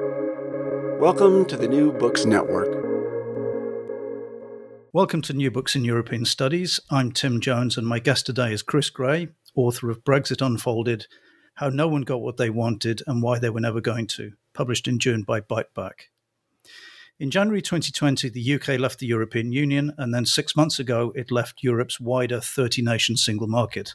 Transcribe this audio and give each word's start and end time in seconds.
Welcome 0.00 1.44
to 1.46 1.56
the 1.56 1.68
New 1.68 1.92
Books 1.92 2.24
Network. 2.24 2.68
Welcome 4.92 5.22
to 5.22 5.32
New 5.32 5.52
Books 5.52 5.76
in 5.76 5.84
European 5.84 6.24
Studies. 6.24 6.80
I'm 6.90 7.12
Tim 7.12 7.40
Jones, 7.40 7.78
and 7.78 7.86
my 7.86 8.00
guest 8.00 8.26
today 8.26 8.52
is 8.52 8.64
Chris 8.64 8.90
Grey, 8.90 9.28
author 9.54 9.90
of 9.90 10.02
Brexit 10.02 10.44
Unfolded 10.44 11.06
How 11.54 11.68
No 11.68 11.86
One 11.86 12.02
Got 12.02 12.22
What 12.22 12.38
They 12.38 12.50
Wanted 12.50 13.02
and 13.06 13.22
Why 13.22 13.38
They 13.38 13.50
Were 13.50 13.60
Never 13.60 13.80
Going 13.80 14.08
to, 14.08 14.32
published 14.52 14.88
in 14.88 14.98
June 14.98 15.22
by 15.22 15.40
Biteback. 15.40 16.08
In 17.20 17.30
January 17.30 17.62
2020, 17.62 18.30
the 18.30 18.54
UK 18.54 18.80
left 18.80 18.98
the 18.98 19.06
European 19.06 19.52
Union, 19.52 19.92
and 19.96 20.12
then 20.12 20.26
six 20.26 20.56
months 20.56 20.80
ago, 20.80 21.12
it 21.14 21.30
left 21.30 21.62
Europe's 21.62 22.00
wider 22.00 22.40
30 22.40 22.82
nation 22.82 23.16
single 23.16 23.46
market. 23.46 23.94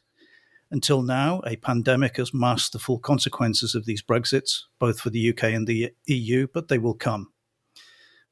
Until 0.72 1.02
now, 1.02 1.42
a 1.48 1.56
pandemic 1.56 2.18
has 2.18 2.34
masked 2.34 2.74
the 2.74 2.80
full 2.80 3.00
consequences 3.00 3.74
of 3.74 3.86
these 3.86 4.04
Brexits, 4.04 4.64
both 4.78 5.00
for 5.00 5.10
the 5.10 5.30
UK 5.30 5.46
and 5.46 5.66
the 5.66 5.92
EU, 6.06 6.48
but 6.54 6.68
they 6.68 6.78
will 6.78 6.94
come. 6.94 7.32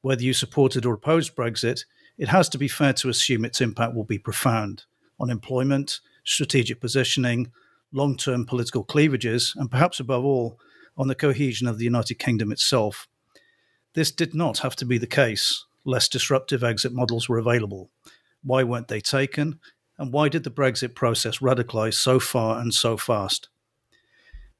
Whether 0.02 0.22
you 0.22 0.32
supported 0.32 0.86
or 0.86 0.94
opposed 0.94 1.34
Brexit, 1.34 1.84
it 2.16 2.28
has 2.28 2.48
to 2.50 2.58
be 2.58 2.68
fair 2.68 2.92
to 2.94 3.08
assume 3.08 3.44
its 3.44 3.60
impact 3.60 3.94
will 3.94 4.04
be 4.04 4.18
profound 4.18 4.84
on 5.18 5.30
employment, 5.30 6.00
strategic 6.24 6.80
positioning, 6.80 7.50
long 7.92 8.16
term 8.16 8.46
political 8.46 8.84
cleavages, 8.84 9.54
and 9.56 9.70
perhaps 9.70 9.98
above 9.98 10.24
all, 10.24 10.58
on 10.96 11.08
the 11.08 11.14
cohesion 11.14 11.66
of 11.66 11.78
the 11.78 11.84
United 11.84 12.16
Kingdom 12.16 12.52
itself. 12.52 13.08
This 13.94 14.10
did 14.10 14.34
not 14.34 14.58
have 14.58 14.76
to 14.76 14.84
be 14.84 14.98
the 14.98 15.06
case. 15.06 15.64
Less 15.84 16.08
disruptive 16.08 16.62
exit 16.62 16.92
models 16.92 17.28
were 17.28 17.38
available. 17.38 17.90
Why 18.42 18.62
weren't 18.62 18.88
they 18.88 19.00
taken? 19.00 19.58
And 19.98 20.12
why 20.12 20.28
did 20.28 20.44
the 20.44 20.50
Brexit 20.50 20.94
process 20.94 21.38
radicalise 21.38 21.94
so 21.94 22.20
far 22.20 22.60
and 22.60 22.72
so 22.72 22.96
fast? 22.96 23.48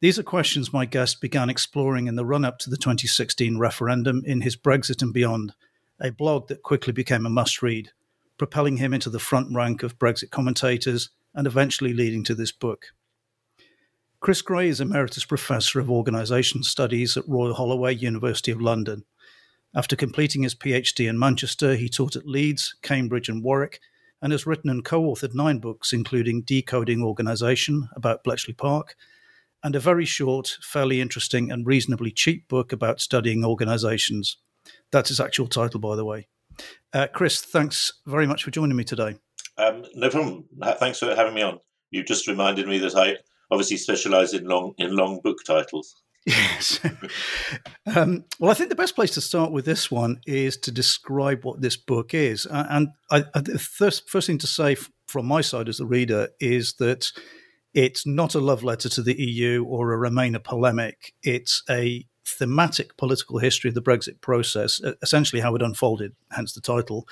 These 0.01 0.19
are 0.19 0.25
questions 0.25 0.73
my 0.73 0.85
guest 0.85 1.21
began 1.21 1.51
exploring 1.51 2.07
in 2.07 2.17
the 2.17 2.25
run 2.25 2.45
up 2.45 2.59
to 2.61 2.71
the 2.71 2.77
2016 2.77 3.59
referendum 3.59 4.23
in 4.25 4.43
his 4.43 4.57
Brexit 4.57 5.03
and 5.03 5.13
Beyond, 5.13 5.55
a 6.01 6.13
blog 6.13 6.49
that 6.49 6.63
quickly 6.63 6.93
became 6.93 7.27
a 7.27 7.31
must 7.31 7.63
read, 7.63 7.91
propelling 8.37 8.77
him 8.77 8.95
into 8.95 9.11
the 9.11 9.19
front 9.19 9.55
rank 9.55 9.83
of 9.83 9.99
Brexit 9.99 10.31
commentators 10.31 11.11
and 11.35 11.47
eventually 11.47 11.93
leading 11.93 12.23
to 12.25 12.35
this 12.35 12.53
book. 12.53 12.87
Chris 14.21 14.43
Grey 14.43 14.69
is 14.69 14.81
Emeritus 14.81 15.25
Professor 15.25 15.79
of 15.79 15.91
Organisation 15.91 16.63
Studies 16.63 17.17
at 17.17 17.29
Royal 17.29 17.55
Holloway, 17.55 17.95
University 17.95 18.51
of 18.51 18.61
London. 18.61 19.05
After 19.75 19.95
completing 19.95 20.43
his 20.43 20.55
PhD 20.55 21.09
in 21.09 21.19
Manchester, 21.19 21.75
he 21.75 21.89
taught 21.89 22.17
at 22.17 22.27
Leeds, 22.27 22.75
Cambridge, 22.83 23.29
and 23.29 23.45
Warwick 23.45 23.81
and 24.21 24.33
has 24.33 24.47
written 24.47 24.71
and 24.71 24.85
co 24.85 25.03
authored 25.03 25.35
nine 25.35 25.59
books, 25.59 25.93
including 25.93 26.43
Decoding 26.43 27.03
Organisation 27.03 27.89
about 27.95 28.25
Bletchley 28.25 28.55
Park, 28.55 28.97
and 29.63 29.75
a 29.75 29.81
very 29.81 30.05
short, 30.05 30.59
fairly 30.63 31.01
interesting, 31.01 31.51
and 31.51 31.67
reasonably 31.67 32.11
cheap 32.11 32.49
book 32.49 32.73
about 32.73 33.01
studying 33.01 33.45
organisations. 33.45 34.39
That's 34.91 35.09
his 35.09 35.21
actual 35.21 35.47
title, 35.47 35.81
by 35.81 35.97
the 35.97 36.05
way. 36.05 36.29
Uh, 36.93 37.07
Chris, 37.13 37.41
thanks 37.41 37.93
very 38.07 38.27
much 38.27 38.45
for 38.45 38.51
joining 38.51 38.77
me 38.77 38.85
today. 38.85 39.17
Um, 39.57 39.85
no 39.95 40.09
problem. 40.09 40.45
Thanks 40.79 41.01
for 41.01 41.15
having 41.15 41.35
me 41.35 41.43
on. 41.43 41.61
You've 41.91 42.07
just 42.07 42.29
reminded 42.29 42.69
me 42.69 42.79
that 42.79 42.95
I 42.95 43.17
obviously 43.51 43.77
specialise 43.77 44.33
in 44.35 44.45
long 44.45 44.75
in 44.79 44.95
long 44.95 45.21
book 45.23 45.39
titles. 45.47 45.95
Yes. 46.29 46.81
um, 47.97 48.25
well, 48.39 48.51
I 48.51 48.55
think 48.55 48.69
the 48.69 48.75
best 48.75 48.95
place 48.95 49.13
to 49.13 49.21
start 49.23 49.51
with 49.51 49.65
this 49.65 49.91
one 49.91 50.21
is 50.27 50.59
to 50.59 50.71
describe 50.71 51.43
what 51.43 51.63
this 51.63 51.77
book 51.77 52.13
is. 52.13 52.47
And 52.51 52.89
I, 53.11 53.25
I, 53.35 53.41
the 53.41 53.59
first, 53.59 54.11
first 54.11 54.27
thing 54.27 54.37
to 54.39 54.47
say 54.47 54.77
from 55.07 55.25
my 55.25 55.41
side 55.41 55.71
as 55.71 55.81
a 55.81 55.87
reader 55.87 56.29
is 56.39 56.75
that 56.75 57.11
it's 57.73 58.07
not 58.07 58.35
a 58.35 58.41
love 58.41 58.63
letter 58.63 58.91
to 58.91 59.03
the 59.03 59.19
EU 59.19 59.65
or 59.65 59.95
a 59.95 60.11
Remainer 60.11 60.45
polemic. 60.45 61.15
It's 61.23 61.63
a 61.71 62.07
thematic 62.27 62.99
political 62.99 63.39
history 63.39 63.69
of 63.69 63.75
the 63.75 63.81
Brexit 63.81 64.21
process, 64.21 64.83
essentially 65.01 65.41
how 65.41 65.55
it 65.55 65.63
unfolded, 65.63 66.15
hence 66.31 66.53
the 66.53 66.61
title. 66.61 67.09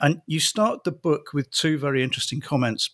And 0.00 0.22
you 0.26 0.40
start 0.40 0.84
the 0.84 0.92
book 0.92 1.34
with 1.34 1.50
two 1.50 1.76
very 1.76 2.02
interesting 2.02 2.40
comments. 2.40 2.88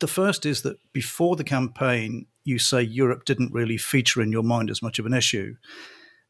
The 0.00 0.06
first 0.06 0.46
is 0.46 0.62
that 0.62 0.78
before 0.94 1.36
the 1.36 1.44
campaign, 1.44 2.26
you 2.46 2.58
say 2.58 2.80
Europe 2.80 3.24
didn't 3.24 3.52
really 3.52 3.76
feature 3.76 4.22
in 4.22 4.30
your 4.30 4.44
mind 4.44 4.70
as 4.70 4.80
much 4.80 4.98
of 4.98 5.06
an 5.06 5.12
issue. 5.12 5.56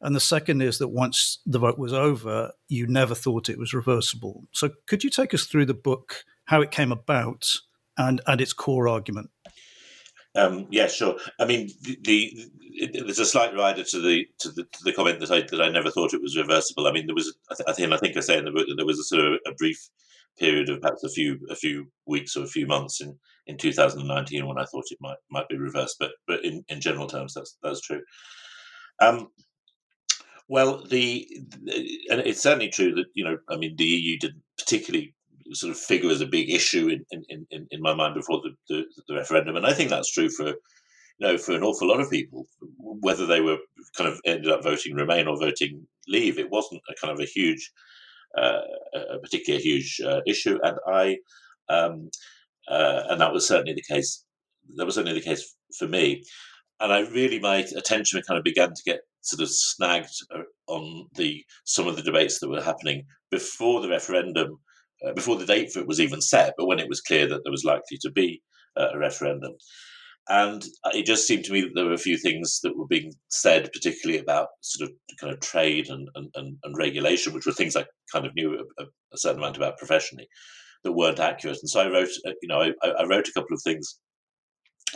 And 0.01 0.15
the 0.15 0.19
second 0.19 0.61
is 0.61 0.79
that 0.79 0.89
once 0.89 1.39
the 1.45 1.59
vote 1.59 1.77
was 1.77 1.93
over, 1.93 2.51
you 2.67 2.87
never 2.87 3.15
thought 3.15 3.49
it 3.49 3.57
was 3.57 3.73
reversible. 3.73 4.43
So, 4.51 4.69
could 4.87 5.03
you 5.03 5.09
take 5.09 5.33
us 5.33 5.45
through 5.45 5.65
the 5.65 5.73
book, 5.73 6.23
how 6.45 6.61
it 6.61 6.71
came 6.71 6.91
about, 6.91 7.47
and, 7.97 8.21
and 8.27 8.41
its 8.41 8.53
core 8.53 8.87
argument? 8.87 9.29
Um, 10.35 10.67
yeah, 10.69 10.87
sure. 10.87 11.17
I 11.39 11.45
mean, 11.45 11.69
the, 11.81 11.97
the 12.03 12.31
it, 12.61 13.05
there's 13.05 13.19
a 13.19 13.25
slight 13.25 13.55
rider 13.55 13.83
to 13.83 13.99
the 13.99 14.27
to 14.39 14.51
the, 14.51 14.63
to 14.63 14.83
the 14.83 14.93
comment 14.93 15.19
that 15.19 15.31
I 15.31 15.41
that 15.41 15.61
I 15.61 15.69
never 15.69 15.89
thought 15.89 16.13
it 16.13 16.21
was 16.21 16.37
reversible. 16.37 16.87
I 16.87 16.91
mean, 16.91 17.07
there 17.07 17.15
was 17.15 17.35
I, 17.49 17.73
think 17.73 17.91
I 17.91 17.97
think 17.97 18.17
I 18.17 18.19
say 18.19 18.37
in 18.37 18.45
the 18.45 18.51
book 18.51 18.67
that 18.67 18.75
there 18.75 18.85
was 18.85 18.99
a 18.99 19.03
sort 19.03 19.25
of 19.25 19.39
a 19.47 19.51
brief 19.53 19.89
period 20.37 20.69
of 20.69 20.81
perhaps 20.81 21.03
a 21.03 21.09
few 21.09 21.39
a 21.49 21.55
few 21.55 21.87
weeks 22.05 22.35
or 22.35 22.43
a 22.43 22.47
few 22.47 22.67
months 22.67 23.01
in, 23.01 23.17
in 23.47 23.57
2019 23.57 24.47
when 24.47 24.57
I 24.57 24.65
thought 24.65 24.85
it 24.91 24.97
might 25.01 25.17
might 25.29 25.49
be 25.49 25.57
reversed, 25.57 25.97
but 25.99 26.11
but 26.27 26.43
in, 26.43 26.63
in 26.69 26.81
general 26.81 27.07
terms 27.07 27.33
that's 27.33 27.57
that's 27.63 27.81
true. 27.81 28.01
Um, 29.01 29.29
well, 30.49 30.83
the, 30.87 31.27
the, 31.63 31.99
and 32.09 32.21
it's 32.21 32.41
certainly 32.41 32.69
true 32.69 32.95
that 32.95 33.05
you 33.13 33.23
know 33.23 33.37
I 33.49 33.57
mean 33.57 33.75
the 33.77 33.85
EU 33.85 34.17
didn't 34.17 34.43
particularly 34.57 35.13
sort 35.53 35.71
of 35.71 35.79
figure 35.79 36.09
as 36.09 36.21
a 36.21 36.25
big 36.25 36.49
issue 36.49 36.87
in 36.87 37.05
in, 37.29 37.45
in, 37.51 37.67
in 37.71 37.81
my 37.81 37.93
mind 37.93 38.15
before 38.15 38.41
the, 38.41 38.51
the, 38.69 38.85
the 39.07 39.15
referendum, 39.15 39.55
and 39.55 39.65
I 39.65 39.73
think 39.73 39.89
that's 39.89 40.11
true 40.11 40.29
for 40.29 40.47
you 40.47 40.55
know 41.19 41.37
for 41.37 41.53
an 41.53 41.63
awful 41.63 41.87
lot 41.87 41.99
of 41.99 42.09
people, 42.09 42.47
whether 42.77 43.25
they 43.25 43.41
were 43.41 43.57
kind 43.97 44.09
of 44.09 44.19
ended 44.25 44.51
up 44.51 44.63
voting 44.63 44.95
Remain 44.95 45.27
or 45.27 45.37
voting 45.37 45.85
Leave. 46.07 46.39
It 46.39 46.49
wasn't 46.49 46.81
a 46.89 46.93
kind 46.99 47.13
of 47.13 47.19
a 47.19 47.29
huge 47.29 47.71
a 48.35 49.19
particular 49.21 49.59
huge 49.59 49.99
uh, 50.05 50.21
issue, 50.25 50.57
and 50.63 50.77
I 50.87 51.17
um, 51.69 52.09
uh, 52.67 53.03
and 53.09 53.21
that 53.21 53.33
was 53.33 53.47
certainly 53.47 53.73
the 53.73 53.93
case. 53.93 54.23
That 54.75 54.85
was 54.85 54.95
certainly 54.95 55.19
the 55.19 55.25
case 55.25 55.55
for 55.77 55.87
me, 55.87 56.23
and 56.79 56.91
I 56.91 56.99
really 56.99 57.39
my 57.39 57.57
attention 57.57 58.21
kind 58.27 58.37
of 58.37 58.43
began 58.43 58.69
to 58.69 58.83
get 58.85 59.01
sort 59.21 59.41
of 59.41 59.49
snagged 59.49 60.13
on 60.67 61.07
the 61.15 61.43
some 61.65 61.87
of 61.87 61.95
the 61.95 62.01
debates 62.01 62.39
that 62.39 62.49
were 62.49 62.61
happening 62.61 63.05
before 63.31 63.81
the 63.81 63.89
referendum, 63.89 64.59
uh, 65.05 65.13
before 65.13 65.37
the 65.37 65.45
date 65.45 65.71
for 65.71 65.79
it 65.79 65.87
was 65.87 65.99
even 65.99 66.21
set, 66.21 66.53
but 66.57 66.67
when 66.67 66.79
it 66.79 66.89
was 66.89 67.01
clear 67.01 67.27
that 67.27 67.41
there 67.43 67.51
was 67.51 67.65
likely 67.65 67.97
to 68.01 68.11
be 68.11 68.41
uh, 68.77 68.89
a 68.93 68.97
referendum. 68.97 69.53
And 70.29 70.63
it 70.93 71.05
just 71.05 71.25
seemed 71.25 71.45
to 71.45 71.53
me 71.53 71.61
that 71.61 71.71
there 71.73 71.85
were 71.85 71.93
a 71.93 71.97
few 71.97 72.17
things 72.17 72.59
that 72.61 72.77
were 72.77 72.87
being 72.87 73.13
said, 73.29 73.71
particularly 73.71 74.19
about 74.19 74.49
sort 74.61 74.89
of 74.89 74.95
kind 75.19 75.33
of 75.33 75.39
trade 75.39 75.89
and, 75.89 76.09
and, 76.15 76.29
and 76.35 76.77
regulation, 76.77 77.33
which 77.33 77.45
were 77.45 77.53
things 77.53 77.75
I 77.77 77.85
kind 78.11 78.25
of 78.25 78.35
knew 78.35 78.59
a, 78.77 78.83
a, 78.83 79.17
certain 79.17 79.39
amount 79.39 79.55
about 79.55 79.77
professionally, 79.77 80.27
that 80.83 80.91
weren't 80.91 81.19
accurate. 81.19 81.59
And 81.61 81.69
so 81.69 81.79
I 81.79 81.89
wrote, 81.89 82.09
uh, 82.25 82.33
you 82.41 82.49
know, 82.49 82.59
I, 82.59 82.87
I 82.89 83.05
wrote 83.05 83.29
a 83.29 83.33
couple 83.33 83.55
of 83.55 83.61
things 83.63 83.99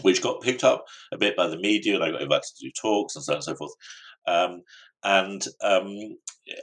which 0.01 0.21
got 0.21 0.41
picked 0.41 0.63
up 0.63 0.85
a 1.13 1.17
bit 1.17 1.35
by 1.35 1.47
the 1.47 1.59
media, 1.59 1.95
and 1.95 2.03
I 2.03 2.11
got 2.11 2.21
invited 2.21 2.43
to 2.43 2.65
do 2.65 2.71
talks 2.79 3.15
and 3.15 3.23
so 3.23 3.33
on 3.33 3.37
and 3.37 3.43
so 3.43 3.55
forth. 3.55 3.73
Um, 4.27 4.61
and 5.03 5.43
um, 5.63 5.87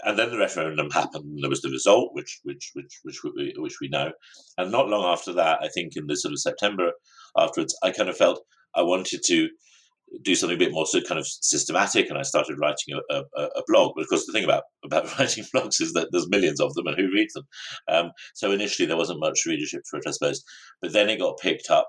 and 0.05 0.19
then 0.19 0.31
the 0.31 0.39
referendum 0.39 0.91
happened. 0.91 1.25
And 1.25 1.43
there 1.43 1.51
was 1.51 1.63
the 1.63 1.71
result, 1.71 2.11
which 2.13 2.41
which 2.45 2.71
which 2.75 3.01
which 3.03 3.21
we, 3.25 3.55
which 3.57 3.81
we 3.81 3.89
know. 3.89 4.13
And 4.57 4.71
not 4.71 4.89
long 4.89 5.05
after 5.05 5.33
that, 5.35 5.61
I 5.63 5.69
think 5.69 5.97
in 5.97 6.07
the 6.07 6.17
sort 6.17 6.33
of 6.33 6.41
September 6.41 6.93
afterwards, 7.37 7.77
I 7.83 7.91
kind 7.91 8.09
of 8.09 8.17
felt 8.17 8.45
I 8.75 8.83
wanted 8.83 9.23
to 9.27 9.49
do 10.23 10.35
something 10.35 10.57
a 10.57 10.59
bit 10.59 10.73
more 10.73 10.87
so 10.87 11.01
kind 11.01 11.19
of 11.19 11.27
systematic, 11.27 12.09
and 12.09 12.19
I 12.19 12.23
started 12.23 12.59
writing 12.59 12.99
a, 13.11 13.23
a, 13.37 13.43
a, 13.45 13.63
blog. 13.67 13.93
But 13.95 14.03
of 14.03 14.09
course, 14.09 14.27
the 14.27 14.33
thing 14.33 14.45
about 14.45 14.65
about 14.85 15.07
writing 15.19 15.45
blogs 15.55 15.81
is 15.81 15.93
that 15.93 16.09
there's 16.13 16.29
millions 16.29 16.61
of 16.61 16.75
them, 16.75 16.87
and 16.87 16.97
who 16.97 17.13
reads 17.13 17.35
them? 17.35 17.45
Um, 17.89 18.11
so 18.35 18.51
initially, 18.51 18.87
there 18.87 18.97
wasn't 18.97 19.21
much 19.21 19.41
readership 19.47 19.83
for 19.89 19.99
it, 19.99 20.05
I 20.07 20.13
suppose. 20.13 20.43
But 20.81 20.93
then 20.93 21.09
it 21.09 21.19
got 21.19 21.39
picked 21.39 21.71
up, 21.71 21.87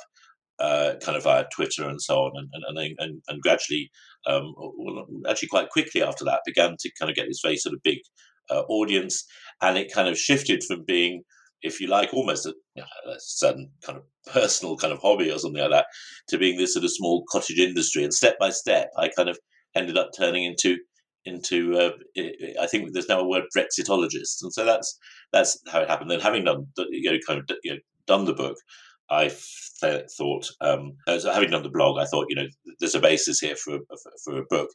uh, 0.59 0.95
kind 1.01 1.17
of 1.17 1.23
via 1.23 1.45
Twitter 1.53 1.88
and 1.88 2.01
so 2.01 2.16
on, 2.16 2.31
and 2.35 2.50
and 2.67 2.96
and, 3.00 3.22
and 3.28 3.41
gradually, 3.41 3.90
um, 4.28 4.53
well, 4.57 5.06
actually 5.29 5.50
quite 5.50 5.69
quickly 5.69 6.03
after 6.03 6.25
that, 6.25 6.41
began 6.46 6.75
to 6.79 6.91
kind 7.00 7.09
of 7.09 7.16
get 7.16 7.28
this 7.28 7.41
very 7.44 7.57
sort 7.57 7.73
of 7.73 7.84
big 7.84 7.99
uh, 8.49 8.61
audience, 8.70 9.25
and 9.61 9.78
it 9.78 9.93
kind 9.93 10.09
of 10.09 10.17
shifted 10.17 10.64
from 10.67 10.84
being 10.85 11.23
if 11.61 11.79
you 11.79 11.88
like, 11.88 12.14
almost 12.14 12.46
a, 12.46 12.53
a, 12.78 13.16
certain 13.20 13.70
kind 13.84 13.97
of 13.97 14.03
personal 14.34 14.78
kind 14.78 14.94
of 14.94 15.00
hobby 15.00 15.32
or 15.32 15.40
something 15.40 15.61
like 15.61 15.72
that, 15.72 15.85
to 16.29 16.38
being 16.38 16.58
this 16.58 16.73
sort 16.73 16.85
of 16.85 16.91
small 16.91 17.23
cottage 17.32 17.59
industry. 17.59 18.03
And 18.03 18.14
step 18.14 18.38
by 18.40 18.50
step, 18.50 18.90
I 18.97 19.09
kind 19.09 19.29
of 19.29 19.38
ended 19.76 19.97
up 19.97 20.11
turning 20.17 20.44
into 20.44 20.78
into. 21.26 21.78
Uh, 21.78 21.91
I 22.61 22.67
think 22.67 22.94
there's 22.94 23.09
now 23.09 23.20
a 23.20 23.28
word 23.28 23.44
Brexitologist, 23.56 24.41
and 24.41 24.53
so 24.53 24.66
that's 24.66 24.97
that's 25.32 25.61
how 25.72 25.82
it 25.82 25.90
happened. 25.90 26.11
Then 26.11 26.20
having 26.20 26.46
done 26.46 26.67
you 26.90 27.11
know 27.11 27.17
kind 27.28 27.40
of 27.40 27.58
you 27.64 27.73
know 27.73 27.79
done 28.08 28.26
the 28.26 28.34
book, 28.34 28.58
I 29.09 29.32
th- 29.82 30.06
thought, 30.17 30.47
um, 30.61 30.94
so 31.08 31.32
having 31.32 31.50
done 31.50 31.64
the 31.64 31.70
blog, 31.70 31.97
I 31.97 32.06
thought, 32.06 32.28
you 32.29 32.35
know, 32.35 32.47
there's 32.79 32.96
a 32.96 33.00
basis 33.00 33.40
here 33.40 33.56
for 33.56 33.76
a, 33.76 33.79
for 34.23 34.38
a 34.38 34.46
book 34.50 34.70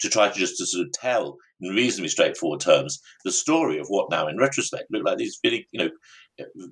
to 0.00 0.08
try 0.08 0.28
to 0.28 0.38
just 0.38 0.58
to 0.58 0.66
sort 0.66 0.86
of 0.86 0.92
tell 0.92 1.36
in 1.60 1.74
reasonably 1.74 2.08
straightforward 2.08 2.60
terms 2.60 3.00
the 3.24 3.32
story 3.32 3.78
of 3.78 3.86
what 3.88 4.10
now, 4.10 4.26
in 4.26 4.38
retrospect, 4.38 4.90
look 4.90 5.04
like 5.04 5.18
these 5.18 5.38
really, 5.44 5.68
you 5.70 5.84
know, 5.84 5.90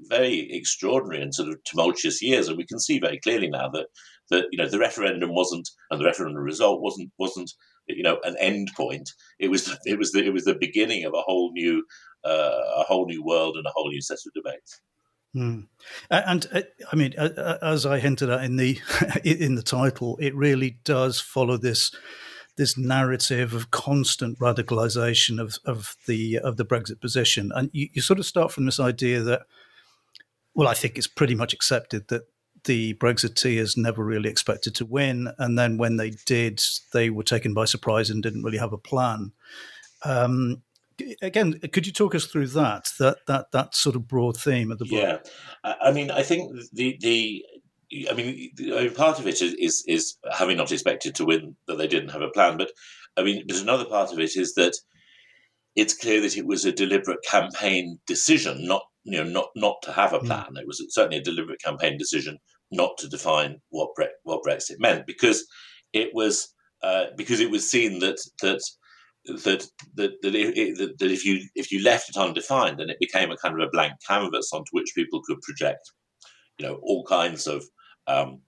very 0.08 0.48
extraordinary 0.52 1.22
and 1.22 1.34
sort 1.34 1.48
of 1.48 1.62
tumultuous 1.64 2.22
years, 2.22 2.48
and 2.48 2.56
we 2.56 2.66
can 2.66 2.78
see 2.78 2.98
very 2.98 3.18
clearly 3.18 3.48
now 3.48 3.68
that 3.70 3.86
that 4.30 4.46
you 4.50 4.58
know 4.58 4.68
the 4.68 4.78
referendum 4.78 5.34
wasn't 5.34 5.68
and 5.90 6.00
the 6.00 6.04
referendum 6.04 6.42
result 6.42 6.80
wasn't 6.80 7.10
wasn't 7.18 7.52
you 7.86 8.02
know 8.02 8.18
an 8.24 8.36
end 8.38 8.70
point. 8.76 9.10
It 9.38 9.50
was 9.50 9.76
it 9.84 9.98
was 9.98 10.12
the, 10.12 10.24
it 10.24 10.32
was 10.32 10.44
the 10.44 10.56
beginning 10.58 11.04
of 11.04 11.14
a 11.14 11.22
whole 11.22 11.52
new 11.52 11.84
uh, 12.24 12.60
a 12.76 12.82
whole 12.84 13.06
new 13.06 13.22
world 13.22 13.56
and 13.56 13.66
a 13.66 13.72
whole 13.74 13.88
new 13.88 14.00
set 14.00 14.18
of 14.26 14.32
debates. 14.34 14.80
Mm. 15.36 15.66
And 16.10 16.46
uh, 16.52 16.62
I 16.92 16.96
mean, 16.96 17.14
uh, 17.18 17.58
as 17.60 17.84
I 17.86 17.98
hinted 17.98 18.30
at 18.30 18.44
in 18.44 18.56
the 18.56 18.78
in 19.24 19.56
the 19.56 19.62
title, 19.62 20.16
it 20.20 20.34
really 20.34 20.78
does 20.84 21.20
follow 21.20 21.56
this 21.56 21.90
this 22.56 22.78
narrative 22.78 23.52
of 23.52 23.70
constant 23.70 24.38
radicalization 24.38 25.40
of, 25.40 25.58
of 25.64 25.96
the 26.06 26.38
of 26.38 26.56
the 26.56 26.64
Brexit 26.64 27.00
position, 27.00 27.50
and 27.54 27.70
you, 27.72 27.88
you 27.92 28.02
sort 28.02 28.18
of 28.18 28.26
start 28.26 28.52
from 28.52 28.64
this 28.64 28.78
idea 28.78 29.20
that, 29.22 29.42
well, 30.54 30.68
I 30.68 30.74
think 30.74 30.96
it's 30.96 31.06
pretty 31.06 31.34
much 31.34 31.52
accepted 31.52 32.08
that 32.08 32.22
the 32.64 32.94
Brexiteers 32.94 33.76
never 33.76 34.04
really 34.04 34.30
expected 34.30 34.74
to 34.76 34.86
win, 34.86 35.32
and 35.38 35.58
then 35.58 35.78
when 35.78 35.96
they 35.96 36.12
did, 36.26 36.62
they 36.92 37.10
were 37.10 37.24
taken 37.24 37.54
by 37.54 37.64
surprise 37.64 38.10
and 38.10 38.22
didn't 38.22 38.44
really 38.44 38.58
have 38.58 38.72
a 38.72 38.78
plan. 38.78 39.32
Um, 40.04 40.62
again, 41.22 41.58
could 41.72 41.86
you 41.86 41.92
talk 41.92 42.14
us 42.14 42.26
through 42.26 42.48
that 42.48 42.90
that 42.98 43.18
that 43.26 43.52
that 43.52 43.74
sort 43.74 43.96
of 43.96 44.06
broad 44.06 44.36
theme 44.36 44.70
of 44.70 44.78
the 44.78 44.84
book? 44.84 44.92
Yeah, 44.92 45.18
I 45.82 45.90
mean, 45.92 46.10
I 46.10 46.22
think 46.22 46.52
the 46.72 46.96
the. 47.00 47.44
I 48.10 48.14
mean, 48.14 48.50
part 48.94 49.18
of 49.18 49.26
it 49.26 49.40
is, 49.42 49.54
is, 49.54 49.84
is 49.86 50.16
having 50.32 50.56
not 50.56 50.72
expected 50.72 51.14
to 51.16 51.24
win 51.24 51.56
that 51.66 51.78
they 51.78 51.86
didn't 51.86 52.10
have 52.10 52.22
a 52.22 52.30
plan, 52.30 52.56
but 52.56 52.70
I 53.16 53.22
mean, 53.22 53.44
but 53.46 53.60
another 53.60 53.84
part 53.84 54.12
of 54.12 54.18
it 54.18 54.36
is 54.36 54.54
that 54.54 54.74
it's 55.76 55.96
clear 55.96 56.20
that 56.20 56.36
it 56.36 56.46
was 56.46 56.64
a 56.64 56.72
deliberate 56.72 57.24
campaign 57.28 57.98
decision, 58.06 58.66
not 58.66 58.82
you 59.04 59.22
know, 59.22 59.30
not 59.30 59.48
not 59.54 59.76
to 59.82 59.92
have 59.92 60.12
a 60.12 60.18
hmm. 60.18 60.26
plan. 60.26 60.46
Mm. 60.54 60.60
It 60.60 60.66
was 60.66 60.84
certainly 60.90 61.18
a 61.18 61.22
deliberate 61.22 61.62
campaign 61.62 61.98
decision 61.98 62.38
not 62.70 62.96
to 62.98 63.08
define 63.08 63.60
what 63.68 63.94
Bre- 63.94 64.16
what 64.22 64.42
Brexit 64.42 64.76
meant 64.78 65.06
because 65.06 65.46
it 65.92 66.10
was 66.14 66.52
uh, 66.82 67.06
because 67.16 67.40
it 67.40 67.50
was 67.50 67.70
seen 67.70 68.00
that 68.00 68.18
that 68.42 68.62
that 69.26 69.66
that 69.96 70.12
that 70.22 70.34
if, 70.34 70.98
that 70.98 71.10
if 71.10 71.24
you 71.24 71.46
if 71.54 71.70
you 71.70 71.82
left 71.82 72.08
it 72.08 72.16
undefined, 72.16 72.78
then 72.78 72.90
it 72.90 72.98
became 72.98 73.30
a 73.30 73.36
kind 73.36 73.54
of 73.54 73.66
a 73.66 73.70
blank 73.70 73.94
canvas 74.06 74.50
onto 74.52 74.70
which 74.72 74.92
people 74.94 75.20
could 75.26 75.40
project, 75.42 75.92
you 76.58 76.66
know, 76.66 76.78
all 76.82 77.04
kinds 77.04 77.46
of 77.46 77.64
um, 78.06 78.40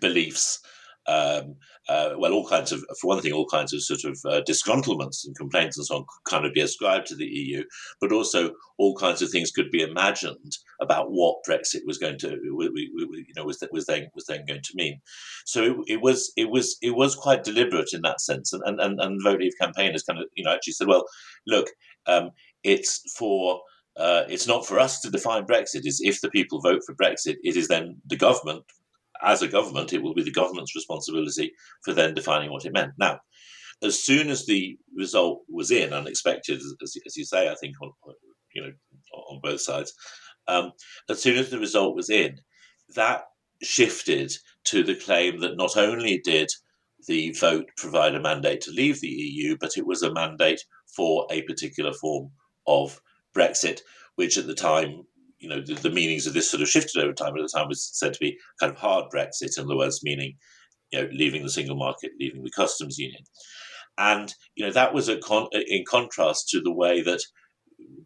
beliefs 0.00 0.60
um, 1.08 1.56
uh, 1.88 2.10
well, 2.18 2.34
all 2.34 2.46
kinds 2.46 2.70
of, 2.70 2.84
for 3.00 3.08
one 3.08 3.22
thing, 3.22 3.32
all 3.32 3.46
kinds 3.46 3.72
of 3.72 3.82
sort 3.82 4.04
of 4.04 4.18
uh, 4.26 4.42
disgruntlements 4.46 5.24
and 5.24 5.34
complaints 5.36 5.78
and 5.78 5.86
so 5.86 5.96
on 5.96 6.02
could 6.02 6.30
kind 6.30 6.44
of 6.44 6.52
be 6.52 6.60
ascribed 6.60 7.06
to 7.06 7.16
the 7.16 7.24
EU, 7.24 7.64
but 7.98 8.12
also 8.12 8.52
all 8.76 8.94
kinds 8.94 9.22
of 9.22 9.30
things 9.30 9.50
could 9.50 9.70
be 9.70 9.80
imagined 9.80 10.58
about 10.82 11.10
what 11.10 11.38
Brexit 11.48 11.80
was 11.86 11.96
going 11.96 12.18
to, 12.18 12.36
you 12.42 13.24
know, 13.34 13.44
was 13.44 13.66
was 13.72 13.86
then 13.86 14.08
was 14.14 14.26
then 14.26 14.44
going 14.46 14.60
to 14.62 14.72
mean. 14.74 15.00
So 15.46 15.62
it, 15.62 15.76
it 15.86 16.02
was 16.02 16.30
it 16.36 16.50
was 16.50 16.76
it 16.82 16.94
was 16.94 17.16
quite 17.16 17.42
deliberate 17.42 17.94
in 17.94 18.02
that 18.02 18.20
sense, 18.20 18.52
and 18.52 18.62
and 18.66 18.78
and, 18.78 19.00
and 19.00 19.22
Vote 19.24 19.40
Leave 19.40 19.54
campaign 19.58 19.92
has 19.92 20.02
kind 20.02 20.20
of 20.20 20.26
you 20.34 20.44
know 20.44 20.52
actually 20.52 20.74
said, 20.74 20.88
well, 20.88 21.06
look, 21.46 21.68
um, 22.06 22.32
it's 22.64 23.00
for 23.16 23.62
uh, 23.98 24.22
it's 24.28 24.46
not 24.46 24.66
for 24.66 24.78
us 24.78 25.00
to 25.00 25.10
define 25.10 25.44
Brexit. 25.44 25.86
Is 25.86 26.00
if 26.02 26.20
the 26.20 26.30
people 26.30 26.60
vote 26.60 26.82
for 26.86 26.94
Brexit, 26.94 27.36
it 27.42 27.56
is 27.56 27.68
then 27.68 28.00
the 28.06 28.16
government 28.16 28.64
as 29.22 29.42
a 29.42 29.48
government, 29.48 29.92
it 29.92 30.02
will 30.02 30.14
be 30.14 30.22
the 30.22 30.30
government's 30.30 30.74
responsibility 30.74 31.52
for 31.84 31.92
then 31.92 32.14
defining 32.14 32.50
what 32.50 32.64
it 32.64 32.72
meant. 32.72 32.92
Now, 32.98 33.20
as 33.82 34.02
soon 34.02 34.28
as 34.28 34.46
the 34.46 34.76
result 34.96 35.42
was 35.48 35.70
in, 35.70 35.92
unexpected, 35.92 36.60
as, 36.82 36.96
as 37.06 37.16
you 37.16 37.24
say, 37.24 37.48
I 37.48 37.54
think 37.60 37.74
on 37.82 37.92
you 38.54 38.62
know 38.62 38.72
on 39.12 39.40
both 39.42 39.60
sides, 39.60 39.92
um, 40.46 40.72
as 41.08 41.22
soon 41.22 41.36
as 41.36 41.50
the 41.50 41.58
result 41.58 41.94
was 41.94 42.10
in, 42.10 42.38
that 42.94 43.24
shifted 43.62 44.32
to 44.64 44.82
the 44.82 44.94
claim 44.94 45.40
that 45.40 45.56
not 45.56 45.76
only 45.76 46.20
did 46.24 46.48
the 47.06 47.30
vote 47.32 47.66
provide 47.76 48.14
a 48.14 48.20
mandate 48.20 48.60
to 48.62 48.70
leave 48.70 49.00
the 49.00 49.08
EU, 49.08 49.56
but 49.60 49.76
it 49.76 49.86
was 49.86 50.02
a 50.02 50.12
mandate 50.12 50.60
for 50.96 51.26
a 51.30 51.42
particular 51.42 51.92
form 51.92 52.30
of 52.66 53.00
Brexit, 53.38 53.80
which 54.16 54.36
at 54.36 54.46
the 54.46 54.54
time 54.54 55.04
you 55.38 55.48
know, 55.48 55.60
the, 55.60 55.74
the, 55.74 55.90
meanings 55.90 56.26
of 56.26 56.34
this 56.34 56.50
sort 56.50 56.62
of 56.62 56.68
shifted 56.68 57.02
over 57.02 57.12
time. 57.12 57.36
At 57.36 57.42
the 57.42 57.48
time, 57.48 57.68
was 57.68 57.88
said 57.92 58.12
to 58.12 58.18
be 58.18 58.36
kind 58.58 58.72
of 58.72 58.78
hard 58.78 59.04
Brexit, 59.14 59.56
in 59.56 59.64
other 59.64 59.76
words, 59.76 60.00
meaning, 60.02 60.34
you 60.90 61.00
know, 61.00 61.08
leaving 61.12 61.42
the 61.42 61.50
single 61.50 61.76
market, 61.76 62.10
leaving 62.18 62.42
the 62.42 62.50
customs 62.50 62.98
union, 62.98 63.22
and 63.98 64.34
you 64.56 64.66
know 64.66 64.72
that 64.72 64.94
was 64.94 65.08
a 65.08 65.18
con- 65.18 65.48
in 65.52 65.84
contrast 65.88 66.48
to 66.48 66.60
the 66.60 66.72
way 66.72 67.02
that 67.02 67.20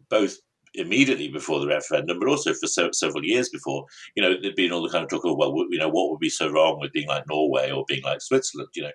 both 0.09 0.37
immediately 0.75 1.27
before 1.27 1.59
the 1.59 1.67
referendum, 1.67 2.19
but 2.19 2.27
also 2.27 2.53
for 2.53 2.67
so, 2.67 2.89
several 2.91 3.23
years 3.23 3.49
before, 3.49 3.85
you 4.15 4.23
know, 4.23 4.33
there'd 4.41 4.55
been 4.55 4.71
all 4.71 4.81
the 4.81 4.89
kind 4.89 5.03
of 5.03 5.09
talk 5.09 5.23
of, 5.23 5.37
well, 5.37 5.53
you 5.69 5.77
know, 5.77 5.89
what 5.89 6.09
would 6.09 6.19
be 6.19 6.29
so 6.29 6.49
wrong 6.49 6.79
with 6.79 6.91
being 6.91 7.07
like 7.07 7.23
Norway 7.29 7.71
or 7.71 7.85
being 7.87 8.01
like 8.03 8.21
Switzerland, 8.21 8.69
you 8.73 8.81
know, 8.81 8.91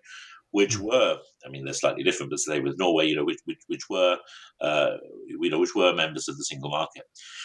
which 0.50 0.76
hmm. 0.76 0.86
were, 0.86 1.18
I 1.44 1.48
mean, 1.50 1.64
they're 1.64 1.74
slightly 1.74 2.02
different, 2.02 2.30
but 2.30 2.40
say 2.40 2.60
with 2.60 2.78
Norway, 2.78 3.06
you 3.06 3.16
know, 3.16 3.24
which 3.24 3.40
which, 3.44 3.60
which 3.66 3.82
were, 3.90 4.18
uh, 4.60 4.96
you 5.26 5.50
know, 5.50 5.58
which 5.58 5.74
were 5.74 5.94
members 5.94 6.28
of 6.28 6.36
the 6.36 6.44
single 6.44 6.70
market. 6.70 7.04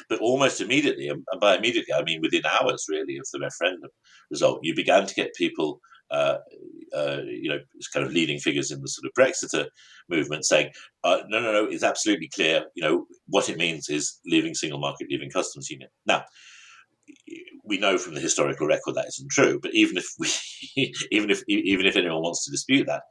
But 0.10 0.20
almost 0.20 0.62
immediately, 0.62 1.08
and 1.08 1.24
by 1.40 1.56
immediately, 1.58 1.94
I 1.94 2.04
mean 2.04 2.22
within 2.22 2.44
hours, 2.46 2.86
really, 2.90 3.18
of 3.18 3.28
the 3.32 3.40
referendum 3.40 3.90
result, 4.32 4.60
you 4.64 4.76
began 4.76 5.06
to 5.06 5.16
get 5.16 5.36
people. 5.36 5.80
Uh, 6.12 6.38
uh, 6.96 7.22
you 7.26 7.50
know, 7.50 7.58
kind 7.92 8.06
of 8.06 8.12
leading 8.12 8.38
figures 8.38 8.70
in 8.70 8.80
the 8.82 8.88
sort 8.88 9.06
of 9.06 9.14
Brexiter 9.18 9.66
movement 10.10 10.46
saying, 10.46 10.70
uh, 11.04 11.22
no, 11.28 11.40
no, 11.40 11.52
no, 11.52 11.66
it's 11.66 11.82
absolutely 11.82 12.28
clear. 12.28 12.66
You 12.76 12.84
know, 12.84 13.06
what 13.26 13.50
it 13.50 13.58
means 13.58 13.90
is 13.90 14.20
leaving 14.24 14.54
single 14.54 14.78
market, 14.80 15.08
leaving 15.10 15.32
customs 15.32 15.72
union. 15.72 15.90
Now, 16.06 16.24
we 17.64 17.78
know 17.78 17.98
from 17.98 18.14
the 18.14 18.22
historical 18.22 18.68
record 18.68 18.96
that 18.96 19.08
isn't 19.08 19.32
true. 19.32 19.60
But 19.62 19.74
even 19.74 19.98
if 19.98 20.06
we, 20.20 20.28
even 21.12 21.30
if 21.30 21.44
even 21.48 21.86
if 21.86 21.96
anyone 21.96 22.22
wants 22.22 22.46
to 22.46 22.52
dispute 22.52 22.88
that, 22.88 23.04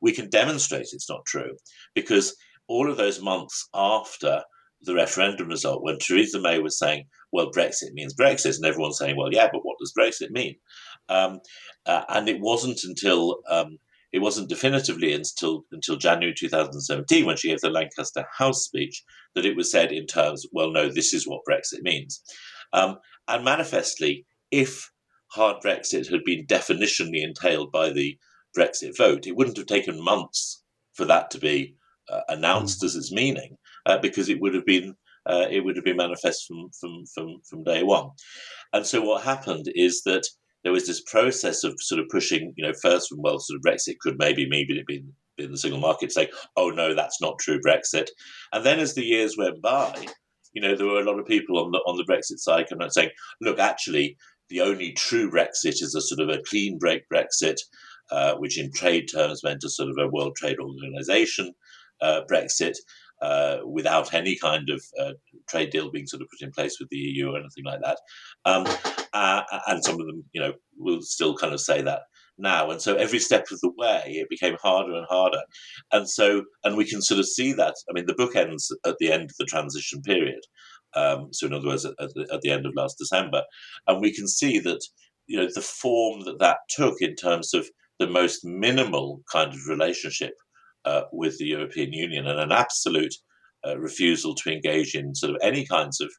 we 0.00 0.12
can 0.12 0.28
demonstrate 0.28 0.88
it's 0.92 1.08
not 1.08 1.24
true 1.26 1.56
because 1.94 2.36
all 2.68 2.90
of 2.90 2.96
those 2.96 3.20
months 3.20 3.68
after 3.74 4.42
the 4.84 4.94
referendum 4.94 5.48
result, 5.48 5.82
when 5.82 5.98
Theresa 5.98 6.40
May 6.40 6.58
was 6.58 6.78
saying, 6.78 7.06
"Well, 7.30 7.52
Brexit 7.52 7.92
means 7.92 8.14
Brexit," 8.14 8.56
and 8.56 8.66
everyone's 8.66 8.98
saying, 8.98 9.16
"Well, 9.16 9.32
yeah, 9.32 9.48
but 9.52 9.64
what 9.64 9.78
does 9.78 9.92
Brexit 9.96 10.30
mean?" 10.30 10.56
Um, 11.08 11.40
uh, 11.86 12.02
and 12.08 12.28
it 12.28 12.40
wasn't 12.40 12.80
until 12.84 13.38
um, 13.48 13.78
it 14.12 14.20
wasn't 14.20 14.48
definitively 14.48 15.12
until 15.12 15.64
until 15.70 15.96
January 15.96 16.34
2017 16.36 17.24
when 17.24 17.36
she 17.36 17.48
gave 17.48 17.60
the 17.60 17.70
Lancaster 17.70 18.26
House 18.36 18.64
speech 18.64 19.02
that 19.34 19.46
it 19.46 19.56
was 19.56 19.70
said 19.70 19.92
in 19.92 20.06
terms, 20.06 20.44
"Well, 20.52 20.72
no, 20.72 20.88
this 20.88 21.14
is 21.14 21.28
what 21.28 21.42
Brexit 21.48 21.82
means." 21.82 22.22
Um, 22.72 22.98
and 23.28 23.44
manifestly, 23.44 24.26
if 24.50 24.90
hard 25.28 25.62
Brexit 25.62 26.10
had 26.10 26.24
been 26.24 26.46
definitionally 26.46 27.22
entailed 27.22 27.72
by 27.72 27.90
the 27.90 28.18
Brexit 28.56 28.96
vote, 28.96 29.26
it 29.26 29.36
wouldn't 29.36 29.56
have 29.56 29.66
taken 29.66 30.02
months 30.02 30.62
for 30.94 31.04
that 31.06 31.30
to 31.30 31.38
be 31.38 31.76
uh, 32.10 32.20
announced 32.28 32.82
mm. 32.82 32.84
as 32.84 32.96
its 32.96 33.12
meaning, 33.12 33.56
uh, 33.86 33.98
because 33.98 34.28
it 34.28 34.40
would 34.40 34.54
have 34.54 34.66
been 34.66 34.94
uh, 35.24 35.46
it 35.50 35.64
would 35.64 35.76
have 35.76 35.84
been 35.84 35.96
manifest 35.96 36.46
from, 36.46 36.68
from 36.80 37.04
from 37.14 37.40
from 37.48 37.64
day 37.64 37.82
one. 37.82 38.10
And 38.72 38.84
so 38.84 39.00
what 39.00 39.22
happened 39.22 39.66
is 39.74 40.02
that 40.02 40.26
there 40.64 40.72
was 40.72 40.86
this 40.86 41.02
process 41.02 41.64
of 41.64 41.74
sort 41.78 42.00
of 42.00 42.08
pushing, 42.10 42.52
you 42.56 42.66
know, 42.66 42.72
first 42.82 43.08
from 43.08 43.22
well, 43.22 43.38
sort 43.38 43.58
of 43.58 43.62
Brexit 43.62 43.98
could 44.00 44.16
maybe 44.18 44.48
maybe 44.48 44.78
it 44.78 44.86
been 44.86 45.12
in 45.38 45.50
the 45.50 45.58
single 45.58 45.80
market, 45.80 46.12
saying, 46.12 46.28
oh 46.56 46.70
no, 46.70 46.94
that's 46.94 47.20
not 47.20 47.38
true 47.38 47.60
Brexit. 47.60 48.08
And 48.52 48.64
then 48.64 48.78
as 48.78 48.94
the 48.94 49.04
years 49.04 49.36
went 49.36 49.62
by, 49.62 50.06
you 50.52 50.60
know, 50.60 50.76
there 50.76 50.86
were 50.86 51.00
a 51.00 51.04
lot 51.04 51.18
of 51.18 51.26
people 51.26 51.58
on 51.58 51.70
the 51.70 51.78
on 51.78 51.96
the 51.96 52.04
Brexit 52.04 52.38
side 52.38 52.68
kind 52.68 52.82
of 52.82 52.92
saying, 52.92 53.10
look, 53.40 53.58
actually, 53.58 54.16
the 54.48 54.60
only 54.60 54.92
true 54.92 55.30
Brexit 55.30 55.82
is 55.82 55.94
a 55.94 56.00
sort 56.00 56.20
of 56.20 56.28
a 56.28 56.42
clean 56.42 56.78
break 56.78 57.02
Brexit, 57.12 57.56
uh, 58.10 58.34
which 58.36 58.58
in 58.58 58.72
trade 58.72 59.08
terms 59.12 59.42
meant 59.42 59.64
a 59.64 59.68
sort 59.68 59.90
of 59.90 59.96
a 59.98 60.08
World 60.08 60.36
Trade 60.36 60.58
Organization 60.58 61.52
uh, 62.00 62.22
Brexit. 62.30 62.76
Uh, 63.20 63.58
without 63.64 64.12
any 64.12 64.34
kind 64.34 64.68
of 64.68 64.82
uh, 65.00 65.12
trade 65.48 65.70
deal 65.70 65.92
being 65.92 66.08
sort 66.08 66.20
of 66.20 66.26
put 66.28 66.44
in 66.44 66.50
place 66.50 66.80
with 66.80 66.88
the 66.88 66.96
EU 66.96 67.30
or 67.30 67.38
anything 67.38 67.62
like 67.64 67.78
that, 67.80 67.96
um, 68.44 68.64
uh, 69.12 69.42
and 69.68 69.84
some 69.84 70.00
of 70.00 70.08
them, 70.08 70.24
you 70.32 70.40
know, 70.40 70.52
will 70.76 71.00
still 71.00 71.32
kind 71.36 71.54
of 71.54 71.60
say 71.60 71.80
that 71.80 72.00
now. 72.42 72.70
And 72.70 72.82
so 72.82 72.96
every 72.96 73.18
step 73.18 73.46
of 73.50 73.60
the 73.60 73.72
way, 73.76 74.02
it 74.06 74.28
became 74.28 74.56
harder 74.62 74.94
and 74.94 75.06
harder. 75.08 75.42
And 75.92 76.08
so, 76.08 76.44
and 76.64 76.76
we 76.76 76.84
can 76.84 77.00
sort 77.00 77.20
of 77.20 77.26
see 77.26 77.52
that. 77.54 77.74
I 77.88 77.92
mean, 77.92 78.06
the 78.06 78.14
book 78.14 78.36
ends 78.36 78.70
at 78.84 78.96
the 78.98 79.10
end 79.10 79.24
of 79.24 79.36
the 79.38 79.46
transition 79.46 80.02
period. 80.02 80.40
Um, 80.94 81.28
so, 81.32 81.46
in 81.46 81.54
other 81.54 81.68
words, 81.68 81.84
at 81.84 81.94
the, 81.96 82.28
at 82.32 82.42
the 82.42 82.50
end 82.50 82.66
of 82.66 82.74
last 82.76 82.96
December. 82.98 83.42
And 83.86 84.00
we 84.00 84.14
can 84.14 84.28
see 84.28 84.58
that, 84.58 84.80
you 85.26 85.38
know, 85.38 85.48
the 85.54 85.62
form 85.62 86.24
that 86.24 86.38
that 86.40 86.58
took 86.68 87.00
in 87.00 87.14
terms 87.14 87.54
of 87.54 87.66
the 87.98 88.06
most 88.06 88.44
minimal 88.44 89.22
kind 89.32 89.54
of 89.54 89.68
relationship 89.68 90.34
uh, 90.84 91.02
with 91.12 91.38
the 91.38 91.46
European 91.46 91.92
Union 91.92 92.26
and 92.26 92.38
an 92.38 92.52
absolute 92.52 93.14
uh, 93.66 93.78
refusal 93.78 94.34
to 94.34 94.52
engage 94.52 94.94
in 94.94 95.14
sort 95.14 95.30
of 95.30 95.38
any 95.42 95.64
kinds 95.64 96.00
of 96.00 96.10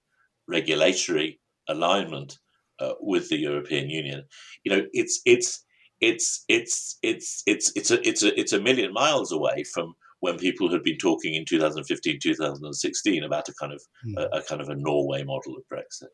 regulatory 0.47 1.39
alignment 1.67 2.37
uh, 2.79 2.93
with 2.99 3.29
the 3.29 3.37
European 3.37 3.89
Union. 3.89 4.23
You 4.63 4.75
know, 4.75 4.85
it's 4.93 5.21
it's 5.25 5.63
it's 6.03 6.43
it's 6.49 6.97
it's 7.01 7.43
it's 7.47 7.71
it's 7.75 7.91
a 7.91 8.07
it's 8.07 8.23
a 8.23 8.39
it's 8.39 8.53
a 8.53 8.61
million 8.61 8.91
miles 8.91 9.31
away 9.31 9.63
from 9.73 9.93
when 10.19 10.37
people 10.37 10.71
had 10.71 10.83
been 10.83 10.97
talking 10.97 11.33
in 11.33 11.45
2015 11.45 12.19
2016 12.21 13.23
about 13.23 13.49
a 13.49 13.53
kind 13.53 13.73
of 13.73 13.81
mm. 14.05 14.17
a, 14.17 14.37
a, 14.37 14.43
kind 14.43 14.61
of 14.61 14.69
a 14.69 14.75
Norway 14.75 15.23
model 15.23 15.55
of 15.55 15.63
Brexit 15.71 16.13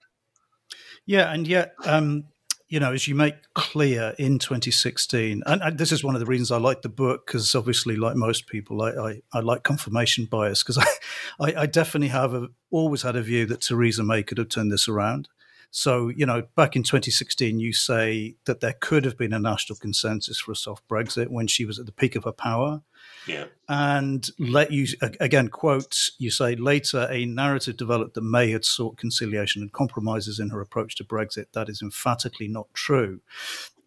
yeah 1.06 1.34
and 1.34 1.48
yet 1.48 1.74
um, 1.86 2.26
you 2.70 2.80
know, 2.80 2.94
as 2.94 3.08
you 3.08 3.16
make 3.16 3.34
clear 3.56 4.14
in 4.20 4.38
2016, 4.38 5.42
and, 5.48 5.62
and 5.62 5.78
this 5.80 5.92
is 5.92 6.04
one 6.04 6.14
of 6.14 6.20
the 6.20 6.28
reasons 6.28 6.52
I 6.52 6.58
like 6.58 6.84
the 6.84 6.90
book, 6.90 7.26
because 7.26 7.56
obviously, 7.56 7.96
like 7.96 8.16
most 8.16 8.46
people, 8.46 8.84
I, 8.84 8.92
I, 8.92 9.22
I 9.34 9.40
like 9.40 9.64
confirmation 9.64 10.26
bias, 10.26 10.62
because 10.62 10.78
I, 11.40 11.50
I, 11.50 11.62
I, 11.62 11.66
definitely 11.66 12.10
have 12.10 12.36
a, 12.36 12.50
always 12.70 13.02
had 13.02 13.16
a 13.16 13.24
view 13.24 13.48
that 13.48 13.62
Theresa 13.62 14.04
May 14.04 14.22
could 14.22 14.38
have 14.38 14.50
turned 14.50 14.72
this 14.72 14.88
around. 14.88 15.30
So, 15.72 16.08
you 16.08 16.26
know, 16.26 16.44
back 16.56 16.76
in 16.76 16.84
2016, 16.84 17.60
you 17.60 17.74
say 17.74 18.36
that 18.46 18.60
there 18.60 18.76
could 18.80 19.06
have 19.06 19.18
been 19.18 19.34
a 19.34 19.40
national 19.40 19.78
consensus 19.78 20.40
for 20.40 20.52
a 20.52 20.56
soft 20.56 20.88
Brexit 20.88 21.28
when 21.28 21.48
she 21.48 21.66
was 21.66 21.78
at 21.78 21.86
the 21.86 21.92
peak 21.92 22.16
of 22.16 22.24
her 22.24 22.32
power. 22.32 22.82
Yeah. 23.28 23.46
And 23.68 24.28
let 24.40 24.72
you 24.72 24.88
again 25.02 25.50
quote 25.50 26.10
you 26.18 26.32
say 26.32 26.56
later 26.56 27.08
a 27.12 27.26
narrative 27.26 27.78
developed 27.78 28.16
that 28.16 28.22
May 28.22 28.50
had 28.50 28.66
sought 28.66 28.98
conciliation 28.98 29.62
and 29.62 29.72
compromises 29.72 30.40
in 30.40 30.50
her 30.50 30.62
approach 30.62 30.96
to 30.96 31.04
Brexit. 31.04 31.46
That 31.54 31.70
is 31.70 31.82
emphatically 31.82 32.48
not 32.48 32.74
true. 32.74 33.22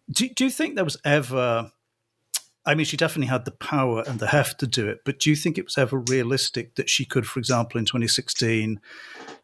Do, 0.09 0.29
do 0.29 0.45
you 0.45 0.49
think 0.49 0.75
there 0.75 0.83
was 0.83 0.97
ever 1.03 1.71
I 2.65 2.75
mean, 2.75 2.85
she 2.85 2.95
definitely 2.95 3.27
had 3.27 3.43
the 3.43 3.51
power 3.51 4.03
and 4.07 4.19
the 4.19 4.27
heft 4.27 4.59
to 4.61 4.67
do 4.67 4.87
it, 4.87 4.99
but 5.03 5.19
do 5.19 5.29
you 5.29 5.35
think 5.35 5.57
it 5.57 5.65
was 5.65 5.77
ever 5.77 5.99
realistic 5.99 6.75
that 6.75 6.89
she 6.89 7.03
could, 7.03 7.27
for 7.27 7.39
example, 7.39 7.77
in 7.77 7.85
2016, 7.85 8.79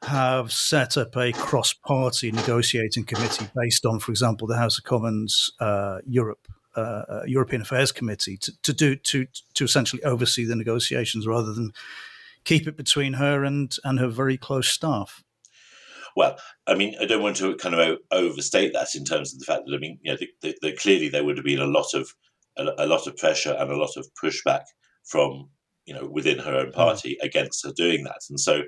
have 0.03 0.53
set 0.53 0.95
up 0.95 1.17
a 1.17 1.33
cross 1.33 1.73
party 1.73 2.31
negotiating 2.31 3.03
committee 3.03 3.47
based 3.55 3.85
on, 3.85 3.99
for 3.99 4.11
example, 4.11 4.47
the 4.47 4.57
House 4.57 4.77
of 4.77 4.85
Commons 4.85 5.51
uh, 5.59 5.99
Europe? 6.05 6.47
Uh, 6.77 7.03
uh, 7.09 7.23
European 7.25 7.63
Affairs 7.63 7.91
Committee 7.91 8.37
to, 8.37 8.53
to 8.61 8.71
do 8.71 8.95
to 8.95 9.25
to 9.55 9.63
essentially 9.63 10.03
oversee 10.03 10.45
the 10.45 10.55
negotiations 10.55 11.25
rather 11.25 11.51
than 11.51 11.73
keep 12.43 12.67
it 12.67 12.77
between 12.77 13.13
her 13.13 13.43
and 13.43 13.75
and 13.83 13.99
her 13.99 14.07
very 14.07 14.37
close 14.37 14.69
staff. 14.69 15.23
Well, 16.15 16.37
I 16.67 16.75
mean, 16.75 16.95
I 17.01 17.05
don't 17.05 17.23
want 17.23 17.37
to 17.37 17.55
kind 17.55 17.73
of 17.73 17.97
overstate 18.11 18.73
that 18.73 18.93
in 18.93 19.03
terms 19.03 19.33
of 19.33 19.39
the 19.39 19.45
fact 19.45 19.63
that 19.65 19.75
I 19.75 19.79
mean, 19.79 19.97
you 20.03 20.15
know, 20.15 20.71
clearly 20.77 21.09
there 21.09 21.23
would 21.23 21.37
have 21.37 21.45
been 21.45 21.59
a 21.59 21.65
lot 21.65 21.95
of 21.95 22.13
a, 22.57 22.65
a, 22.79 22.85
lot 22.85 23.07
of 23.07 23.17
pressure 23.17 23.55
and 23.57 23.71
a 23.71 23.77
lot 23.77 23.95
of 23.97 24.07
pushback 24.21 24.63
from 25.05 25.49
you 25.85 25.93
know 25.93 26.07
within 26.07 26.39
her 26.39 26.55
own 26.55 26.71
mm. 26.71 26.73
party 26.73 27.17
against 27.21 27.65
her 27.65 27.71
doing 27.75 28.03
that, 28.03 28.21
and 28.29 28.39
so 28.39 28.61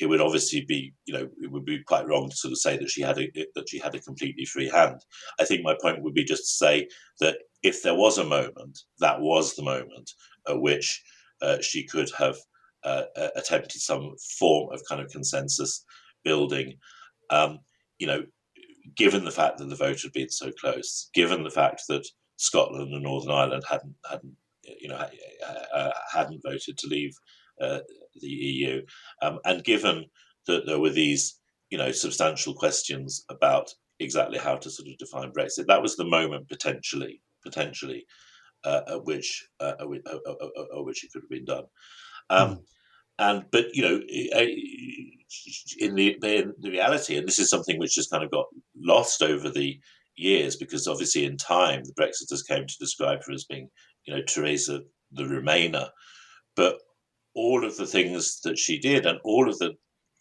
it 0.00 0.06
would 0.06 0.20
obviously 0.20 0.64
be, 0.66 0.92
you 1.06 1.14
know, 1.14 1.28
it 1.40 1.50
would 1.50 1.64
be 1.64 1.82
quite 1.84 2.06
wrong 2.06 2.28
to 2.28 2.36
sort 2.36 2.50
of 2.50 2.58
say 2.58 2.76
that 2.76 2.90
she 2.90 3.00
had 3.00 3.18
a 3.18 3.30
that 3.54 3.68
she 3.68 3.78
had 3.78 3.94
a 3.94 4.00
completely 4.00 4.44
free 4.44 4.68
hand. 4.68 5.00
I 5.38 5.44
think 5.44 5.62
my 5.62 5.76
point 5.80 6.02
would 6.02 6.14
be 6.14 6.24
just 6.24 6.42
to 6.42 6.64
say 6.64 6.88
that 7.20 7.38
if 7.62 7.82
there 7.82 7.94
was 7.94 8.18
a 8.18 8.24
moment, 8.24 8.80
that 8.98 9.20
was 9.20 9.54
the 9.54 9.62
moment 9.62 10.10
at 10.48 10.60
which 10.60 11.02
uh, 11.42 11.58
she 11.60 11.86
could 11.86 12.10
have 12.18 12.36
uh, 12.82 13.04
attempted 13.36 13.80
some 13.80 14.14
form 14.38 14.72
of 14.72 14.82
kind 14.88 15.00
of 15.00 15.10
consensus 15.10 15.84
building. 16.24 16.74
Um, 17.30 17.60
you 17.98 18.06
know, 18.06 18.24
given 18.96 19.24
the 19.24 19.30
fact 19.30 19.58
that 19.58 19.68
the 19.68 19.76
vote 19.76 20.02
had 20.02 20.12
been 20.12 20.30
so 20.30 20.50
close, 20.60 21.08
given 21.14 21.44
the 21.44 21.50
fact 21.50 21.82
that 21.88 22.06
Scotland 22.36 22.92
and 22.92 23.02
Northern 23.02 23.30
Ireland 23.30 23.64
hadn't 23.68 23.94
hadn't 24.08 24.36
you 24.80 24.88
know 24.88 25.06
uh, 25.74 25.90
hadn't 26.12 26.42
voted 26.44 26.78
to 26.78 26.86
leave 26.88 27.14
uh, 27.60 27.80
the 28.20 28.28
EU. 28.28 28.82
Um, 29.22 29.38
and 29.44 29.64
given 29.64 30.06
that 30.46 30.66
there 30.66 30.80
were 30.80 30.90
these, 30.90 31.40
you 31.70 31.78
know, 31.78 31.92
substantial 31.92 32.54
questions 32.54 33.24
about 33.30 33.70
exactly 34.00 34.38
how 34.38 34.56
to 34.56 34.70
sort 34.70 34.88
of 34.88 34.98
define 34.98 35.32
Brexit, 35.32 35.66
that 35.66 35.82
was 35.82 35.96
the 35.96 36.04
moment 36.04 36.48
potentially, 36.48 37.22
potentially, 37.42 38.04
uh, 38.64 38.82
at 38.88 39.04
which 39.04 39.46
uh, 39.60 39.74
at, 39.80 39.88
which 39.88 41.04
it 41.04 41.12
could 41.12 41.22
have 41.22 41.30
been 41.30 41.44
done. 41.44 41.64
Um, 42.30 42.50
mm. 42.50 42.60
And 43.16 43.44
but 43.52 43.66
you 43.74 43.82
know, 43.82 44.00
in 45.78 45.94
the 45.94 46.16
in 46.22 46.52
the 46.58 46.70
reality, 46.70 47.16
and 47.16 47.28
this 47.28 47.38
is 47.38 47.48
something 47.48 47.78
which 47.78 47.94
has 47.94 48.08
kind 48.08 48.24
of 48.24 48.30
got 48.30 48.46
lost 48.76 49.22
over 49.22 49.48
the 49.48 49.78
years 50.16 50.56
because 50.56 50.86
obviously 50.86 51.24
in 51.24 51.36
time 51.36 51.82
the 51.84 51.94
Brexiters 51.94 52.46
came 52.46 52.66
to 52.66 52.78
describe 52.78 53.20
her 53.26 53.32
as 53.32 53.44
being, 53.44 53.68
you 54.06 54.14
know, 54.14 54.22
Theresa 54.22 54.80
the 55.12 55.24
Remainer. 55.24 55.88
But 56.56 56.78
all 57.34 57.64
of 57.64 57.76
the 57.76 57.86
things 57.86 58.40
that 58.42 58.58
she 58.58 58.78
did 58.78 59.06
and 59.06 59.18
all 59.24 59.48
of 59.48 59.58
the 59.58 59.74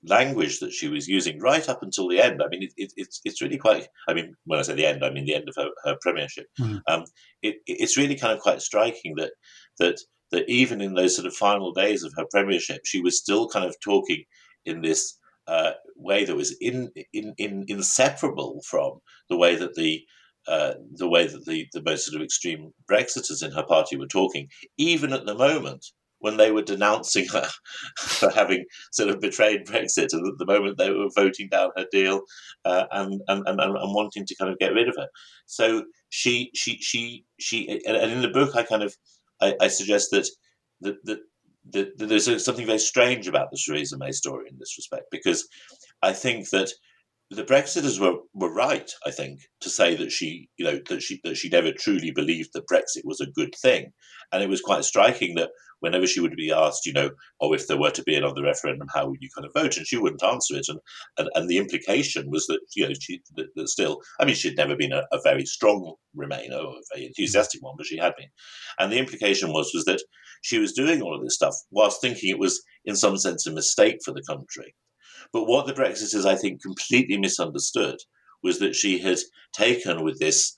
language 0.06 0.60
that 0.60 0.74
she 0.74 0.88
was 0.88 1.08
using 1.08 1.40
right 1.40 1.68
up 1.70 1.82
until 1.82 2.08
the 2.08 2.20
end. 2.20 2.42
I 2.44 2.48
mean, 2.50 2.64
it, 2.64 2.74
it, 2.78 2.94
it's 2.98 3.22
it's 3.24 3.42
really 3.42 3.58
quite. 3.58 3.88
I 4.08 4.14
mean, 4.14 4.36
when 4.46 4.60
I 4.60 4.64
say 4.64 4.76
the 4.76 4.86
end, 4.86 5.04
I 5.04 5.10
mean 5.10 5.26
the 5.26 5.36
end 5.36 5.48
of 5.48 5.56
her, 5.56 5.70
her 5.84 5.98
premiership. 6.02 6.48
Mm. 6.60 6.82
Um, 6.88 7.06
it, 7.42 7.56
it's 7.66 7.98
really 7.98 8.16
kind 8.16 8.34
of 8.34 8.40
quite 8.40 8.62
striking 8.62 9.16
that 9.18 9.32
that 9.80 10.00
that 10.32 10.50
even 10.50 10.82
in 10.82 10.96
those 10.96 11.16
sort 11.16 11.28
of 11.28 11.36
final 11.36 11.72
days 11.72 12.04
of 12.04 12.14
her 12.18 12.26
premiership, 12.32 12.82
she 12.86 13.02
was 13.02 13.18
still 13.18 13.48
kind 13.48 13.66
of 13.66 13.76
talking 13.84 14.24
in 14.66 14.82
this 14.82 15.18
uh, 15.48 15.72
way 15.96 16.26
that 16.26 16.36
was 16.36 16.56
in, 16.60 16.90
in, 17.14 17.34
in 17.38 17.66
inseparable 17.68 18.62
from 18.66 19.00
the 19.30 19.38
way 19.38 19.56
that 19.56 19.76
the 19.76 20.04
uh, 20.48 20.74
the 20.92 21.08
way 21.08 21.26
that 21.26 21.46
the, 21.46 21.66
the 21.72 21.82
most 21.86 22.06
sort 22.06 22.18
of 22.18 22.26
extreme 22.26 22.74
Brexiters 22.92 23.42
in 23.44 23.52
her 23.54 23.64
party 23.64 23.96
were 23.96 24.08
talking, 24.08 24.50
even 24.78 25.14
at 25.14 25.26
the 25.26 25.36
moment 25.36 25.86
when 26.20 26.38
they 26.38 26.52
were 26.52 26.62
denouncing 26.62 27.28
her 27.28 27.50
for 27.98 28.30
having 28.30 28.66
sort 28.94 29.10
of 29.10 29.20
betrayed 29.20 29.66
Brexit, 29.66 30.14
and 30.14 30.26
at 30.26 30.38
the 30.38 30.46
moment 30.46 30.78
they 30.78 30.90
were 30.90 31.10
voting 31.16 31.50
down 31.50 31.70
her 31.78 31.86
deal 31.92 32.22
uh, 32.66 32.86
and, 32.92 33.22
and, 33.28 33.44
and 33.48 33.60
and 33.60 33.94
wanting 33.94 34.26
to 34.26 34.36
kind 34.36 34.52
of 34.52 34.58
get 34.58 34.74
rid 34.74 34.88
of 34.88 34.96
her. 34.98 35.08
So 35.46 35.84
she 36.10 36.50
she 36.56 36.78
she 36.82 37.26
she, 37.40 37.82
and 37.86 38.12
in 38.12 38.22
the 38.22 38.30
book 38.30 38.56
I 38.56 38.64
kind 38.64 38.84
of 38.84 38.96
I, 39.42 39.56
I 39.62 39.68
suggest 39.68 40.12
that 40.12 40.28
that 40.82 40.96
that. 41.06 41.20
There's 41.66 42.44
something 42.44 42.66
very 42.66 42.80
strange 42.80 43.28
about 43.28 43.52
the 43.52 43.58
Theresa 43.58 43.98
May 43.98 44.12
story 44.12 44.48
in 44.50 44.58
this 44.58 44.78
respect 44.78 45.06
because 45.12 45.48
I 46.02 46.14
think 46.14 46.50
that 46.50 46.72
the 47.30 47.44
Brexiters 47.44 48.00
were, 48.00 48.20
were 48.34 48.54
right, 48.54 48.90
I 49.06 49.12
think, 49.12 49.40
to 49.62 49.70
say 49.70 49.96
that 49.96 50.12
she, 50.12 50.50
you 50.58 50.66
know, 50.66 50.80
that 50.90 51.02
she 51.02 51.20
that 51.24 51.38
she 51.38 51.50
never 51.50 51.72
truly 51.72 52.12
believed 52.12 52.52
that 52.54 52.68
Brexit 52.68 53.06
was 53.06 53.22
a 53.22 53.32
good 53.32 53.56
thing, 53.56 53.92
and 54.32 54.44
it 54.44 54.50
was 54.50 54.62
quite 54.62 54.84
striking 54.84 55.36
that 55.36 55.50
whenever 55.80 56.06
she 56.06 56.20
would 56.20 56.36
be 56.36 56.52
asked, 56.52 56.86
you 56.86 56.94
know, 56.94 57.10
oh, 57.42 57.54
if 57.54 57.68
there 57.68 57.80
were 57.80 57.92
to 57.92 58.04
be 58.04 58.16
another 58.16 58.44
referendum, 58.44 58.88
how 58.94 59.08
would 59.08 59.22
you 59.22 59.30
kind 59.36 59.46
of 59.46 59.54
vote, 59.54 59.78
and 59.78 59.88
she 59.88 59.98
wouldn't 59.98 60.24
answer 60.24 60.56
it, 60.56 60.66
and 60.68 60.80
and, 61.18 61.30
and 61.36 61.50
the 61.50 61.58
implication 61.58 62.30
was 62.30 62.46
that 62.48 62.60
you 62.76 62.88
know 62.88 62.94
she 63.00 63.22
that, 63.36 63.48
that 63.56 63.70
still, 63.70 64.02
I 64.20 64.26
mean, 64.26 64.36
she'd 64.36 64.58
never 64.58 64.76
been 64.76 64.94
a, 64.94 65.04
a 65.12 65.20
very 65.24 65.46
strong 65.46 65.96
Remainer 66.16 66.64
or 66.64 66.78
a 66.78 66.96
very 66.96 67.08
enthusiastic 67.08 67.64
one, 67.64 67.76
but 67.78 67.88
she 67.88 67.98
had 67.98 68.14
been, 68.18 68.30
and 68.80 68.92
the 68.92 69.00
implication 69.00 69.52
was 69.52 69.72
was 69.74 69.86
that 69.86 70.02
she 70.42 70.60
was 70.60 70.74
doing 70.74 71.02
all 71.02 71.16
of 71.16 71.24
this 71.24 71.36
stuff 71.36 71.56
whilst 71.72 72.02
thinking 72.02 72.30
it 72.30 72.40
was 72.40 72.62
in 72.86 72.96
some 72.96 73.18
sense 73.18 73.48
a 73.48 73.52
mistake 73.52 74.00
for 74.04 74.14
the 74.14 74.24
country 74.28 74.76
but 75.34 75.48
what 75.48 75.66
the 75.66 75.74
Brexiters, 75.74 76.26
I 76.26 76.36
think, 76.36 76.62
completely 76.62 77.18
misunderstood 77.18 77.98
was 78.44 78.60
that 78.60 78.76
she 78.76 79.00
had 79.00 79.18
taken 79.52 80.04
with 80.04 80.20
this 80.20 80.56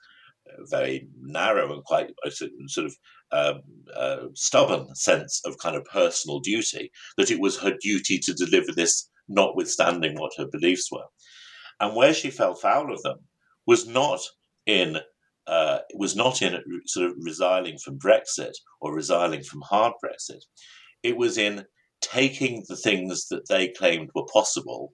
uh, 0.50 0.64
very 0.70 1.08
narrow 1.22 1.74
and 1.74 1.84
quite 1.86 2.12
sort 2.30 2.86
of 2.86 2.96
um, 3.32 3.62
uh, 3.96 4.28
stubborn 4.34 4.94
sense 4.96 5.42
of 5.46 5.58
kind 5.58 5.76
of 5.76 5.86
personal 5.86 6.40
duty, 6.40 6.92
that 7.18 7.32
it 7.32 7.40
was 7.40 7.58
her 7.58 7.76
duty 7.82 8.20
to 8.20 8.34
deliver 8.34 8.72
this, 8.72 9.10
notwithstanding 9.28 10.16
what 10.20 10.34
her 10.38 10.46
beliefs 10.52 10.92
were. 10.92 11.08
And 11.80 11.96
where 11.96 12.14
she 12.14 12.30
fell 12.30 12.56
foul 12.56 12.94
of 12.94 13.02
them 13.02 13.20
was 13.66 13.88
not 13.88 14.20
in 14.66 14.98
uh, 15.48 15.80
was 15.94 16.16
not 16.16 16.42
in 16.42 16.60
sort 16.88 17.06
of 17.06 17.14
resiling 17.20 17.78
from 17.78 18.00
Brexit 18.00 18.54
or 18.82 18.96
resiling 18.96 19.44
from 19.44 19.62
hard 19.62 19.94
Brexit. 20.04 20.42
It 21.04 21.18
was 21.18 21.38
in 21.38 21.66
taking 22.12 22.64
the 22.68 22.76
things 22.76 23.28
that 23.30 23.48
they 23.50 23.70
claimed 23.70 24.10
were 24.14 24.26
possible 24.32 24.94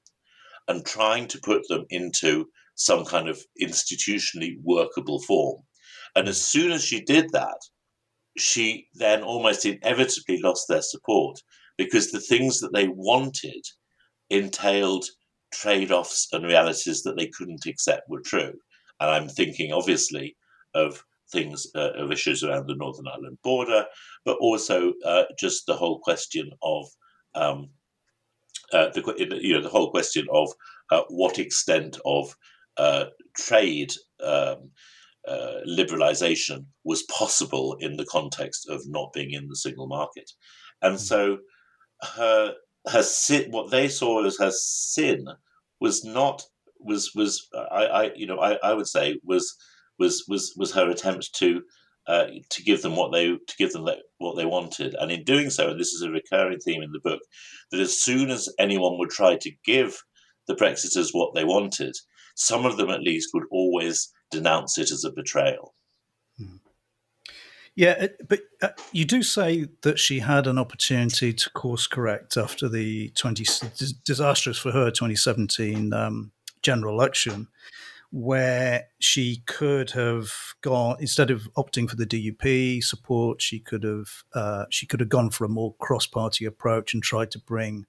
and 0.68 0.86
trying 0.86 1.28
to 1.28 1.42
put 1.42 1.68
them 1.68 1.86
into 1.90 2.48
some 2.76 3.06
kind 3.06 3.28
of 3.28 3.40
institutionally 3.62 4.56
workable 4.64 5.22
form. 5.22 5.62
And 6.16 6.28
as 6.28 6.42
soon 6.42 6.72
as 6.72 6.84
she 6.84 7.02
did 7.02 7.30
that, 7.32 7.58
she 8.38 8.88
then 8.94 9.24
almost 9.24 9.66
inevitably 9.66 10.42
lost 10.42 10.68
their 10.68 10.82
support 10.82 11.40
because 11.78 12.12
the 12.12 12.20
things 12.20 12.60
that 12.60 12.74
they 12.74 12.88
wanted 12.88 13.64
entailed 14.30 15.06
trade 15.54 15.92
offs 15.92 16.28
and 16.32 16.46
realities 16.46 17.04
that 17.04 17.18
they 17.18 17.28
couldn't 17.28 17.66
accept 17.66 18.10
were 18.10 18.22
true. 18.22 18.54
And 19.00 19.10
I'm 19.10 19.28
thinking, 19.28 19.74
obviously, 19.74 20.38
of 20.74 21.04
things 21.32 21.68
uh, 21.76 21.94
of 21.94 22.12
issues 22.12 22.44
around 22.44 22.68
the 22.68 22.76
Northern 22.76 23.08
Ireland 23.08 23.38
border, 23.44 23.86
but 24.26 24.38
also 24.40 24.94
uh, 25.06 25.24
just 25.40 25.66
the 25.66 25.76
whole 25.76 26.00
question 26.00 26.50
of 26.62 26.88
um, 27.36 27.70
uh, 28.74 28.90
the 28.90 29.40
you 29.42 29.54
know 29.54 29.62
the 29.62 29.70
whole 29.70 29.92
question 29.92 30.28
of 30.32 30.50
uh, 30.92 31.04
what 31.10 31.40
extent 31.40 31.98
of 32.06 32.36
uh, 32.78 33.06
trade 33.36 33.92
um, 34.24 34.72
uh, 35.28 35.60
liberalization 35.68 36.66
was 36.84 37.04
possible 37.04 37.76
in 37.80 37.98
the 37.98 38.06
context 38.06 38.68
of 38.70 38.82
not 38.88 39.14
being 39.14 39.32
in 39.32 39.48
the 39.48 39.56
single 39.56 39.88
market, 39.88 40.32
and 40.82 40.96
mm-hmm. 40.96 41.04
so 41.04 41.38
her 42.16 42.56
her 42.88 43.04
sin, 43.04 43.52
what 43.52 43.70
they 43.72 43.88
saw 43.88 44.26
as 44.26 44.38
her 44.38 44.52
sin 44.52 45.28
was 45.80 46.04
not 46.04 46.44
was 46.80 47.12
was 47.16 47.48
I, 47.54 47.86
I 47.86 48.14
you 48.16 48.26
know 48.26 48.40
I, 48.40 48.54
I 48.64 48.74
would 48.74 48.88
say 48.88 49.20
was 49.24 49.56
was 50.00 50.26
was 50.28 50.54
was 50.58 50.72
her 50.74 50.90
attempt 50.90 51.34
to 51.36 51.62
uh, 52.12 52.28
to 52.50 52.62
give 52.64 52.82
them 52.82 52.98
what 52.98 53.14
they 53.14 53.28
to 53.28 53.56
give 53.58 53.72
them 53.72 53.88
what 54.18 54.36
they 54.36 54.46
wanted, 54.46 54.96
and 55.00 55.10
in 55.10 55.24
doing 55.24 55.50
so, 55.50 55.70
and 55.70 55.80
this 55.80 55.94
is 55.94 56.02
a 56.02 56.12
recurring 56.12 56.60
theme 56.60 56.84
in 56.84 56.92
the 56.92 57.00
book, 57.00 57.22
that 57.72 57.80
as 57.80 58.02
soon 58.02 58.30
as 58.30 58.50
anyone 58.60 58.98
would 59.00 59.10
try 59.10 59.38
to 59.38 59.52
give 59.64 60.04
the 60.46 60.56
Brexiters 60.56 61.12
what 61.14 61.34
they 61.34 61.46
wanted, 61.46 61.96
some 62.36 62.66
of 62.66 62.76
them 62.76 62.90
at 62.90 63.02
least 63.02 63.30
would 63.34 63.46
always 63.50 64.12
denounce 64.30 64.78
it 64.78 64.92
as 64.92 65.06
a 65.06 65.12
betrayal. 65.12 65.74
Hmm. 66.38 66.58
Yeah, 67.76 68.08
but 68.28 68.42
uh, 68.62 68.70
you 68.92 69.06
do 69.06 69.24
say 69.24 69.68
that 69.84 69.98
she 69.98 70.20
had 70.20 70.48
an 70.48 70.58
opportunity 70.58 71.32
to 71.32 71.50
course 71.52 71.88
correct 71.88 72.36
after 72.36 72.68
the 72.68 73.08
20, 73.12 73.46
disastrous 74.04 74.58
for 74.58 74.74
her 74.74 74.92
2017 74.92 75.94
um, 75.94 76.34
general 76.62 76.94
election, 76.94 77.48
where 78.12 78.88
she 79.00 79.42
could 79.48 79.92
have 79.92 80.30
gone 80.62 80.98
instead 81.00 81.32
of 81.32 81.48
opting 81.58 81.90
for 81.90 81.96
the 81.96 82.06
DUP 82.06 82.84
support, 82.84 83.42
she 83.42 83.60
could 83.60 83.84
have 83.84 84.08
uh, 84.34 84.66
she 84.70 84.86
could 84.86 85.00
have 85.00 85.10
gone 85.10 85.30
for 85.30 85.46
a 85.46 85.50
more 85.50 85.74
cross-party 85.80 86.46
approach 86.46 86.94
and 86.94 87.02
tried 87.02 87.32
to 87.32 87.40
bring 87.40 87.86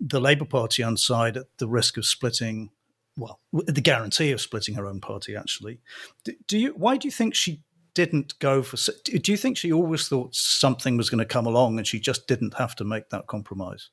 the 0.00 0.20
Labour 0.20 0.44
Party 0.44 0.82
on 0.82 0.96
side 0.96 1.36
at 1.36 1.46
the 1.58 1.68
risk 1.68 1.96
of 1.96 2.06
splitting. 2.06 2.70
Well, 3.16 3.40
the 3.52 3.82
guarantee 3.82 4.30
of 4.32 4.40
splitting 4.40 4.74
her 4.76 4.86
own 4.86 5.00
party, 5.00 5.36
actually. 5.36 5.80
Do, 6.24 6.32
do 6.46 6.58
you? 6.58 6.70
Why 6.70 6.96
do 6.96 7.08
you 7.08 7.12
think 7.12 7.34
she 7.34 7.62
didn't 7.94 8.38
go 8.38 8.62
for? 8.62 8.76
Do 9.04 9.32
you 9.32 9.36
think 9.36 9.56
she 9.56 9.72
always 9.72 10.08
thought 10.08 10.34
something 10.34 10.96
was 10.96 11.10
going 11.10 11.18
to 11.18 11.24
come 11.24 11.46
along 11.46 11.78
and 11.78 11.86
she 11.86 12.00
just 12.00 12.26
didn't 12.26 12.54
have 12.54 12.76
to 12.76 12.84
make 12.84 13.10
that 13.10 13.26
compromise? 13.26 13.90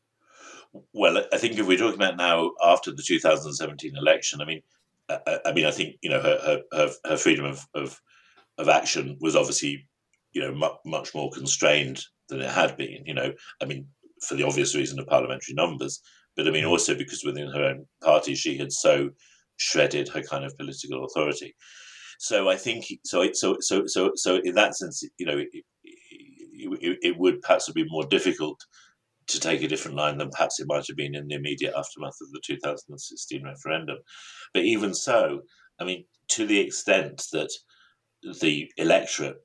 Well, 0.94 1.24
I 1.34 1.38
think 1.38 1.58
if 1.58 1.68
we're 1.68 1.78
talking 1.78 1.96
about 1.96 2.18
now 2.18 2.52
after 2.64 2.92
the 2.92 3.02
2017 3.02 3.98
election, 3.98 4.40
I 4.40 4.46
mean, 4.46 4.62
I, 5.10 5.40
I 5.46 5.52
mean, 5.54 5.66
I 5.66 5.72
think 5.72 5.96
you 6.02 6.10
know 6.10 6.22
her 6.22 6.62
her, 6.72 6.90
her 7.06 7.18
freedom 7.18 7.46
of, 7.46 7.66
of, 7.74 8.00
of 8.58 8.70
action 8.70 9.18
was 9.20 9.36
obviously 9.36 9.88
you 10.34 10.42
know 10.42 10.54
much, 10.54 10.76
much 10.86 11.16
more 11.16 11.32
constrained 11.32 12.04
than 12.30 12.42
it 12.42 12.50
had 12.52 12.78
been. 12.78 13.06
You 13.06 13.14
know, 13.14 13.34
I 13.62 13.66
mean, 13.66 13.88
for 14.28 14.36
the 14.36 14.46
obvious 14.46 14.76
reason 14.76 15.00
of 15.00 15.08
parliamentary 15.08 15.56
numbers, 15.56 16.02
but 16.36 16.48
I 16.48 16.52
mean 16.52 16.66
mm. 16.66 16.70
also 16.70 16.96
because 16.96 17.24
within 17.24 17.50
her 17.50 17.64
own 17.64 17.86
party 18.04 18.36
she 18.36 18.58
had 18.58 18.72
so 18.72 19.10
shredded 19.58 20.10
her 20.10 20.22
kind 20.22 20.46
of 20.46 20.58
political 20.58 21.06
authority. 21.06 21.56
So 22.20 22.50
I 22.50 22.56
think 22.56 22.86
so. 23.06 23.30
So 23.34 23.58
so 23.60 23.84
so 23.88 24.12
so 24.16 24.36
in 24.44 24.56
that 24.56 24.76
sense, 24.76 25.04
you 25.18 25.26
know, 25.26 25.38
it, 25.38 25.48
it, 25.84 26.98
it 27.02 27.18
would 27.18 27.42
perhaps 27.42 27.68
have 27.68 27.76
been 27.76 27.88
more 27.90 28.06
difficult 28.06 28.60
to 29.30 29.40
take 29.40 29.64
a 29.64 29.68
different 29.68 29.98
line 29.98 30.18
than 30.18 30.30
perhaps 30.30 30.60
it 30.60 30.68
might 30.68 30.86
have 30.88 30.98
been 30.98 31.16
in 31.16 31.28
the 31.28 31.36
immediate 31.36 31.74
aftermath 31.78 32.18
of 32.22 32.32
the 32.32 32.42
2016 32.46 33.44
referendum. 33.44 33.98
But 34.54 34.64
even 34.64 34.94
so, 34.94 35.42
I 35.80 35.86
mean, 35.86 36.06
to 36.30 36.46
the 36.46 36.60
extent 36.60 37.26
that 37.32 37.50
the 38.42 38.70
electorate, 38.78 39.38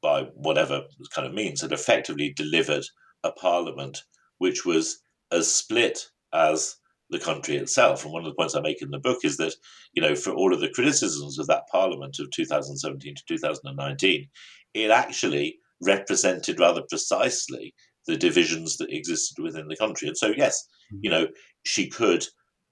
by 0.00 0.22
whatever 0.34 0.82
kind 1.14 1.26
of 1.26 1.34
means, 1.34 1.60
had 1.60 1.72
effectively 1.72 2.32
delivered 2.34 2.84
a 3.24 3.32
parliament 3.32 4.02
which 4.38 4.64
was 4.64 5.00
as 5.32 5.52
split 5.52 6.08
as 6.32 6.76
the 7.10 7.18
country 7.18 7.56
itself. 7.56 8.04
And 8.04 8.12
one 8.12 8.24
of 8.24 8.28
the 8.30 8.34
points 8.34 8.54
I 8.54 8.60
make 8.60 8.82
in 8.82 8.90
the 8.90 8.98
book 8.98 9.24
is 9.24 9.36
that, 9.38 9.54
you 9.94 10.02
know, 10.02 10.14
for 10.14 10.32
all 10.32 10.54
of 10.54 10.60
the 10.60 10.68
criticisms 10.68 11.38
of 11.38 11.46
that 11.48 11.66
parliament 11.70 12.18
of 12.20 12.30
2017 12.30 13.14
to 13.14 13.22
2019, 13.26 14.28
it 14.74 14.90
actually 14.90 15.58
represented 15.80 16.60
rather 16.60 16.82
precisely 16.88 17.74
the 18.08 18.16
divisions 18.16 18.76
that 18.78 18.90
existed 18.90 19.40
within 19.40 19.68
the 19.68 19.76
country. 19.76 20.08
And 20.08 20.16
so, 20.16 20.32
yes, 20.36 20.66
hmm. 20.90 20.98
you 21.02 21.10
know, 21.10 21.28
she 21.62 21.88
could 21.88 22.26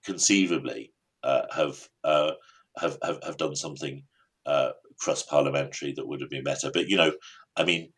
conceivably 0.05 0.93
uh, 1.23 1.43
have, 1.55 1.89
uh, 2.03 2.33
have, 2.79 2.99
have 3.03 3.19
have 3.23 3.37
done 3.37 3.55
something 3.55 4.03
uh, 4.47 4.71
cross 5.01 5.23
parliamentary 5.23 5.93
that 5.95 6.07
would 6.07 6.21
have 6.21 6.31
been 6.31 6.45
better. 6.45 6.71
But 6.73 6.89
you 6.89 6.97
know, 6.97 7.13
I 7.57 7.65
mean, 7.65 7.93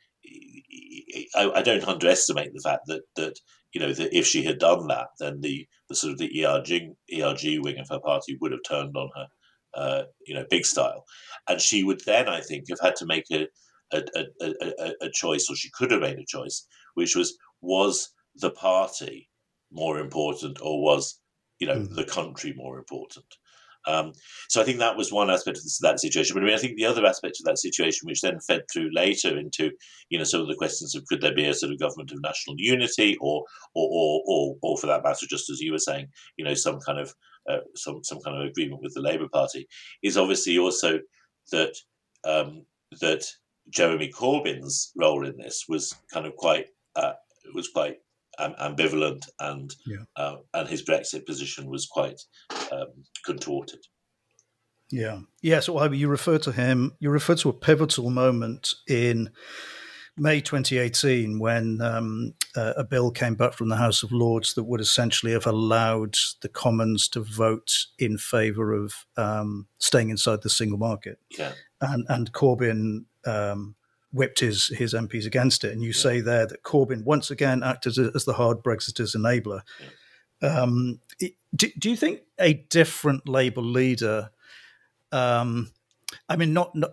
I, 1.34 1.50
I, 1.56 1.62
don't 1.62 1.86
underestimate 1.86 2.52
the 2.52 2.60
fact 2.60 2.82
that 2.86 3.02
that 3.16 3.34
you 3.72 3.80
know 3.80 3.92
that 3.92 4.16
if 4.16 4.26
she 4.26 4.44
had 4.44 4.58
done 4.58 4.86
that, 4.88 5.08
then 5.20 5.40
the, 5.40 5.66
the 5.88 5.94
sort 5.94 6.12
of 6.12 6.18
the 6.18 6.44
ERG 6.44 6.90
ERG 7.12 7.62
wing 7.62 7.78
of 7.78 7.88
her 7.90 8.00
party 8.00 8.36
would 8.40 8.52
have 8.52 8.60
turned 8.68 8.96
on 8.96 9.10
her, 9.14 9.26
uh, 9.74 10.02
you 10.26 10.34
know, 10.34 10.44
big 10.50 10.64
style, 10.64 11.04
and 11.48 11.60
she 11.60 11.84
would 11.84 12.00
then, 12.06 12.28
I 12.28 12.40
think, 12.40 12.64
have 12.70 12.80
had 12.80 12.96
to 12.96 13.06
make 13.06 13.24
a 13.30 13.46
a, 13.92 14.02
a, 14.14 14.24
a, 14.42 14.92
a 15.02 15.10
choice, 15.12 15.46
or 15.48 15.56
she 15.56 15.70
could 15.70 15.90
have 15.90 16.02
made 16.02 16.18
a 16.18 16.24
choice, 16.26 16.66
which 16.98 17.14
was 17.16 17.38
was 17.60 18.10
the 18.34 18.50
party 18.50 19.28
more 19.70 19.98
important, 19.98 20.58
or 20.60 20.82
was 20.82 21.20
you 21.60 21.66
know 21.68 21.76
mm. 21.76 21.94
the 21.94 22.04
country 22.04 22.52
more 22.56 22.78
important? 22.78 23.26
Um, 23.86 24.12
so 24.48 24.60
I 24.60 24.64
think 24.64 24.78
that 24.78 24.96
was 24.96 25.12
one 25.12 25.30
aspect 25.30 25.56
of 25.56 25.62
this, 25.62 25.78
that 25.80 26.00
situation. 26.00 26.34
But 26.34 26.42
I 26.42 26.46
mean, 26.46 26.54
I 26.54 26.58
think 26.58 26.76
the 26.76 26.84
other 26.84 27.06
aspect 27.06 27.36
of 27.40 27.44
that 27.46 27.58
situation, 27.58 28.06
which 28.06 28.20
then 28.20 28.38
fed 28.40 28.62
through 28.70 28.90
later 28.92 29.38
into, 29.38 29.70
you 30.10 30.18
know, 30.18 30.24
some 30.24 30.42
of 30.42 30.48
the 30.48 30.56
questions 30.56 30.94
of 30.94 31.06
could 31.06 31.22
there 31.22 31.34
be 31.34 31.46
a 31.46 31.54
sort 31.54 31.72
of 31.72 31.78
government 31.78 32.12
of 32.12 32.20
national 32.20 32.56
unity, 32.58 33.16
or, 33.20 33.44
or, 33.74 33.88
or, 33.90 34.22
or, 34.26 34.56
or 34.62 34.78
for 34.78 34.88
that 34.88 35.04
matter, 35.04 35.26
just 35.30 35.48
as 35.48 35.60
you 35.60 35.72
were 35.72 35.78
saying, 35.78 36.08
you 36.36 36.44
know, 36.44 36.54
some 36.54 36.78
kind 36.80 36.98
of 36.98 37.14
uh, 37.48 37.60
some 37.76 38.04
some 38.04 38.20
kind 38.20 38.36
of 38.36 38.46
agreement 38.46 38.82
with 38.82 38.92
the 38.94 39.00
Labour 39.00 39.28
Party, 39.32 39.66
is 40.02 40.18
obviously 40.18 40.58
also 40.58 40.98
that 41.52 41.74
um, 42.24 42.66
that 43.00 43.24
Jeremy 43.70 44.10
Corbyn's 44.10 44.92
role 44.96 45.26
in 45.26 45.36
this 45.38 45.64
was 45.68 45.94
kind 46.12 46.26
of 46.26 46.34
quite 46.36 46.66
uh, 46.98 47.12
was 47.54 47.68
quite 47.68 47.96
um, 48.38 48.54
ambivalent, 48.60 49.28
and 49.40 49.74
yeah. 49.86 50.04
uh, 50.16 50.36
and 50.54 50.68
his 50.68 50.84
Brexit 50.84 51.26
position 51.26 51.68
was 51.68 51.86
quite 51.86 52.20
um, 52.72 53.04
contorted. 53.24 53.80
Yeah. 54.90 55.20
Yeah. 55.42 55.60
So 55.60 55.82
you 55.92 56.08
refer 56.08 56.38
to 56.38 56.52
him. 56.52 56.92
You 56.98 57.10
refer 57.10 57.34
to 57.36 57.50
a 57.50 57.52
pivotal 57.52 58.10
moment 58.10 58.72
in 58.88 59.30
May 60.16 60.40
2018 60.40 61.38
when 61.38 61.80
um, 61.82 62.34
uh, 62.56 62.72
a 62.76 62.84
bill 62.84 63.10
came 63.10 63.34
back 63.34 63.52
from 63.52 63.68
the 63.68 63.76
House 63.76 64.02
of 64.02 64.12
Lords 64.12 64.54
that 64.54 64.64
would 64.64 64.80
essentially 64.80 65.32
have 65.32 65.46
allowed 65.46 66.14
the 66.42 66.48
Commons 66.48 67.08
to 67.08 67.20
vote 67.20 67.70
in 67.98 68.18
favour 68.18 68.72
of 68.72 68.94
um, 69.16 69.68
staying 69.78 70.10
inside 70.10 70.42
the 70.42 70.50
single 70.50 70.78
market. 70.78 71.18
Yeah. 71.36 71.52
And 71.80 72.06
and 72.08 72.32
Corbyn 72.32 73.04
um, 73.26 73.76
whipped 74.12 74.40
his 74.40 74.68
his 74.68 74.94
MPs 74.94 75.26
against 75.26 75.64
it. 75.64 75.72
And 75.72 75.82
you 75.82 75.92
say 75.92 76.20
there 76.20 76.46
that 76.46 76.62
Corbyn 76.62 77.04
once 77.04 77.30
again 77.30 77.62
acted 77.62 77.98
as, 77.98 78.10
as 78.14 78.24
the 78.24 78.34
hard 78.34 78.58
Brexiters 78.58 79.16
enabler. 79.16 79.60
Um, 80.40 81.00
do, 81.54 81.68
do 81.78 81.90
you 81.90 81.96
think 81.96 82.20
a 82.38 82.54
different 82.54 83.28
Labour 83.28 83.62
leader? 83.62 84.30
Um, 85.10 85.72
I 86.28 86.36
mean, 86.36 86.52
not, 86.52 86.74
not 86.74 86.92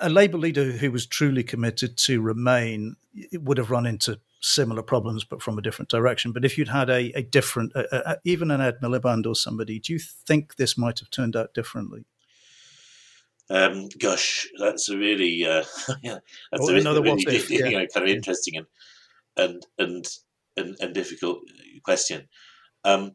a 0.00 0.08
Labour 0.08 0.38
leader 0.38 0.72
who 0.72 0.90
was 0.90 1.06
truly 1.06 1.42
committed 1.42 1.96
to 1.98 2.20
remain 2.20 2.96
would 3.32 3.58
have 3.58 3.70
run 3.70 3.86
into 3.86 4.20
similar 4.40 4.82
problems, 4.82 5.24
but 5.24 5.42
from 5.42 5.58
a 5.58 5.62
different 5.62 5.88
direction. 5.88 6.32
But 6.32 6.44
if 6.44 6.58
you'd 6.58 6.68
had 6.68 6.90
a, 6.90 7.12
a 7.16 7.22
different, 7.22 7.72
a, 7.74 8.12
a, 8.12 8.16
even 8.24 8.50
an 8.50 8.60
Ed 8.60 8.76
Miliband 8.82 9.26
or 9.26 9.34
somebody, 9.34 9.78
do 9.78 9.92
you 9.92 9.98
think 9.98 10.56
this 10.56 10.76
might 10.76 10.98
have 10.98 11.10
turned 11.10 11.36
out 11.36 11.54
differently? 11.54 12.04
Um, 13.48 13.88
gosh, 14.00 14.46
that's 14.58 14.88
a 14.88 14.96
really 14.96 15.44
uh, 15.44 15.64
yeah, 16.02 16.18
that's 16.50 16.68
oh, 16.68 16.74
a, 16.74 16.78
another 16.78 17.02
really, 17.02 17.24
if, 17.28 17.50
yeah. 17.50 17.66
you 17.66 17.78
know, 17.78 17.86
kind 17.92 18.08
of 18.08 18.14
interesting 18.14 18.56
and 18.56 18.66
and 19.36 19.66
and 19.78 20.06
and, 20.56 20.76
and 20.80 20.94
difficult 20.94 21.40
question. 21.84 22.28
Um, 22.84 23.12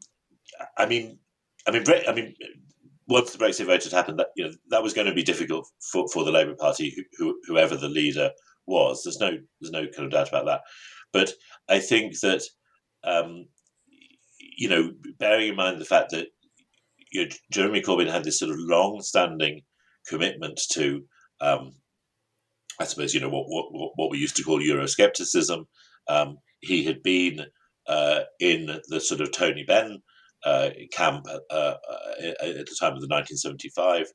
I 0.78 0.86
mean, 0.86 1.18
I 1.66 1.70
mean, 1.70 1.84
I 2.08 2.12
mean, 2.12 2.34
once 3.08 3.32
the 3.32 3.44
Brexit 3.44 3.66
vote 3.66 3.84
had 3.84 3.92
happened, 3.92 4.18
that 4.18 4.28
you 4.36 4.44
know 4.44 4.52
that 4.70 4.82
was 4.82 4.94
going 4.94 5.06
to 5.06 5.14
be 5.14 5.22
difficult 5.22 5.68
for, 5.90 6.08
for 6.08 6.24
the 6.24 6.32
Labour 6.32 6.54
Party, 6.54 6.94
who, 7.18 7.38
whoever 7.46 7.76
the 7.76 7.88
leader 7.88 8.30
was. 8.66 9.02
There's 9.02 9.20
no 9.20 9.32
there's 9.60 9.72
no 9.72 9.86
kind 9.94 10.06
of 10.06 10.10
doubt 10.10 10.28
about 10.28 10.46
that. 10.46 10.62
But 11.12 11.32
I 11.68 11.78
think 11.78 12.18
that 12.20 12.42
um, 13.04 13.46
you 14.56 14.68
know, 14.68 14.92
bearing 15.18 15.48
in 15.48 15.56
mind 15.56 15.80
the 15.80 15.84
fact 15.84 16.10
that 16.10 16.28
you 17.10 17.24
know, 17.24 17.30
Jeremy 17.50 17.82
Corbyn 17.82 18.10
had 18.10 18.24
this 18.24 18.38
sort 18.38 18.50
of 18.50 18.58
long-standing 18.58 19.62
commitment 20.08 20.60
to, 20.72 21.02
um, 21.40 21.72
I 22.80 22.84
suppose, 22.84 23.14
you 23.14 23.20
know, 23.20 23.28
what, 23.28 23.46
what, 23.48 23.92
what 23.96 24.10
we 24.10 24.18
used 24.18 24.36
to 24.36 24.42
call 24.42 24.60
Euroscepticism. 24.60 25.64
Um, 26.08 26.38
he 26.60 26.84
had 26.84 27.02
been 27.02 27.44
uh, 27.86 28.20
in 28.40 28.80
the 28.88 29.00
sort 29.00 29.20
of 29.20 29.32
Tony 29.32 29.64
Benn 29.66 29.98
uh, 30.44 30.70
camp 30.92 31.26
uh, 31.28 31.50
uh 31.50 31.76
at 32.20 32.66
the 32.66 32.76
time 32.80 32.94
of 32.94 33.00
the 33.00 33.06
1975 33.06 34.06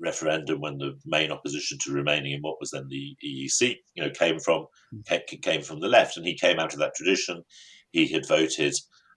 referendum 0.00 0.60
when 0.60 0.78
the 0.78 0.98
main 1.04 1.30
opposition 1.30 1.78
to 1.82 1.92
remaining 1.92 2.32
in 2.32 2.40
what 2.40 2.56
was 2.60 2.70
then 2.70 2.86
the 2.88 3.16
EEC, 3.24 3.76
you 3.94 4.02
know, 4.02 4.10
came 4.10 4.38
from 4.38 4.66
hmm. 4.90 5.16
came 5.42 5.62
from 5.62 5.80
the 5.80 5.88
left, 5.88 6.16
and 6.16 6.26
he 6.26 6.36
came 6.36 6.58
out 6.58 6.72
of 6.72 6.78
that 6.80 6.94
tradition. 6.94 7.42
He 7.92 8.06
had 8.08 8.26
voted, 8.26 8.74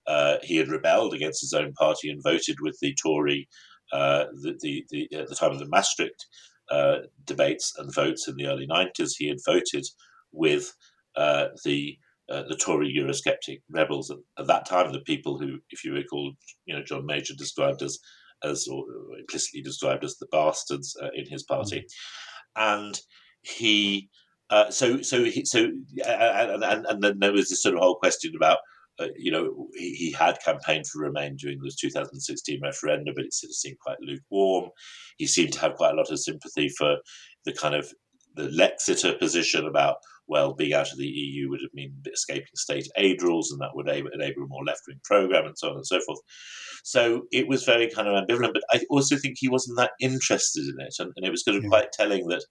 uh, 0.08 0.38
he 0.44 0.58
had 0.58 0.68
rebelled 0.68 1.14
against 1.14 1.42
his 1.42 1.54
own 1.54 1.74
party 1.74 2.10
and 2.10 2.22
voted 2.24 2.58
with 2.62 2.78
the 2.82 2.96
Tory 3.02 3.48
uh, 3.94 4.26
the, 4.42 4.58
the, 4.62 4.86
the, 4.90 5.18
at 5.18 5.30
the 5.30 5.36
time 5.36 5.52
of 5.52 5.60
the 5.60 5.68
Maastricht 5.68 6.26
uh, 6.72 6.98
debates 7.26 7.74
and 7.78 7.94
votes 7.94 8.28
in 8.28 8.36
the 8.36 8.48
early 8.48 8.68
90s, 8.68 9.12
he 9.18 9.28
had 9.28 9.38
voted 9.46 9.86
with 10.32 10.74
uh, 11.16 11.48
the 11.64 11.98
uh, 12.30 12.44
the 12.48 12.56
Tory 12.56 12.92
Eurosceptic 12.98 13.62
rebels 13.70 14.10
at, 14.10 14.18
at, 14.40 14.48
that 14.48 14.66
time, 14.66 14.94
the 14.94 15.02
people 15.02 15.38
who, 15.38 15.58
if 15.72 15.84
you 15.84 15.94
recall, 15.94 16.32
you 16.66 16.74
know, 16.74 16.82
John 16.82 17.06
Major 17.06 17.34
described 17.36 17.82
as 17.82 18.00
as 18.44 18.68
or 18.68 18.86
implicitly 19.20 19.62
described 19.62 20.04
as 20.04 20.16
the 20.18 20.28
bastards 20.32 20.96
uh, 21.02 21.10
in 21.14 21.26
his 21.30 21.44
party, 21.44 21.86
and 22.56 23.00
he. 23.42 24.10
Uh, 24.50 24.70
so, 24.70 25.02
so, 25.02 25.24
he, 25.24 25.44
so, 25.46 25.72
and, 26.06 26.64
and, 26.64 26.86
and 26.86 27.02
then 27.02 27.18
there 27.20 27.32
was 27.32 27.50
this 27.50 27.64
sort 27.64 27.74
of 27.74 27.82
whole 27.82 27.96
question 27.96 28.34
about 28.36 28.60
uh, 29.00 29.08
you 29.18 29.32
know, 29.32 29.68
he, 29.76 29.94
he, 29.96 30.12
had 30.12 30.38
campaigned 30.46 30.86
for 30.88 31.02
Remain 31.02 31.36
during 31.36 31.60
the 31.60 31.72
2016 31.80 32.60
referendum, 32.62 33.14
but 33.16 33.26
it 33.26 33.34
sort 33.34 33.50
of 33.50 33.56
seemed 33.56 33.80
quite 33.80 33.98
lukewarm. 34.02 34.70
He 35.18 35.26
seemed 35.26 35.54
to 35.54 35.60
have 35.62 35.74
quite 35.74 35.94
a 35.94 35.98
lot 35.98 36.12
of 36.12 36.20
sympathy 36.20 36.70
for 36.78 36.98
the 37.46 37.54
kind 37.54 37.74
of 37.74 37.92
the 38.36 38.50
Lexiter 38.50 39.18
position 39.18 39.66
about 39.66 39.96
well, 40.28 40.54
being 40.54 40.74
out 40.74 40.92
of 40.92 40.98
the 40.98 41.06
EU 41.06 41.50
would 41.50 41.62
have 41.62 41.72
meant 41.74 42.08
escaping 42.12 42.46
state 42.56 42.88
aid 42.98 43.22
rules, 43.22 43.52
and 43.52 43.60
that 43.62 43.72
would 43.74 43.90
enable 43.90 44.44
a 44.44 44.48
more 44.48 44.64
left 44.66 44.82
wing 44.88 45.00
program, 45.04 45.46
and 45.46 45.58
so 45.58 45.70
on 45.70 45.76
and 45.76 45.86
so 45.86 46.00
forth. 46.06 46.20
So 46.84 47.24
it 47.32 47.48
was 47.48 47.64
very 47.64 47.90
kind 47.90 48.08
of 48.08 48.16
ambivalent, 48.16 48.54
but 48.54 48.64
I 48.72 48.82
also 48.90 49.18
think 49.18 49.36
he 49.38 49.50
wasn't 49.50 49.78
that 49.78 49.92
interested 50.00 50.64
in 50.64 50.86
it, 50.86 50.96
and, 51.00 51.12
and 51.16 51.26
it 51.26 51.32
was 51.32 51.44
kind 51.44 51.58
of 51.58 51.64
yeah. 51.64 51.70
quite 51.70 51.92
telling 51.92 52.28
that, 52.28 52.44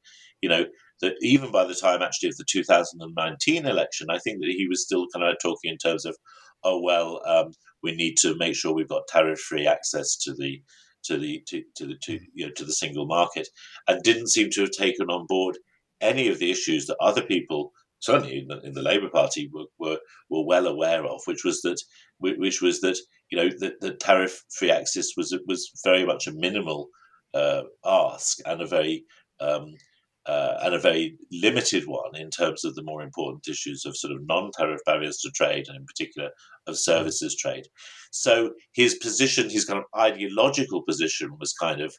you 0.42 0.48
know, 0.48 0.64
that 1.02 1.16
even 1.20 1.50
by 1.50 1.64
the 1.64 1.74
time 1.74 2.00
actually 2.00 2.30
of 2.30 2.36
the 2.36 2.44
2019 2.48 3.66
election, 3.66 4.06
I 4.10 4.18
think 4.18 4.40
that 4.40 4.54
he 4.56 4.66
was 4.68 4.84
still 4.84 5.06
kind 5.14 5.26
of 5.26 5.36
talking 5.42 5.70
in 5.70 5.78
terms 5.78 6.06
of, 6.06 6.16
oh 6.64 6.80
well, 6.80 7.20
um, 7.26 7.52
we 7.82 7.94
need 7.94 8.16
to 8.18 8.36
make 8.36 8.54
sure 8.54 8.72
we've 8.72 8.88
got 8.88 9.08
tariff-free 9.08 9.66
access 9.66 10.16
to 10.18 10.32
the 10.32 10.62
to 11.04 11.18
the 11.18 11.42
to, 11.48 11.62
to 11.76 11.86
the 11.86 11.96
to, 12.04 12.20
you 12.32 12.46
know 12.46 12.52
to 12.56 12.64
the 12.64 12.72
single 12.72 13.06
market, 13.06 13.48
and 13.88 14.02
didn't 14.02 14.28
seem 14.28 14.48
to 14.50 14.62
have 14.62 14.70
taken 14.70 15.10
on 15.10 15.26
board 15.26 15.58
any 16.00 16.28
of 16.28 16.38
the 16.38 16.50
issues 16.50 16.86
that 16.86 16.96
other 17.00 17.22
people, 17.22 17.72
certainly 18.00 18.38
in 18.38 18.48
the, 18.48 18.60
in 18.60 18.72
the 18.72 18.82
Labour 18.82 19.08
Party, 19.08 19.48
were, 19.52 19.66
were, 19.78 19.98
were 20.30 20.44
well 20.44 20.66
aware 20.66 21.04
of, 21.04 21.20
which 21.26 21.44
was 21.44 21.60
that 21.62 21.80
which 22.18 22.62
was 22.62 22.80
that 22.80 22.98
you 23.30 23.36
know 23.36 23.48
the, 23.58 23.74
the 23.80 23.94
tariff-free 23.94 24.70
access 24.70 25.08
was 25.16 25.36
was 25.48 25.70
very 25.84 26.06
much 26.06 26.28
a 26.28 26.32
minimal 26.32 26.88
uh, 27.34 27.62
ask 27.84 28.38
and 28.46 28.60
a 28.62 28.66
very 28.66 29.04
um, 29.40 29.74
uh, 30.26 30.58
and 30.62 30.74
a 30.74 30.78
very 30.78 31.16
limited 31.30 31.87
one 31.87 32.14
in 32.14 32.30
terms 32.30 32.64
of 32.64 32.74
the 32.74 32.82
more 32.82 33.02
important 33.02 33.46
issues 33.48 33.85
of 33.85 33.96
sort 33.96 34.12
of 34.12 34.26
non-tariff 34.26 34.80
barriers 34.87 35.18
to 35.18 35.30
trade 35.30 35.66
and 35.68 35.76
in 35.76 35.85
particular 35.85 36.30
of 36.66 36.78
services 36.78 37.37
trade. 37.37 37.64
So 38.12 38.52
his 38.72 38.94
position, 38.96 39.50
his 39.50 39.64
kind 39.64 39.80
of 39.80 39.85
ideological 39.98 40.82
position 40.82 41.37
was 41.40 41.52
kind 41.52 41.80
of 41.80 41.94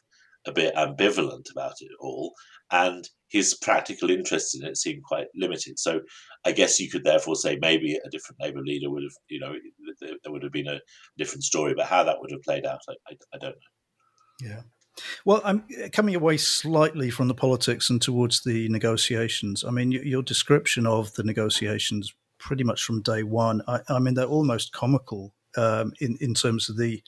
a 0.46 0.52
bit 0.52 0.74
ambivalent 0.74 1.50
about 1.50 1.74
it 1.80 1.90
all 2.00 2.32
and 2.70 3.08
his 3.28 3.54
practical 3.54 4.10
interest 4.10 4.54
in 4.54 4.66
it 4.66 4.76
seemed 4.76 5.02
quite 5.02 5.26
limited. 5.34 5.78
So 5.78 6.00
I 6.44 6.52
guess 6.52 6.78
you 6.78 6.90
could 6.90 7.04
therefore 7.04 7.36
say 7.36 7.58
maybe 7.60 7.94
a 7.94 8.10
different 8.10 8.40
Labour 8.40 8.62
leader 8.62 8.90
would 8.90 9.02
have, 9.02 9.12
you 9.28 9.40
know, 9.40 9.54
there 10.00 10.32
would 10.32 10.42
have 10.42 10.52
been 10.52 10.68
a 10.68 10.80
different 11.18 11.44
story, 11.44 11.74
but 11.76 11.86
how 11.86 12.04
that 12.04 12.20
would 12.20 12.30
have 12.30 12.42
played 12.42 12.64
out, 12.66 12.80
I, 12.88 12.92
I, 13.08 13.16
I 13.34 13.38
don't 13.38 13.50
know. 13.50 14.48
Yeah. 14.48 14.62
Well, 15.24 15.40
I'm 15.44 15.64
coming 15.92 16.14
away 16.14 16.36
slightly 16.36 17.10
from 17.10 17.28
the 17.28 17.34
politics 17.34 17.90
and 17.90 18.00
towards 18.00 18.42
the 18.42 18.68
negotiations. 18.68 19.64
I 19.64 19.70
mean, 19.70 19.92
your 19.92 20.22
description 20.22 20.86
of 20.86 21.12
the 21.14 21.24
negotiations 21.24 22.14
pretty 22.38 22.64
much 22.64 22.84
from 22.84 23.02
day 23.02 23.22
one, 23.22 23.62
I, 23.66 23.80
I 23.88 23.98
mean, 23.98 24.14
they're 24.14 24.26
almost 24.26 24.72
comical 24.72 25.34
um, 25.56 25.92
in, 26.00 26.16
in 26.20 26.34
terms 26.34 26.68
of 26.68 26.76
the 26.76 27.02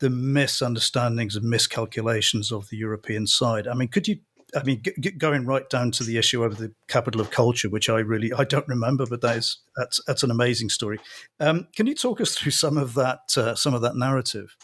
the 0.00 0.10
misunderstandings 0.10 1.36
and 1.36 1.44
miscalculations 1.44 2.50
of 2.50 2.70
the 2.70 2.76
European 2.78 3.26
side. 3.26 3.68
I 3.68 3.74
mean, 3.74 3.88
could 3.88 4.08
you 4.08 4.16
I 4.56 4.62
mean, 4.62 4.82
g- 4.82 5.10
going 5.12 5.46
right 5.46 5.68
down 5.68 5.90
to 5.92 6.04
the 6.04 6.16
issue 6.16 6.42
of 6.42 6.56
the 6.58 6.72
capital 6.88 7.20
of 7.20 7.30
culture, 7.30 7.68
which 7.68 7.88
I 7.88 8.00
really 8.00 8.32
I 8.32 8.44
don't 8.44 8.66
remember, 8.68 9.06
but 9.06 9.20
that 9.20 9.36
is 9.36 9.58
that's 9.76 10.00
that's 10.06 10.22
an 10.22 10.30
amazing 10.30 10.70
story. 10.70 10.98
Um, 11.38 11.68
can 11.74 11.86
you 11.86 11.94
talk 11.94 12.20
us 12.20 12.34
through 12.34 12.52
some 12.52 12.76
of 12.76 12.94
that 12.94 13.36
uh, 13.36 13.54
some 13.54 13.74
of 13.74 13.82
that 13.82 13.96
narrative? 13.96 14.56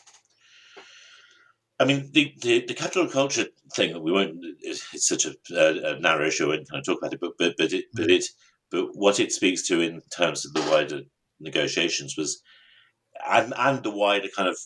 I 1.79 1.85
mean, 1.85 2.11
the, 2.13 2.33
the, 2.41 2.65
the 2.67 2.75
capital 2.75 3.07
culture 3.07 3.47
thing 3.75 4.03
we 4.03 4.13
won't. 4.13 4.39
It's 4.61 5.07
such 5.07 5.27
a, 5.27 5.35
a, 5.55 5.97
a 5.97 6.01
narrow 6.01 6.27
issue, 6.27 6.51
and 6.51 6.69
kind 6.69 6.81
of 6.81 6.87
talk 6.87 6.99
about 6.99 7.13
it. 7.13 7.21
But 7.21 7.33
but 7.39 7.55
but 7.59 7.73
it, 7.73 7.87
but 7.93 8.05
mm-hmm. 8.05 8.13
it 8.13 8.25
but 8.71 8.89
what 8.95 9.21
it 9.21 9.33
speaks 9.33 9.67
to 9.69 9.81
in 9.81 10.01
terms 10.17 10.45
of 10.45 10.55
the 10.55 10.69
wider 10.71 11.03
negotiations 11.39 12.17
was, 12.17 12.43
and 13.29 13.53
and 13.59 13.83
the 13.83 13.91
wider 13.91 14.29
kind 14.35 14.49
of 14.49 14.59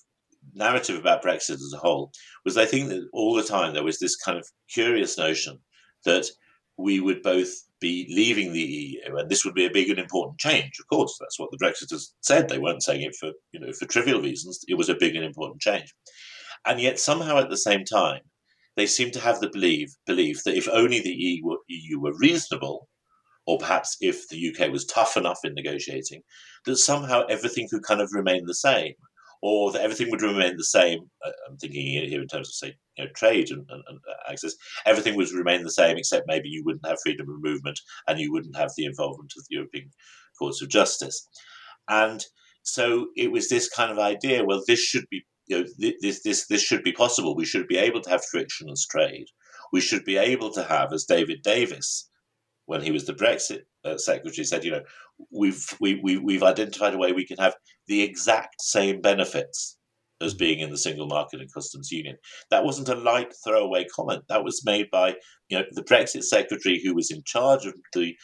narrative 0.54 0.96
about 0.96 1.22
Brexit 1.22 1.54
as 1.54 1.72
a 1.74 1.78
whole 1.78 2.12
was 2.44 2.56
I 2.56 2.64
think 2.64 2.88
that 2.88 3.08
all 3.12 3.34
the 3.34 3.42
time 3.42 3.74
there 3.74 3.84
was 3.84 3.98
this 3.98 4.16
kind 4.16 4.38
of 4.38 4.46
curious 4.72 5.18
notion 5.18 5.58
that 6.04 6.26
we 6.78 7.00
would 7.00 7.22
both 7.22 7.52
be 7.80 8.06
leaving 8.10 8.52
the 8.52 8.60
EU, 8.60 9.16
and 9.16 9.30
this 9.30 9.44
would 9.44 9.54
be 9.54 9.66
a 9.66 9.70
big 9.70 9.90
and 9.90 9.98
important 9.98 10.38
change. 10.38 10.78
Of 10.78 10.86
course, 10.86 11.16
that's 11.18 11.38
what 11.38 11.50
the 11.50 11.58
Brexiters 11.58 12.12
said. 12.20 12.48
They 12.48 12.58
weren't 12.58 12.82
saying 12.82 13.02
it 13.02 13.16
for 13.16 13.32
you 13.52 13.60
know 13.60 13.72
for 13.72 13.86
trivial 13.86 14.20
reasons. 14.20 14.64
It 14.68 14.74
was 14.74 14.88
a 14.88 14.94
big 14.94 15.16
and 15.16 15.24
important 15.24 15.60
change, 15.60 15.94
and 16.66 16.80
yet 16.80 16.98
somehow 16.98 17.38
at 17.38 17.50
the 17.50 17.56
same 17.56 17.84
time, 17.84 18.20
they 18.76 18.86
seem 18.86 19.10
to 19.12 19.20
have 19.20 19.40
the 19.40 19.50
belief 19.50 19.90
belief 20.06 20.44
that 20.44 20.56
if 20.56 20.68
only 20.68 21.00
the 21.00 21.10
EU 21.68 22.00
were, 22.00 22.12
reasonable, 22.18 22.88
or 23.46 23.58
perhaps 23.58 23.96
if 24.00 24.28
the 24.28 24.50
UK 24.50 24.70
was 24.70 24.86
tough 24.86 25.16
enough 25.16 25.40
in 25.44 25.54
negotiating, 25.54 26.22
that 26.64 26.76
somehow 26.76 27.24
everything 27.26 27.68
could 27.68 27.82
kind 27.82 28.00
of 28.00 28.10
remain 28.12 28.46
the 28.46 28.54
same 28.54 28.94
or 29.42 29.72
that 29.72 29.82
everything 29.82 30.10
would 30.10 30.22
remain 30.22 30.56
the 30.56 30.64
same. 30.64 31.00
I'm 31.48 31.56
thinking 31.56 31.86
here 31.86 32.20
in 32.20 32.28
terms 32.28 32.48
of, 32.48 32.54
say, 32.54 32.74
you 32.96 33.04
know, 33.04 33.10
trade 33.14 33.50
and, 33.50 33.64
and, 33.70 33.82
and, 33.88 33.98
access. 34.28 34.54
Everything 34.84 35.16
would 35.16 35.30
remain 35.32 35.62
the 35.62 35.70
same, 35.70 35.96
except 35.96 36.26
maybe 36.26 36.48
you 36.48 36.62
wouldn't 36.64 36.86
have 36.86 36.98
freedom 37.02 37.28
of 37.28 37.42
movement 37.42 37.80
and 38.06 38.20
you 38.20 38.32
wouldn't 38.32 38.56
have 38.56 38.70
the 38.76 38.84
involvement 38.84 39.32
of 39.36 39.44
the 39.48 39.56
European 39.56 39.90
Courts 40.38 40.60
of 40.60 40.68
Justice. 40.68 41.26
And 41.88 42.24
so 42.62 43.08
it 43.16 43.32
was 43.32 43.48
this 43.48 43.68
kind 43.68 43.90
of 43.90 43.98
idea. 43.98 44.44
Well, 44.44 44.62
this 44.66 44.80
should 44.80 45.06
be, 45.10 45.24
you 45.50 45.58
know, 45.58 45.64
this 46.00 46.22
this 46.22 46.46
this 46.46 46.62
should 46.62 46.82
be 46.82 46.92
possible. 46.92 47.34
We 47.34 47.44
should 47.44 47.66
be 47.66 47.76
able 47.76 48.00
to 48.02 48.10
have 48.10 48.24
frictionless 48.24 48.86
trade. 48.86 49.26
We 49.72 49.80
should 49.80 50.04
be 50.04 50.16
able 50.16 50.50
to 50.52 50.62
have, 50.64 50.92
as 50.92 51.04
David 51.04 51.42
Davis 51.42 52.10
when 52.70 52.80
he 52.80 52.92
was 52.92 53.04
the 53.04 53.12
Brexit 53.12 53.62
uh, 53.84 53.98
secretary, 53.98 54.44
said, 54.44 54.64
you 54.64 54.70
know, 54.70 54.82
we've 55.32 55.76
we, 55.80 56.00
we, 56.04 56.18
we've 56.18 56.44
identified 56.44 56.94
a 56.94 56.98
way 56.98 57.12
we 57.12 57.26
can 57.26 57.38
have 57.38 57.56
the 57.88 58.00
exact 58.00 58.62
same 58.62 59.00
benefits 59.00 59.76
as 60.20 60.34
being 60.34 60.60
in 60.60 60.70
the 60.70 60.78
single 60.78 61.08
market 61.08 61.40
and 61.40 61.52
customs 61.52 61.90
union. 61.90 62.16
That 62.50 62.64
wasn't 62.64 62.88
a 62.88 62.94
light 62.94 63.32
throwaway 63.42 63.86
comment. 63.86 64.22
That 64.28 64.44
was 64.44 64.64
made 64.64 64.88
by 64.92 65.16
you 65.48 65.58
know 65.58 65.64
the 65.72 65.82
Brexit 65.82 66.22
secretary 66.22 66.80
who 66.80 66.94
was 66.94 67.10
in 67.10 67.24
charge 67.24 67.66
of 67.66 67.74
the 67.92 68.14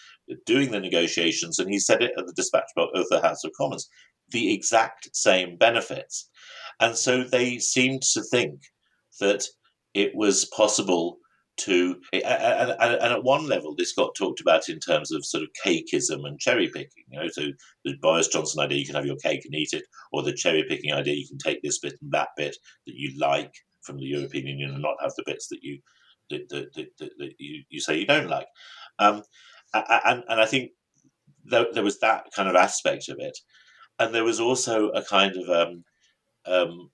doing 0.44 0.70
the 0.70 0.78
negotiations, 0.78 1.58
and 1.58 1.68
he 1.68 1.80
said 1.80 2.00
it 2.00 2.12
at 2.16 2.26
the 2.26 2.34
dispatch 2.34 2.70
of 2.76 3.08
the 3.10 3.20
House 3.20 3.42
of 3.42 3.50
Commons. 3.58 3.88
The 4.30 4.54
exact 4.54 5.08
same 5.12 5.56
benefits, 5.56 6.28
and 6.80 6.96
so 6.96 7.22
they 7.22 7.58
seemed 7.58 8.02
to 8.02 8.22
think 8.22 8.60
that 9.20 9.44
it 9.94 10.14
was 10.14 10.44
possible 10.46 11.18
to 11.58 11.98
and, 12.12 12.22
and, 12.80 13.12
at 13.12 13.24
one 13.24 13.46
level 13.46 13.74
this 13.74 13.94
got 13.94 14.14
talked 14.14 14.42
about 14.42 14.68
in 14.68 14.78
terms 14.78 15.10
of 15.10 15.24
sort 15.24 15.42
of 15.42 15.48
cakeism 15.64 16.26
and 16.26 16.38
cherry 16.38 16.68
picking 16.68 17.04
you 17.08 17.18
know 17.18 17.28
so 17.28 17.46
the 17.84 17.94
boris 18.02 18.28
johnson 18.28 18.60
idea 18.60 18.76
you 18.76 18.84
can 18.84 18.94
have 18.94 19.06
your 19.06 19.16
cake 19.16 19.42
and 19.46 19.54
eat 19.54 19.72
it 19.72 19.84
or 20.12 20.22
the 20.22 20.34
cherry 20.34 20.64
picking 20.68 20.92
idea 20.92 21.14
you 21.14 21.26
can 21.26 21.38
take 21.38 21.62
this 21.62 21.78
bit 21.78 21.94
and 22.02 22.12
that 22.12 22.28
bit 22.36 22.54
that 22.86 22.94
you 22.94 23.18
like 23.18 23.54
from 23.80 23.96
the 23.96 24.04
european 24.04 24.46
union 24.46 24.72
and 24.72 24.82
not 24.82 24.96
have 25.00 25.12
the 25.16 25.22
bits 25.24 25.48
that 25.48 25.62
you 25.62 25.78
that, 26.28 26.46
that, 26.50 26.74
that, 26.74 27.10
that 27.18 27.32
you, 27.38 27.62
you 27.68 27.80
say 27.80 27.96
you 27.96 28.04
don't 28.04 28.28
like. 28.28 28.48
Um, 28.98 29.22
and, 29.72 30.24
and 30.28 30.40
i 30.40 30.44
think 30.44 30.72
there, 31.48 31.66
there 31.72 31.82
was 31.82 31.98
that 32.00 32.26
kind 32.34 32.48
of 32.48 32.56
aspect 32.56 33.08
of 33.08 33.16
it. 33.18 33.38
And 33.98 34.14
there 34.14 34.24
was 34.24 34.40
also 34.40 34.88
a 34.90 35.02
kind 35.02 35.34
of 35.36 35.48
um, 35.48 35.84
um, 36.46 36.90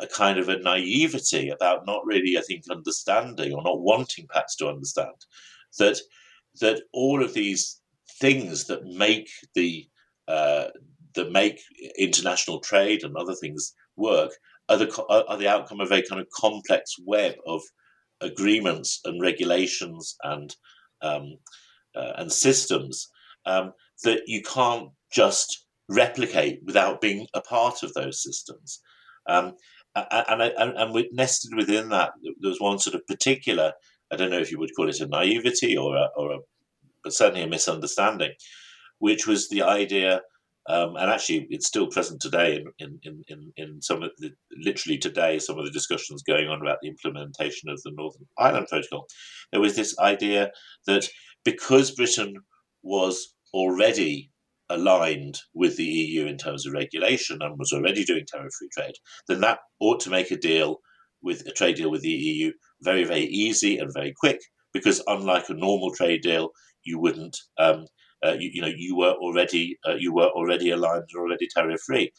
a 0.00 0.06
kind 0.06 0.38
of 0.38 0.48
a 0.48 0.58
naivety 0.58 1.48
about 1.50 1.86
not 1.86 2.04
really, 2.04 2.36
I 2.36 2.42
think, 2.42 2.64
understanding 2.70 3.52
or 3.52 3.62
not 3.62 3.80
wanting 3.80 4.26
perhaps 4.26 4.56
to 4.56 4.68
understand 4.68 5.14
that 5.78 5.98
that 6.60 6.82
all 6.92 7.22
of 7.22 7.32
these 7.32 7.80
things 8.20 8.66
that 8.66 8.84
make 8.84 9.30
the 9.54 9.88
uh, 10.28 10.66
that 11.14 11.32
make 11.32 11.60
international 11.98 12.60
trade 12.60 13.04
and 13.04 13.16
other 13.16 13.34
things 13.34 13.74
work 13.96 14.32
are 14.68 14.76
the 14.76 15.04
are 15.08 15.36
the 15.36 15.48
outcome 15.48 15.80
of 15.80 15.92
a 15.92 16.02
kind 16.02 16.20
of 16.20 16.28
complex 16.30 16.96
web 17.04 17.34
of 17.46 17.62
agreements 18.20 19.00
and 19.04 19.20
regulations 19.20 20.16
and 20.22 20.54
um, 21.02 21.36
uh, 21.94 22.12
and 22.16 22.32
systems 22.32 23.08
um, 23.46 23.72
that 24.04 24.22
you 24.26 24.42
can't 24.42 24.90
just 25.10 25.66
replicate 25.94 26.60
without 26.64 27.00
being 27.00 27.26
a 27.34 27.40
part 27.40 27.82
of 27.82 27.92
those 27.94 28.22
systems. 28.22 28.80
Um, 29.28 29.54
and, 29.94 30.42
and, 30.42 30.76
and 30.76 31.06
nested 31.12 31.54
within 31.54 31.90
that, 31.90 32.12
there 32.22 32.50
was 32.50 32.60
one 32.60 32.78
sort 32.78 32.94
of 32.94 33.06
particular, 33.06 33.72
I 34.10 34.16
don't 34.16 34.30
know 34.30 34.38
if 34.38 34.50
you 34.50 34.58
would 34.58 34.74
call 34.74 34.88
it 34.88 35.00
a 35.00 35.06
naivety 35.06 35.76
or 35.76 35.96
a, 35.96 36.08
or 36.16 36.32
a 36.32 36.38
but 37.04 37.12
certainly 37.12 37.42
a 37.42 37.48
misunderstanding, 37.48 38.32
which 38.98 39.26
was 39.26 39.48
the 39.48 39.62
idea, 39.62 40.20
um, 40.68 40.94
and 40.96 41.10
actually 41.10 41.46
it's 41.50 41.66
still 41.66 41.88
present 41.88 42.20
today 42.20 42.64
in, 42.78 43.00
in, 43.02 43.24
in, 43.28 43.52
in 43.56 43.82
some 43.82 44.02
of 44.02 44.10
the, 44.18 44.30
literally 44.56 44.98
today, 44.98 45.38
some 45.38 45.58
of 45.58 45.64
the 45.64 45.72
discussions 45.72 46.22
going 46.22 46.48
on 46.48 46.60
about 46.60 46.78
the 46.80 46.88
implementation 46.88 47.68
of 47.68 47.82
the 47.82 47.90
Northern 47.90 48.26
Ireland 48.38 48.68
Protocol. 48.70 49.08
There 49.50 49.60
was 49.60 49.74
this 49.74 49.98
idea 49.98 50.52
that 50.86 51.08
because 51.44 51.90
Britain 51.90 52.34
was 52.82 53.34
already 53.52 54.30
aligned 54.72 55.38
with 55.54 55.76
the 55.76 55.84
EU 55.84 56.26
in 56.26 56.36
terms 56.36 56.66
of 56.66 56.72
regulation 56.72 57.38
and 57.40 57.58
was 57.58 57.72
already 57.72 58.04
doing 58.04 58.24
tariff 58.26 58.52
free 58.58 58.68
trade, 58.72 58.94
then 59.28 59.40
that 59.40 59.58
ought 59.80 60.00
to 60.00 60.10
make 60.10 60.30
a 60.30 60.36
deal 60.36 60.80
with 61.22 61.46
a 61.46 61.52
trade 61.52 61.76
deal 61.76 61.90
with 61.90 62.02
the 62.02 62.08
EU 62.08 62.52
very, 62.80 63.04
very 63.04 63.24
easy 63.24 63.78
and 63.78 63.92
very 63.92 64.12
quick. 64.18 64.40
Because 64.72 65.02
unlike 65.06 65.48
a 65.48 65.54
normal 65.54 65.94
trade 65.94 66.22
deal, 66.22 66.50
you 66.84 66.98
wouldn't 66.98 67.36
um, 67.58 67.86
uh, 68.24 68.36
you, 68.38 68.50
you, 68.54 68.62
know 68.62 68.72
you 68.74 68.96
were 68.96 69.12
already 69.12 69.76
uh, 69.86 69.94
you 69.94 70.14
were 70.14 70.28
already 70.28 70.70
aligned 70.70 71.04
and 71.12 71.20
already 71.20 71.46
tariff 71.54 71.80
free. 71.86 72.10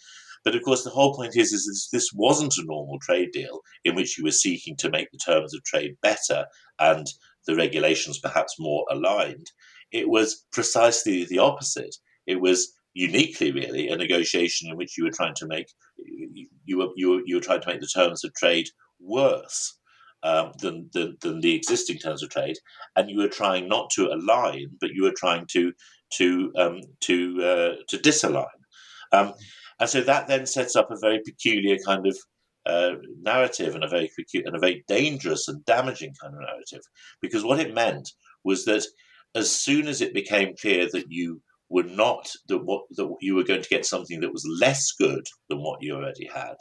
But 0.43 0.55
of 0.55 0.63
course, 0.63 0.83
the 0.83 0.89
whole 0.89 1.15
point 1.15 1.37
is, 1.37 1.53
is 1.53 1.65
this, 1.65 1.89
this 1.89 2.09
wasn't 2.13 2.57
a 2.57 2.65
normal 2.65 2.99
trade 2.99 3.31
deal 3.31 3.61
in 3.85 3.95
which 3.95 4.17
you 4.17 4.25
were 4.25 4.31
seeking 4.31 4.75
to 4.77 4.89
make 4.89 5.09
the 5.11 5.17
terms 5.17 5.53
of 5.53 5.63
trade 5.63 5.95
better 6.01 6.45
and 6.79 7.07
the 7.47 7.55
regulations 7.55 8.19
perhaps 8.19 8.55
more 8.59 8.85
aligned. 8.91 9.51
It 9.91 10.09
was 10.09 10.45
precisely 10.51 11.23
the 11.23 11.39
opposite. 11.39 11.95
It 12.27 12.39
was 12.39 12.73
uniquely, 12.93 13.51
really, 13.51 13.89
a 13.89 13.97
negotiation 13.97 14.69
in 14.69 14.77
which 14.77 14.97
you 14.97 15.03
were 15.03 15.11
trying 15.11 15.35
to 15.35 15.47
make 15.47 15.67
you 16.65 16.77
were 16.77 16.89
you 16.95 17.09
were, 17.09 17.21
you 17.25 17.35
were 17.35 17.41
trying 17.41 17.61
to 17.61 17.67
make 17.67 17.81
the 17.81 17.87
terms 17.87 18.23
of 18.23 18.33
trade 18.33 18.67
worse 18.99 19.79
um, 20.23 20.51
than, 20.59 20.89
than 20.93 21.17
than 21.21 21.41
the 21.41 21.55
existing 21.55 21.97
terms 21.97 22.23
of 22.23 22.29
trade, 22.29 22.57
and 22.95 23.09
you 23.09 23.17
were 23.19 23.27
trying 23.27 23.67
not 23.67 23.89
to 23.91 24.07
align, 24.07 24.67
but 24.79 24.91
you 24.93 25.03
were 25.03 25.13
trying 25.17 25.45
to 25.51 25.73
to 26.17 26.51
um, 26.57 26.81
to 27.01 27.43
uh, 27.43 27.75
to 27.89 27.97
disalign. 27.97 28.45
Um, 29.11 29.33
and 29.79 29.89
so 29.89 30.01
that 30.01 30.27
then 30.27 30.45
sets 30.45 30.75
up 30.75 30.91
a 30.91 30.99
very 31.01 31.19
peculiar 31.25 31.77
kind 31.85 32.07
of 32.07 32.17
uh, 32.65 32.95
narrative 33.21 33.75
and 33.75 33.83
a 33.83 33.89
very 33.89 34.09
and 34.33 34.55
a 34.55 34.59
very 34.59 34.83
dangerous 34.87 35.47
and 35.47 35.65
damaging 35.65 36.13
kind 36.21 36.33
of 36.35 36.41
narrative, 36.41 36.81
because 37.21 37.43
what 37.43 37.59
it 37.59 37.73
meant 37.73 38.09
was 38.43 38.65
that 38.65 38.85
as 39.35 39.49
soon 39.51 39.87
as 39.87 39.99
it 39.99 40.13
became 40.13 40.55
clear 40.61 40.87
that 40.91 41.05
you 41.09 41.41
were 41.73 41.83
not 41.83 42.29
that 42.47 42.59
what 42.59 42.83
that 42.91 43.11
you 43.19 43.33
were 43.33 43.43
going 43.43 43.63
to 43.63 43.69
get 43.69 43.83
something 43.83 44.19
that 44.21 44.31
was 44.31 44.47
less 44.61 44.91
good 44.91 45.25
than 45.49 45.57
what 45.57 45.81
you 45.81 45.95
already 45.95 46.29
had, 46.33 46.53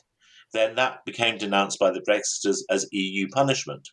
then 0.55 0.75
that 0.75 1.05
became 1.05 1.37
denounced 1.37 1.79
by 1.79 1.91
the 1.91 2.01
Brexiters 2.09 2.61
as 2.71 2.89
EU 2.93 3.29
punishment. 3.29 3.91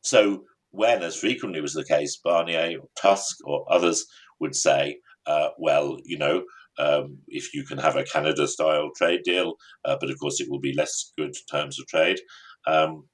So 0.00 0.44
when, 0.70 1.02
as 1.02 1.16
frequently 1.16 1.60
was 1.60 1.74
the 1.74 1.84
case, 1.84 2.20
Barnier 2.24 2.78
or 2.80 2.88
Tusk 3.00 3.36
or 3.44 3.66
others 3.68 4.06
would 4.38 4.54
say, 4.54 5.00
uh, 5.26 5.48
well, 5.58 5.98
you 6.04 6.16
know, 6.16 6.44
um, 6.78 7.18
if 7.26 7.52
you 7.52 7.64
can 7.64 7.78
have 7.78 7.96
a 7.96 8.04
Canada 8.04 8.46
style 8.46 8.90
trade 8.96 9.22
deal, 9.24 9.54
uh, 9.84 9.96
but 10.00 10.08
of 10.08 10.20
course 10.20 10.40
it 10.40 10.48
will 10.48 10.60
be 10.60 10.72
less 10.72 11.12
good 11.18 11.34
terms 11.50 11.80
of 11.80 11.86
trade. 11.88 12.20
Um, 12.64 13.08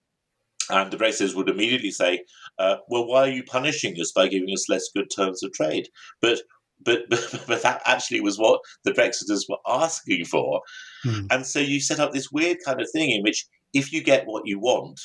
and 0.71 0.91
the 0.91 0.97
Brexiters 0.99 1.35
would 1.35 1.49
immediately 1.49 1.91
say, 1.91 2.25
uh, 2.59 2.77
well, 2.89 3.07
why 3.07 3.29
are 3.29 3.33
you 3.33 3.45
punishing 3.45 3.95
us 4.01 4.13
by 4.13 4.29
giving 4.29 4.51
us 4.53 4.69
less 4.69 4.89
good 4.95 5.09
terms 5.15 5.43
of 5.43 5.53
trade? 5.53 5.89
But 6.21 6.41
but, 6.85 7.03
but, 7.11 7.45
but 7.47 7.63
that 7.63 7.83
actually 7.87 8.21
was 8.21 8.39
what 8.39 8.61
the 8.85 8.93
Brexiters 8.93 9.43
were 9.49 9.59
asking 9.67 10.25
for. 10.25 10.61
Mm. 11.05 11.27
And 11.31 11.47
so 11.47 11.59
you 11.59 11.81
set 11.81 12.01
up 12.01 12.13
this 12.13 12.31
weird 12.31 12.59
kind 12.65 12.81
of 12.81 12.89
thing 12.91 13.11
in 13.11 13.23
which 13.23 13.47
if 13.73 13.93
you 13.93 14.03
get 14.03 14.27
what 14.27 14.47
you 14.47 14.59
want 14.59 15.01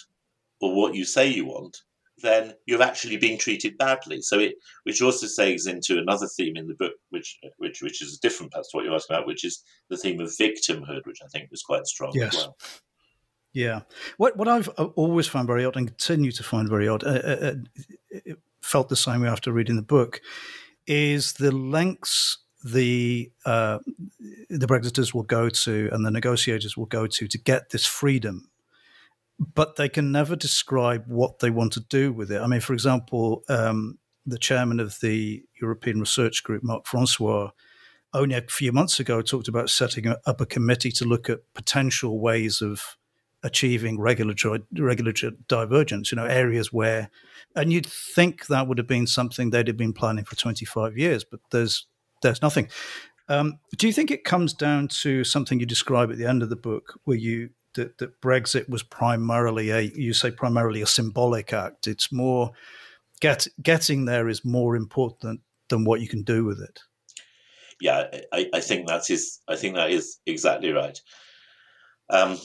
or 0.61 0.75
what 0.75 0.95
you 0.95 1.05
say 1.05 1.27
you 1.27 1.45
want, 1.45 1.77
then 2.21 2.53
you're 2.65 2.81
actually 2.81 3.17
being 3.17 3.37
treated 3.37 3.77
badly. 3.77 4.21
So 4.21 4.39
it, 4.39 4.55
which 4.83 5.01
also 5.01 5.25
segues 5.25 5.67
into 5.67 5.97
another 5.97 6.27
theme 6.27 6.57
in 6.57 6.67
the 6.67 6.75
book, 6.75 6.93
which 7.09 7.37
which 7.57 7.81
which 7.81 8.01
is 8.01 8.17
different 8.17 8.51
perhaps 8.51 8.71
to 8.71 8.77
what 8.77 8.85
you're 8.85 8.95
asking 8.95 9.15
about, 9.15 9.27
which 9.27 9.45
is 9.45 9.63
the 9.89 9.97
theme 9.97 10.19
of 10.19 10.27
victimhood, 10.27 11.05
which 11.05 11.19
I 11.23 11.27
think 11.31 11.49
was 11.51 11.61
quite 11.61 11.85
strong 11.85 12.11
yes. 12.13 12.35
as 12.35 12.41
well. 12.41 12.57
Yeah, 13.53 13.81
what 14.17 14.37
what 14.37 14.47
I've 14.47 14.67
always 14.69 15.27
found 15.27 15.47
very 15.47 15.65
odd 15.65 15.75
and 15.75 15.87
continue 15.87 16.31
to 16.31 16.43
find 16.43 16.69
very 16.69 16.87
odd, 16.87 17.03
uh, 17.03 17.09
uh, 17.09 17.53
uh 18.15 18.33
felt 18.61 18.89
the 18.89 18.95
same 18.95 19.21
way 19.21 19.29
after 19.29 19.51
reading 19.51 19.75
the 19.75 19.81
book, 19.81 20.21
is 20.89 21.33
the 21.33 21.51
lengths 21.51 22.39
the 22.61 23.31
uh, 23.45 23.79
the 24.49 24.67
Brexiters 24.67 25.13
will 25.13 25.23
go 25.23 25.47
to 25.47 25.89
and 25.93 26.05
the 26.05 26.11
negotiators 26.11 26.75
will 26.75 26.87
go 26.87 27.07
to 27.07 27.27
to 27.27 27.37
get 27.37 27.69
this 27.69 27.85
freedom 27.85 28.49
but 29.39 29.77
they 29.77 29.89
can 29.89 30.11
never 30.11 30.35
describe 30.35 31.05
what 31.07 31.39
they 31.39 31.49
want 31.49 31.73
to 31.73 31.79
do 31.79 32.11
with 32.11 32.31
it. 32.31 32.41
I 32.41 32.47
mean, 32.47 32.59
for 32.59 32.73
example, 32.73 33.43
um, 33.47 33.97
the 34.25 34.37
chairman 34.37 34.79
of 34.79 34.99
the 35.01 35.43
European 35.61 35.99
Research 35.99 36.43
Group, 36.43 36.63
Mark 36.63 36.85
Francois, 36.85 37.51
only 38.13 38.35
a 38.35 38.41
few 38.49 38.71
months 38.71 38.99
ago 38.99 39.21
talked 39.21 39.47
about 39.47 39.69
setting 39.69 40.07
up 40.07 40.41
a 40.41 40.45
committee 40.45 40.91
to 40.91 41.05
look 41.05 41.29
at 41.29 41.39
potential 41.53 42.19
ways 42.19 42.61
of 42.61 42.97
achieving 43.43 43.99
regulatory 43.99 44.61
regulatory 44.77 45.33
divergence. 45.47 46.11
You 46.11 46.17
know, 46.17 46.25
areas 46.25 46.73
where, 46.73 47.09
and 47.55 47.71
you'd 47.71 47.85
think 47.85 48.47
that 48.47 48.67
would 48.67 48.77
have 48.77 48.87
been 48.87 49.07
something 49.07 49.49
they'd 49.49 49.67
have 49.67 49.77
been 49.77 49.93
planning 49.93 50.25
for 50.25 50.35
25 50.35 50.97
years, 50.97 51.23
but 51.23 51.39
there's 51.51 51.87
there's 52.21 52.41
nothing. 52.41 52.69
Um, 53.27 53.59
do 53.77 53.85
you 53.85 53.93
think 53.93 54.09
it 54.09 54.23
comes 54.23 54.53
down 54.53 54.87
to 54.87 55.23
something 55.23 55.59
you 55.59 55.67
describe 55.67 56.09
at 56.09 56.17
the 56.17 56.25
end 56.25 56.41
of 56.41 56.49
the 56.49 56.55
book, 56.55 56.99
where 57.03 57.17
you 57.17 57.51
that, 57.75 57.97
that 57.99 58.19
Brexit 58.21 58.69
was 58.69 58.83
primarily 58.83 59.69
a 59.69 59.81
you 59.81 60.13
say 60.13 60.31
primarily 60.31 60.81
a 60.81 60.87
symbolic 60.87 61.53
act. 61.53 61.87
It's 61.87 62.11
more 62.11 62.51
get 63.21 63.47
getting 63.61 64.05
there 64.05 64.27
is 64.27 64.45
more 64.45 64.75
important 64.75 65.21
than, 65.21 65.39
than 65.69 65.85
what 65.85 66.01
you 66.01 66.07
can 66.07 66.23
do 66.23 66.45
with 66.45 66.61
it. 66.61 66.79
Yeah, 67.81 68.05
I, 68.33 68.49
I 68.53 68.59
think 68.59 68.87
that 68.87 69.09
is 69.09 69.39
I 69.47 69.55
think 69.55 69.75
that 69.75 69.91
is 69.91 70.19
exactly 70.25 70.71
right. 70.71 70.99
Um, 72.11 72.37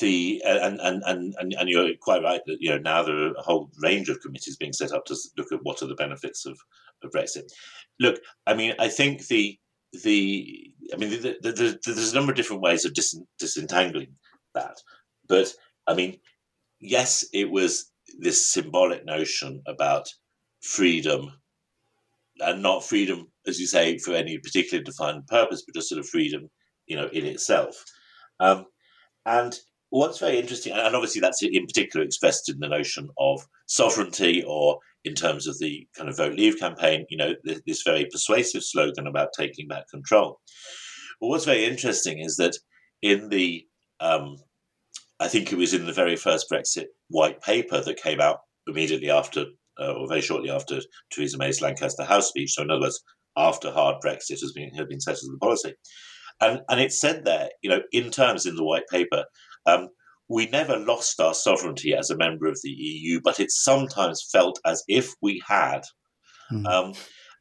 the 0.00 0.42
and, 0.44 0.80
and 0.80 1.02
and 1.06 1.34
and 1.38 1.68
you're 1.68 1.90
quite 2.00 2.22
right 2.22 2.40
that 2.46 2.58
you 2.60 2.70
know 2.70 2.78
now 2.78 3.02
there 3.02 3.16
are 3.16 3.32
a 3.32 3.42
whole 3.42 3.70
range 3.80 4.08
of 4.08 4.20
committees 4.20 4.56
being 4.56 4.72
set 4.72 4.92
up 4.92 5.04
to 5.06 5.16
look 5.36 5.52
at 5.52 5.62
what 5.62 5.82
are 5.82 5.86
the 5.86 5.94
benefits 5.94 6.46
of, 6.46 6.58
of 7.02 7.10
Brexit. 7.10 7.50
Look, 8.00 8.20
I 8.46 8.54
mean, 8.54 8.74
I 8.78 8.88
think 8.88 9.26
the 9.26 9.58
the 10.02 10.72
I 10.92 10.96
mean, 10.96 11.10
the, 11.10 11.36
the, 11.42 11.52
the, 11.52 11.78
there's 11.84 12.12
a 12.12 12.14
number 12.14 12.32
of 12.32 12.36
different 12.36 12.62
ways 12.62 12.84
of 12.84 12.94
dis, 12.94 13.18
disentangling 13.38 14.14
that. 14.54 14.76
But 15.28 15.52
I 15.86 15.94
mean, 15.94 16.18
yes, 16.80 17.24
it 17.32 17.50
was 17.50 17.90
this 18.18 18.46
symbolic 18.46 19.04
notion 19.04 19.62
about 19.66 20.08
freedom 20.62 21.32
and 22.40 22.62
not 22.62 22.84
freedom, 22.84 23.30
as 23.46 23.58
you 23.60 23.66
say, 23.66 23.98
for 23.98 24.14
any 24.14 24.38
particularly 24.38 24.84
defined 24.84 25.26
purpose, 25.26 25.62
but 25.66 25.74
just 25.74 25.88
sort 25.88 25.98
of 25.98 26.08
freedom, 26.08 26.48
you 26.86 26.96
know, 26.96 27.08
in 27.08 27.26
itself. 27.26 27.84
Um, 28.40 28.66
and 29.28 29.54
what's 29.90 30.18
very 30.18 30.38
interesting, 30.38 30.72
and 30.72 30.96
obviously 30.96 31.20
that's 31.20 31.42
in 31.42 31.66
particular 31.66 32.04
expressed 32.04 32.48
in 32.48 32.58
the 32.58 32.68
notion 32.68 33.08
of 33.18 33.46
sovereignty 33.66 34.42
or 34.46 34.78
in 35.04 35.14
terms 35.14 35.46
of 35.46 35.58
the 35.58 35.86
kind 35.96 36.08
of 36.08 36.16
vote 36.16 36.34
leave 36.34 36.58
campaign, 36.58 37.04
you 37.10 37.16
know, 37.16 37.34
this 37.66 37.82
very 37.82 38.06
persuasive 38.06 38.64
slogan 38.64 39.06
about 39.06 39.28
taking 39.36 39.68
back 39.68 39.88
control. 39.90 40.40
But 41.20 41.28
what's 41.28 41.44
very 41.44 41.64
interesting 41.64 42.18
is 42.18 42.36
that 42.36 42.56
in 43.02 43.28
the 43.28 43.66
um, 44.00 44.36
I 45.20 45.28
think 45.28 45.52
it 45.52 45.58
was 45.58 45.74
in 45.74 45.86
the 45.86 45.92
very 45.92 46.16
first 46.16 46.50
Brexit 46.50 46.86
white 47.08 47.40
paper 47.42 47.80
that 47.80 48.02
came 48.02 48.20
out 48.20 48.38
immediately 48.68 49.10
after, 49.10 49.46
uh, 49.80 49.92
or 49.94 50.08
very 50.08 50.20
shortly 50.20 50.50
after 50.50 50.80
Theresa 51.10 51.36
May's 51.36 51.60
Lancaster 51.60 52.04
House 52.04 52.28
speech. 52.28 52.52
So, 52.52 52.62
in 52.62 52.70
other 52.70 52.82
words, 52.82 53.00
after 53.36 53.70
hard 53.70 53.96
Brexit 54.04 54.40
has 54.40 54.52
been 54.52 54.72
had 54.74 54.88
been 54.88 55.00
set 55.00 55.14
as 55.14 55.22
the 55.22 55.38
policy, 55.38 55.74
and 56.40 56.60
and 56.68 56.80
it 56.80 56.92
said 56.92 57.24
there, 57.24 57.50
you 57.62 57.70
know, 57.70 57.80
in 57.92 58.10
terms 58.10 58.46
in 58.46 58.56
the 58.56 58.64
white 58.64 58.86
paper, 58.90 59.24
um, 59.66 59.88
we 60.28 60.46
never 60.48 60.76
lost 60.76 61.20
our 61.20 61.34
sovereignty 61.34 61.94
as 61.94 62.10
a 62.10 62.16
member 62.16 62.46
of 62.46 62.58
the 62.62 62.70
EU, 62.70 63.20
but 63.22 63.40
it 63.40 63.50
sometimes 63.50 64.28
felt 64.30 64.60
as 64.64 64.82
if 64.88 65.14
we 65.22 65.42
had. 65.46 65.82
Mm. 66.52 66.66
Um, 66.66 66.92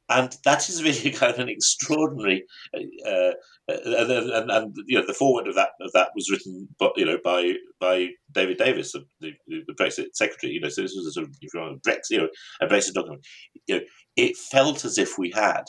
and 0.10 0.38
that 0.46 0.70
is 0.70 0.84
really 0.84 1.12
kind 1.18 1.34
of 1.34 1.40
an 1.40 1.50
extraordinary 1.50 2.44
uh, 2.74 3.32
and, 3.68 4.12
and, 4.12 4.52
and, 4.52 4.76
you 4.86 4.98
know 4.98 5.06
the 5.06 5.14
forward 5.14 5.48
of 5.48 5.56
that 5.56 5.72
of 5.82 5.92
that 5.94 6.10
was 6.16 6.30
written 6.32 6.68
by, 6.80 6.90
you 6.96 7.06
know 7.06 7.18
by 7.24 7.54
by 7.80 8.08
David 8.32 8.58
Davis 8.58 8.94
the, 8.94 9.06
the, 9.20 9.34
the 9.68 9.74
Brexit 9.74 10.08
secretary 10.14 10.54
you 10.54 10.62
know 10.62 10.70
so 10.70 10.82
this 10.82 10.96
was 10.96 11.08
a 11.08 11.12
sort 11.12 11.28
of 11.28 11.36
if 11.42 11.54
you 11.54 11.60
want 11.60 11.80
a 11.86 11.90
Brexit 11.90 12.12
you 12.12 12.18
know 12.20 12.30
a 12.62 12.68
Brexit 12.68 12.94
document 12.94 13.26
you 13.68 13.76
know 13.76 13.82
it 14.16 14.38
felt 14.38 14.86
as 14.86 14.98
if 14.98 15.18
we 15.18 15.32
had 15.32 15.64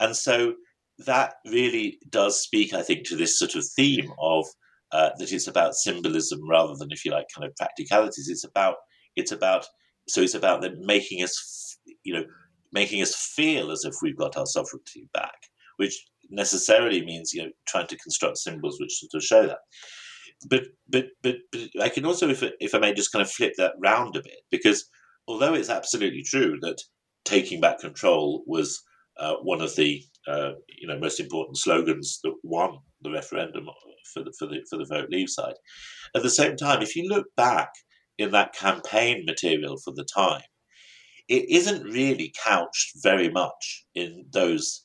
and 0.00 0.16
so 0.16 0.54
that 1.06 1.34
really 1.46 1.98
does 2.10 2.40
speak 2.40 2.72
I 2.72 2.82
think 2.82 3.06
to 3.06 3.16
this 3.16 3.38
sort 3.38 3.54
of 3.54 3.64
theme 3.76 4.12
of 4.20 4.46
uh, 4.92 5.10
that 5.18 5.32
it's 5.32 5.48
about 5.48 5.74
symbolism 5.74 6.48
rather 6.48 6.74
than 6.76 6.92
if 6.92 7.04
you 7.04 7.10
like 7.10 7.26
kind 7.34 7.46
of 7.46 7.56
practicalities 7.56 8.28
it's 8.28 8.44
about 8.44 8.76
it's 9.16 9.32
about 9.32 9.66
so 10.08 10.20
it's 10.20 10.34
about 10.34 10.60
them 10.60 10.76
making 10.84 11.22
us 11.22 11.78
you 12.04 12.14
know 12.14 12.24
making 12.74 13.00
us 13.00 13.14
feel 13.14 13.70
as 13.70 13.84
if 13.84 13.94
we've 14.02 14.18
got 14.18 14.36
our 14.36 14.46
sovereignty 14.46 15.08
back, 15.14 15.38
which 15.76 16.04
necessarily 16.30 17.04
means 17.04 17.32
you 17.32 17.42
know 17.42 17.50
trying 17.66 17.86
to 17.86 17.96
construct 17.96 18.36
symbols 18.36 18.78
which 18.78 18.98
sort 18.98 19.14
of 19.14 19.22
show 19.24 19.46
that. 19.46 19.60
But 20.50 20.64
but 20.88 21.06
but, 21.22 21.36
but 21.52 21.62
I 21.80 21.88
can 21.88 22.04
also, 22.04 22.28
if 22.28 22.42
if 22.60 22.74
I 22.74 22.78
may, 22.78 22.92
just 22.92 23.12
kind 23.12 23.22
of 23.22 23.30
flip 23.30 23.54
that 23.56 23.74
round 23.82 24.16
a 24.16 24.22
bit, 24.22 24.42
because 24.50 24.84
although 25.26 25.54
it's 25.54 25.70
absolutely 25.70 26.22
true 26.22 26.58
that 26.60 26.82
taking 27.24 27.60
back 27.60 27.78
control 27.78 28.44
was 28.46 28.82
uh, 29.18 29.36
one 29.36 29.62
of 29.62 29.74
the 29.76 30.02
uh, 30.28 30.52
you 30.78 30.88
know 30.88 30.98
most 30.98 31.20
important 31.20 31.58
slogans 31.58 32.20
that 32.24 32.34
won 32.42 32.78
the 33.02 33.10
referendum 33.10 33.66
for 34.12 34.22
the 34.22 34.32
for 34.38 34.46
the 34.46 34.60
for 34.68 34.78
the 34.78 34.86
vote 34.86 35.10
leave 35.10 35.28
side. 35.28 35.54
At 36.14 36.22
the 36.22 36.30
same 36.30 36.56
time, 36.56 36.82
if 36.82 36.96
you 36.96 37.08
look 37.08 37.26
back 37.36 37.70
in 38.18 38.30
that 38.30 38.54
campaign 38.54 39.24
material 39.26 39.76
for 39.84 39.92
the 39.94 40.06
time, 40.14 40.42
it 41.28 41.48
isn't 41.48 41.84
really 41.84 42.32
couched 42.42 42.92
very 43.02 43.30
much 43.30 43.84
in 43.94 44.26
those 44.32 44.83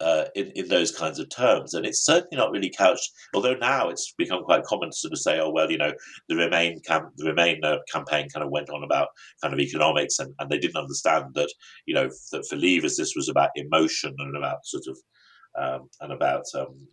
uh, 0.00 0.24
in, 0.34 0.46
in 0.54 0.68
those 0.68 0.90
kinds 0.90 1.18
of 1.18 1.28
terms. 1.28 1.74
And 1.74 1.84
it's 1.84 2.04
certainly 2.04 2.36
not 2.36 2.50
really 2.50 2.70
couched, 2.70 3.10
although 3.34 3.54
now 3.54 3.88
it's 3.88 4.14
become 4.16 4.42
quite 4.42 4.64
common 4.64 4.90
to 4.90 4.96
sort 4.96 5.12
of 5.12 5.18
say, 5.18 5.38
oh, 5.38 5.50
well, 5.50 5.70
you 5.70 5.78
know, 5.78 5.92
the 6.28 6.36
Remain, 6.36 6.80
camp, 6.80 7.10
the 7.16 7.26
Remain 7.26 7.64
uh, 7.64 7.78
campaign 7.92 8.28
kind 8.32 8.44
of 8.44 8.50
went 8.50 8.70
on 8.70 8.82
about 8.82 9.08
kind 9.42 9.52
of 9.52 9.60
economics 9.60 10.18
and, 10.18 10.34
and 10.38 10.50
they 10.50 10.58
didn't 10.58 10.76
understand 10.76 11.26
that, 11.34 11.52
you 11.86 11.94
know, 11.94 12.08
that 12.32 12.46
for 12.48 12.56
Leavers 12.56 12.96
this 12.96 13.14
was 13.14 13.28
about 13.28 13.50
emotion 13.56 14.14
and 14.18 14.36
about 14.36 14.64
sort 14.64 14.84
of, 14.88 14.98
um, 15.60 15.88
and 16.00 16.12
about, 16.12 16.44
um, 16.54 16.88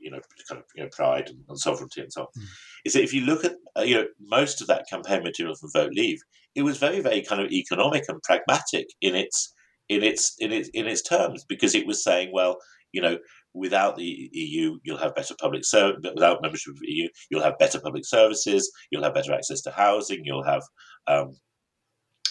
you 0.00 0.10
know, 0.10 0.20
kind 0.48 0.60
of 0.60 0.64
you 0.76 0.82
know, 0.84 0.88
pride 0.92 1.28
and, 1.28 1.38
and 1.48 1.58
sovereignty 1.58 2.00
and 2.00 2.12
so 2.12 2.22
on. 2.22 2.26
Mm. 2.38 2.46
Is 2.84 2.92
that 2.92 3.02
if 3.02 3.12
you 3.12 3.22
look 3.22 3.44
at, 3.44 3.56
uh, 3.76 3.82
you 3.82 3.96
know, 3.96 4.06
most 4.20 4.60
of 4.60 4.68
that 4.68 4.88
campaign 4.88 5.24
material 5.24 5.56
from 5.56 5.70
Vote 5.72 5.92
Leave, 5.92 6.20
it 6.54 6.62
was 6.62 6.78
very, 6.78 7.00
very 7.00 7.22
kind 7.22 7.42
of 7.42 7.50
economic 7.50 8.04
and 8.08 8.22
pragmatic 8.22 8.86
in 9.00 9.14
its 9.14 9.52
in 9.88 10.02
its 10.02 10.34
in 10.38 10.52
its 10.52 10.68
in 10.70 10.86
its 10.86 11.02
terms 11.02 11.44
because 11.48 11.74
it 11.74 11.86
was 11.86 12.02
saying, 12.02 12.30
well, 12.32 12.58
you 12.92 13.00
know, 13.00 13.18
without 13.54 13.96
the 13.96 14.30
EU, 14.32 14.78
you'll 14.82 14.98
have 14.98 15.14
better 15.14 15.34
public 15.40 15.64
service. 15.64 16.00
Without 16.14 16.42
membership 16.42 16.72
of 16.72 16.80
the 16.80 16.90
EU, 16.90 17.08
you'll 17.30 17.42
have 17.42 17.58
better 17.58 17.80
public 17.80 18.04
services. 18.04 18.70
You'll 18.90 19.04
have 19.04 19.14
better 19.14 19.32
access 19.32 19.60
to 19.62 19.70
housing. 19.70 20.22
You'll 20.24 20.44
have 20.44 20.62
um, 21.06 21.36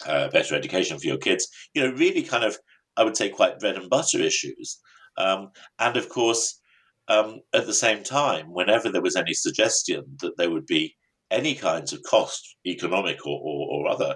uh, 0.05 0.29
better 0.29 0.55
education 0.55 0.99
for 0.99 1.07
your 1.07 1.17
kids. 1.17 1.47
You 1.73 1.83
know, 1.83 1.95
really 1.95 2.23
kind 2.23 2.43
of, 2.43 2.57
I 2.97 3.03
would 3.03 3.17
say, 3.17 3.29
quite 3.29 3.59
bread 3.59 3.75
and 3.75 3.89
butter 3.89 4.19
issues. 4.19 4.79
Um, 5.17 5.49
and 5.79 5.97
of 5.97 6.09
course, 6.09 6.59
um, 7.07 7.41
at 7.53 7.65
the 7.65 7.73
same 7.73 8.03
time, 8.03 8.47
whenever 8.51 8.89
there 8.89 9.01
was 9.01 9.15
any 9.15 9.33
suggestion 9.33 10.03
that 10.21 10.37
there 10.37 10.51
would 10.51 10.65
be 10.65 10.95
any 11.31 11.55
kinds 11.55 11.93
of 11.93 12.01
cost, 12.03 12.55
economic 12.65 13.25
or, 13.25 13.39
or, 13.39 13.67
or 13.71 13.87
other, 13.87 14.15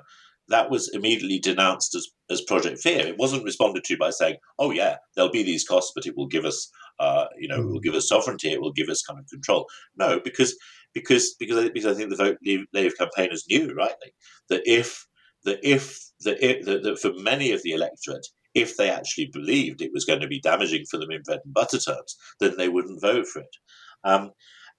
that 0.49 0.69
was 0.69 0.89
immediately 0.93 1.39
denounced 1.39 1.95
as, 1.95 2.07
as 2.29 2.41
Project 2.41 2.79
Fear. 2.79 3.07
It 3.07 3.17
wasn't 3.17 3.43
responded 3.43 3.83
to 3.85 3.97
by 3.97 4.09
saying, 4.09 4.37
"Oh 4.57 4.71
yeah, 4.71 4.97
there'll 5.15 5.31
be 5.31 5.43
these 5.43 5.67
costs, 5.67 5.91
but 5.95 6.05
it 6.05 6.17
will 6.17 6.27
give 6.27 6.45
us, 6.45 6.69
uh, 6.99 7.25
you 7.37 7.47
know, 7.47 7.59
it 7.59 7.65
will 7.65 7.79
mm. 7.79 7.83
give 7.83 7.95
us 7.95 8.09
sovereignty. 8.09 8.51
It 8.51 8.61
will 8.61 8.73
give 8.73 8.89
us 8.89 9.03
kind 9.03 9.19
of 9.19 9.27
control." 9.27 9.67
No, 9.95 10.19
because 10.23 10.55
because 10.93 11.35
because 11.39 11.69
because 11.69 11.85
I 11.85 11.97
think 11.97 12.09
the 12.09 12.15
vote 12.15 12.37
leave, 12.43 12.97
campaigners 12.97 13.45
knew 13.49 13.73
rightly 13.73 14.13
that 14.49 14.61
if 14.65 15.05
that 15.43 15.59
if 15.63 15.99
that 16.21 16.39
that 16.63 16.99
for 16.99 17.13
many 17.21 17.51
of 17.51 17.63
the 17.63 17.71
electorate, 17.71 18.27
if 18.53 18.77
they 18.77 18.89
actually 18.89 19.29
believed 19.31 19.81
it 19.81 19.91
was 19.93 20.05
going 20.05 20.21
to 20.21 20.27
be 20.27 20.41
damaging 20.41 20.85
for 20.89 20.97
them 20.97 21.11
in 21.11 21.21
bread 21.23 21.39
and 21.45 21.53
butter 21.53 21.79
terms, 21.79 22.15
then 22.39 22.57
they 22.57 22.69
wouldn't 22.69 23.01
vote 23.01 23.27
for 23.27 23.41
it. 23.41 23.55
Um, 24.03 24.31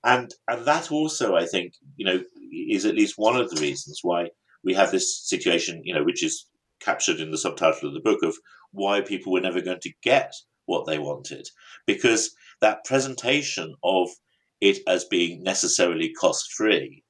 and 0.04 0.32
and 0.48 0.66
that 0.66 0.90
also, 0.90 1.36
I 1.36 1.46
think, 1.46 1.74
you 1.96 2.06
know, 2.06 2.20
is 2.68 2.86
at 2.86 2.94
least 2.94 3.14
one 3.16 3.36
of 3.36 3.50
the 3.50 3.60
reasons 3.60 4.00
why 4.02 4.30
we 4.64 4.74
have 4.74 4.90
this 4.90 5.28
situation, 5.28 5.82
you 5.84 5.94
know, 5.94 6.04
which 6.04 6.24
is 6.24 6.46
captured 6.80 7.20
in 7.20 7.30
the 7.30 7.38
subtitle 7.38 7.88
of 7.88 7.94
the 7.94 8.00
book 8.00 8.22
of 8.22 8.36
why 8.72 9.00
people 9.00 9.32
were 9.32 9.40
never 9.40 9.60
going 9.60 9.80
to 9.80 9.92
get 10.02 10.32
what 10.66 10.86
they 10.86 10.98
wanted. 10.98 11.48
Because 11.86 12.34
that 12.60 12.84
presentation 12.84 13.74
of 13.82 14.08
it 14.60 14.78
as 14.86 15.04
being 15.04 15.42
necessarily 15.42 16.12
cost 16.12 16.52
free 16.52 17.02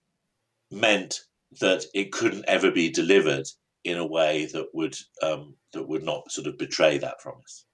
meant 0.71 1.21
that 1.61 1.85
it 1.95 2.13
couldn't 2.13 2.45
ever 2.47 2.71
be 2.71 2.91
delivered 2.91 3.47
in 3.85 3.99
a 3.99 4.07
way 4.07 4.47
that 4.47 4.67
would 4.73 4.97
um, 5.23 5.57
that 5.73 5.89
would 5.89 6.03
not 6.03 6.31
sort 6.31 6.47
of 6.47 6.59
betray 6.59 6.99
that 6.99 7.19
promise. 7.19 7.65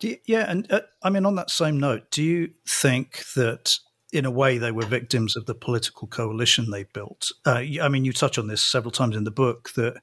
You, 0.00 0.16
yeah, 0.26 0.50
and 0.50 0.70
uh, 0.72 0.80
I 1.02 1.10
mean, 1.10 1.26
on 1.26 1.34
that 1.36 1.50
same 1.50 1.78
note, 1.78 2.10
do 2.10 2.22
you 2.22 2.50
think 2.68 3.24
that 3.34 3.76
in 4.12 4.24
a 4.24 4.30
way, 4.30 4.58
they 4.58 4.72
were 4.72 4.84
victims 4.84 5.36
of 5.36 5.46
the 5.46 5.54
political 5.54 6.08
coalition 6.08 6.70
they 6.70 6.84
built. 6.84 7.30
Uh, 7.46 7.62
I 7.82 7.88
mean, 7.88 8.04
you 8.04 8.12
touch 8.12 8.38
on 8.38 8.48
this 8.48 8.62
several 8.62 8.90
times 8.90 9.16
in 9.16 9.24
the 9.24 9.30
book 9.30 9.70
that 9.76 10.00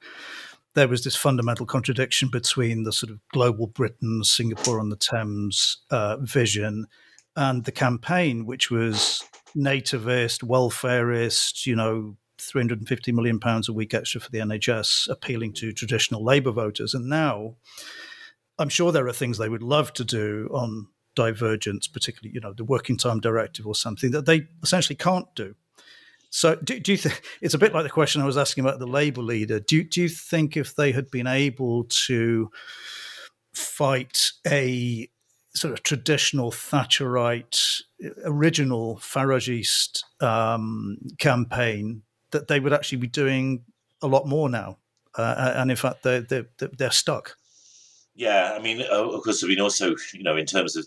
there 0.74 0.88
was 0.88 1.04
this 1.04 1.16
fundamental 1.16 1.66
contradiction 1.66 2.28
between 2.28 2.84
the 2.84 2.92
sort 2.92 3.10
of 3.10 3.20
global 3.32 3.66
Britain, 3.66 4.22
Singapore 4.24 4.80
on 4.80 4.90
the 4.90 4.96
Thames 4.96 5.78
uh, 5.90 6.16
vision 6.18 6.86
and 7.36 7.64
the 7.64 7.72
campaign, 7.72 8.46
which 8.46 8.70
was 8.70 9.24
nativist, 9.56 10.42
welfareist, 10.42 11.66
you 11.66 11.76
know, 11.76 12.16
350 12.40 13.12
million 13.12 13.40
pounds 13.40 13.68
a 13.68 13.72
week 13.72 13.94
extra 13.94 14.20
for 14.20 14.30
the 14.30 14.38
NHS, 14.38 15.08
appealing 15.08 15.52
to 15.54 15.72
traditional 15.72 16.24
Labour 16.24 16.52
voters. 16.52 16.94
And 16.94 17.08
now, 17.08 17.56
I'm 18.58 18.68
sure 18.68 18.92
there 18.92 19.06
are 19.06 19.12
things 19.12 19.38
they 19.38 19.48
would 19.48 19.62
love 19.62 19.92
to 19.94 20.04
do 20.04 20.48
on 20.52 20.88
divergence, 21.18 21.88
particularly 21.88 22.32
you 22.32 22.40
know 22.40 22.52
the 22.52 22.64
working 22.64 22.96
time 22.96 23.18
directive 23.18 23.66
or 23.66 23.74
something 23.74 24.12
that 24.12 24.24
they 24.24 24.46
essentially 24.62 24.96
can't 24.96 25.26
do. 25.34 25.54
So, 26.30 26.54
do, 26.56 26.78
do 26.78 26.92
you 26.92 26.98
think 26.98 27.22
it's 27.40 27.54
a 27.54 27.58
bit 27.58 27.74
like 27.74 27.84
the 27.84 27.90
question 27.90 28.22
I 28.22 28.26
was 28.26 28.38
asking 28.38 28.64
about 28.64 28.78
the 28.78 28.86
Labour 28.86 29.22
leader? 29.22 29.58
Do 29.58 29.82
do 29.82 30.00
you 30.00 30.08
think 30.08 30.56
if 30.56 30.76
they 30.76 30.92
had 30.92 31.10
been 31.10 31.26
able 31.26 31.84
to 32.06 32.50
fight 33.52 34.30
a 34.46 35.08
sort 35.54 35.72
of 35.72 35.82
traditional 35.82 36.52
Thatcherite, 36.52 37.82
original 38.24 38.98
Farageist 38.98 40.04
um, 40.22 40.98
campaign, 41.18 42.02
that 42.30 42.46
they 42.46 42.60
would 42.60 42.72
actually 42.72 42.98
be 42.98 43.08
doing 43.08 43.64
a 44.00 44.06
lot 44.06 44.28
more 44.28 44.48
now? 44.48 44.78
Uh, 45.16 45.54
and 45.56 45.70
in 45.70 45.76
fact, 45.76 46.04
they're, 46.04 46.20
they're, 46.20 46.46
they're 46.58 46.92
stuck. 46.92 47.36
Yeah, 48.14 48.54
I 48.56 48.60
mean, 48.60 48.82
of 48.82 49.22
course, 49.22 49.44
I 49.44 49.46
mean, 49.46 49.60
also, 49.60 49.94
you 50.12 50.24
know, 50.24 50.36
in 50.36 50.44
terms 50.44 50.76
of 50.76 50.86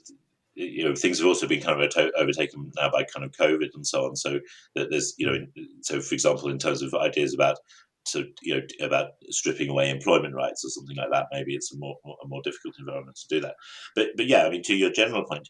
you 0.62 0.84
know 0.84 0.96
things 0.96 1.20
have 1.20 1.28
also 1.28 1.48
been 1.48 1.62
kind 1.62 1.82
of 1.82 2.12
overtaken 2.18 2.72
now 2.76 2.90
by 2.90 3.04
kind 3.04 3.26
of 3.26 3.32
COVID 3.32 3.70
and 3.74 3.86
so 3.86 4.06
on. 4.06 4.16
So 4.16 4.40
that 4.76 4.90
there's 4.90 5.14
you 5.18 5.26
know 5.26 5.38
so 5.82 6.02
for 6.02 6.14
example 6.14 6.50
in 6.50 6.60
terms 6.60 6.82
of 6.82 6.94
ideas 6.94 7.34
about 7.34 7.58
to 8.06 8.26
you 8.42 8.56
know 8.56 8.62
about 8.86 9.12
stripping 9.30 9.70
away 9.70 9.90
employment 9.90 10.36
rights 10.36 10.64
or 10.66 10.70
something 10.70 10.96
like 10.96 11.12
that, 11.12 11.28
maybe 11.32 11.56
it's 11.56 11.74
a 11.74 11.78
more 11.78 11.96
a 12.06 12.28
more 12.28 12.42
difficult 12.44 12.76
environment 12.80 13.18
to 13.18 13.36
do 13.36 13.42
that. 13.42 13.56
But 13.96 14.10
but 14.16 14.28
yeah, 14.28 14.46
I 14.46 14.50
mean 14.50 14.64
to 14.64 14.76
your 14.76 14.92
general 14.92 15.26
point, 15.26 15.50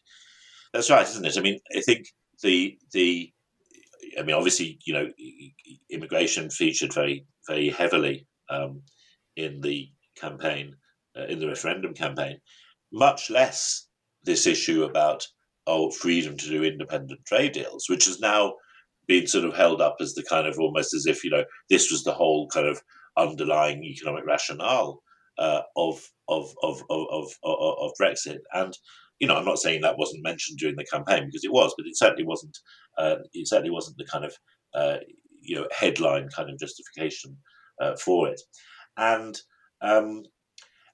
that's 0.72 0.90
right, 0.90 1.06
isn't 1.06 1.24
it? 1.24 1.38
I 1.38 1.40
mean 1.40 1.58
I 1.76 1.80
think 1.80 2.06
the 2.42 2.78
the 2.92 3.32
I 4.18 4.22
mean 4.22 4.36
obviously 4.36 4.78
you 4.84 4.94
know 4.94 5.08
immigration 5.90 6.50
featured 6.50 6.92
very 6.92 7.26
very 7.46 7.70
heavily 7.70 8.26
um, 8.50 8.82
in 9.36 9.60
the 9.60 9.88
campaign 10.16 10.76
uh, 11.16 11.24
in 11.24 11.38
the 11.38 11.48
referendum 11.48 11.94
campaign, 11.94 12.38
much 12.92 13.30
less 13.30 13.88
this 14.24 14.46
issue 14.46 14.84
about 14.84 15.26
oh 15.66 15.90
freedom 15.90 16.36
to 16.36 16.48
do 16.48 16.64
independent 16.64 17.24
trade 17.26 17.52
deals, 17.52 17.86
which 17.88 18.06
has 18.06 18.20
now 18.20 18.54
been 19.06 19.26
sort 19.26 19.44
of 19.44 19.54
held 19.54 19.80
up 19.80 19.96
as 20.00 20.14
the 20.14 20.22
kind 20.22 20.46
of 20.46 20.58
almost 20.58 20.94
as 20.94 21.06
if 21.06 21.24
you 21.24 21.30
know 21.30 21.44
this 21.68 21.90
was 21.90 22.04
the 22.04 22.12
whole 22.12 22.48
kind 22.48 22.66
of 22.66 22.80
underlying 23.16 23.84
economic 23.84 24.24
rationale 24.26 25.02
uh, 25.38 25.62
of, 25.76 26.02
of, 26.28 26.54
of 26.62 26.82
of 26.90 27.08
of 27.10 27.34
of 27.42 27.90
Brexit. 28.00 28.38
And 28.52 28.76
you 29.18 29.28
know, 29.28 29.36
I'm 29.36 29.44
not 29.44 29.58
saying 29.58 29.82
that 29.82 29.98
wasn't 29.98 30.24
mentioned 30.24 30.58
during 30.58 30.76
the 30.76 30.84
campaign 30.84 31.26
because 31.26 31.44
it 31.44 31.52
was, 31.52 31.74
but 31.76 31.86
it 31.86 31.96
certainly 31.96 32.24
wasn't. 32.24 32.58
Uh, 32.98 33.16
it 33.32 33.48
certainly 33.48 33.70
wasn't 33.70 33.96
the 33.98 34.04
kind 34.04 34.24
of 34.24 34.34
uh, 34.74 34.96
you 35.40 35.56
know 35.56 35.66
headline 35.76 36.28
kind 36.28 36.50
of 36.50 36.58
justification 36.58 37.36
uh, 37.80 37.96
for 37.96 38.28
it. 38.28 38.40
And 38.96 39.38
um, 39.80 40.24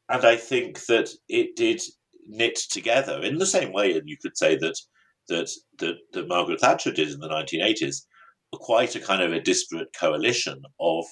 and 0.08 0.24
I 0.24 0.36
think 0.36 0.84
that 0.86 1.10
it 1.28 1.56
did 1.56 1.82
knit 2.28 2.56
together 2.70 3.20
in 3.22 3.38
the 3.38 3.46
same 3.46 3.72
way, 3.72 3.96
and 3.96 4.08
you 4.08 4.16
could 4.20 4.36
say 4.36 4.56
that 4.56 4.78
that 5.28 5.50
that, 5.78 5.96
that 6.12 6.28
Margaret 6.28 6.60
Thatcher 6.60 6.92
did 6.92 7.10
in 7.10 7.20
the 7.20 7.28
1980s, 7.28 8.02
quite 8.52 8.94
a 8.94 9.00
kind 9.00 9.22
of 9.22 9.32
a 9.32 9.40
disparate 9.40 9.94
coalition 9.98 10.62
of 10.80 11.04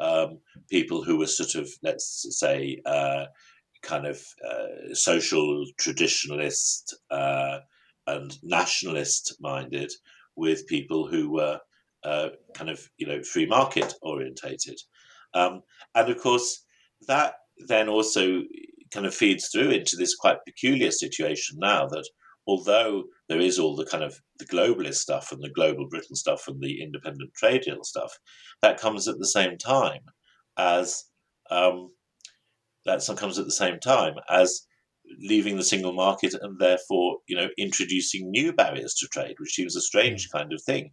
um, 0.00 0.38
people 0.70 1.02
who 1.02 1.18
were 1.18 1.26
sort 1.26 1.54
of, 1.54 1.70
let's 1.82 2.26
say, 2.38 2.80
uh, 2.86 3.26
kind 3.82 4.06
of 4.06 4.20
uh, 4.48 4.94
social 4.94 5.64
traditionalist 5.80 6.94
uh, 7.10 7.58
and 8.06 8.36
nationalist 8.42 9.36
minded, 9.40 9.92
with 10.36 10.66
people 10.66 11.06
who 11.06 11.30
were 11.30 11.60
uh, 12.02 12.28
kind 12.54 12.70
of, 12.70 12.88
you 12.96 13.06
know, 13.06 13.22
free 13.22 13.46
market 13.46 13.94
orientated. 14.02 14.80
Um, 15.32 15.62
and 15.94 16.10
of 16.10 16.20
course, 16.20 16.64
that 17.06 17.34
then 17.68 17.88
also 17.88 18.42
kind 18.94 19.06
of 19.06 19.14
feeds 19.14 19.48
through 19.48 19.70
into 19.70 19.96
this 19.96 20.14
quite 20.14 20.38
peculiar 20.46 20.90
situation 20.90 21.58
now 21.58 21.86
that 21.88 22.08
although 22.46 23.04
there 23.28 23.40
is 23.40 23.58
all 23.58 23.74
the 23.74 23.86
kind 23.86 24.04
of 24.04 24.20
the 24.38 24.46
globalist 24.46 24.96
stuff 24.96 25.32
and 25.32 25.42
the 25.42 25.50
global 25.50 25.88
Britain 25.88 26.14
stuff 26.14 26.44
and 26.46 26.60
the 26.62 26.82
independent 26.82 27.32
trade 27.34 27.62
deal 27.62 27.82
stuff, 27.82 28.12
that 28.62 28.80
comes 28.80 29.08
at 29.08 29.18
the 29.18 29.26
same 29.26 29.58
time 29.58 30.02
as 30.56 31.04
um, 31.50 31.90
that 32.86 33.04
comes 33.16 33.38
at 33.38 33.46
the 33.46 33.52
same 33.52 33.80
time 33.80 34.14
as 34.28 34.66
leaving 35.20 35.56
the 35.56 35.64
single 35.64 35.92
market 35.92 36.34
and 36.40 36.58
therefore 36.58 37.18
you 37.26 37.36
know 37.36 37.48
introducing 37.58 38.30
new 38.30 38.52
barriers 38.52 38.94
to 38.94 39.08
trade, 39.08 39.34
which 39.38 39.54
seems 39.54 39.76
a 39.76 39.80
strange 39.80 40.28
mm. 40.28 40.38
kind 40.38 40.52
of 40.52 40.62
thing 40.62 40.90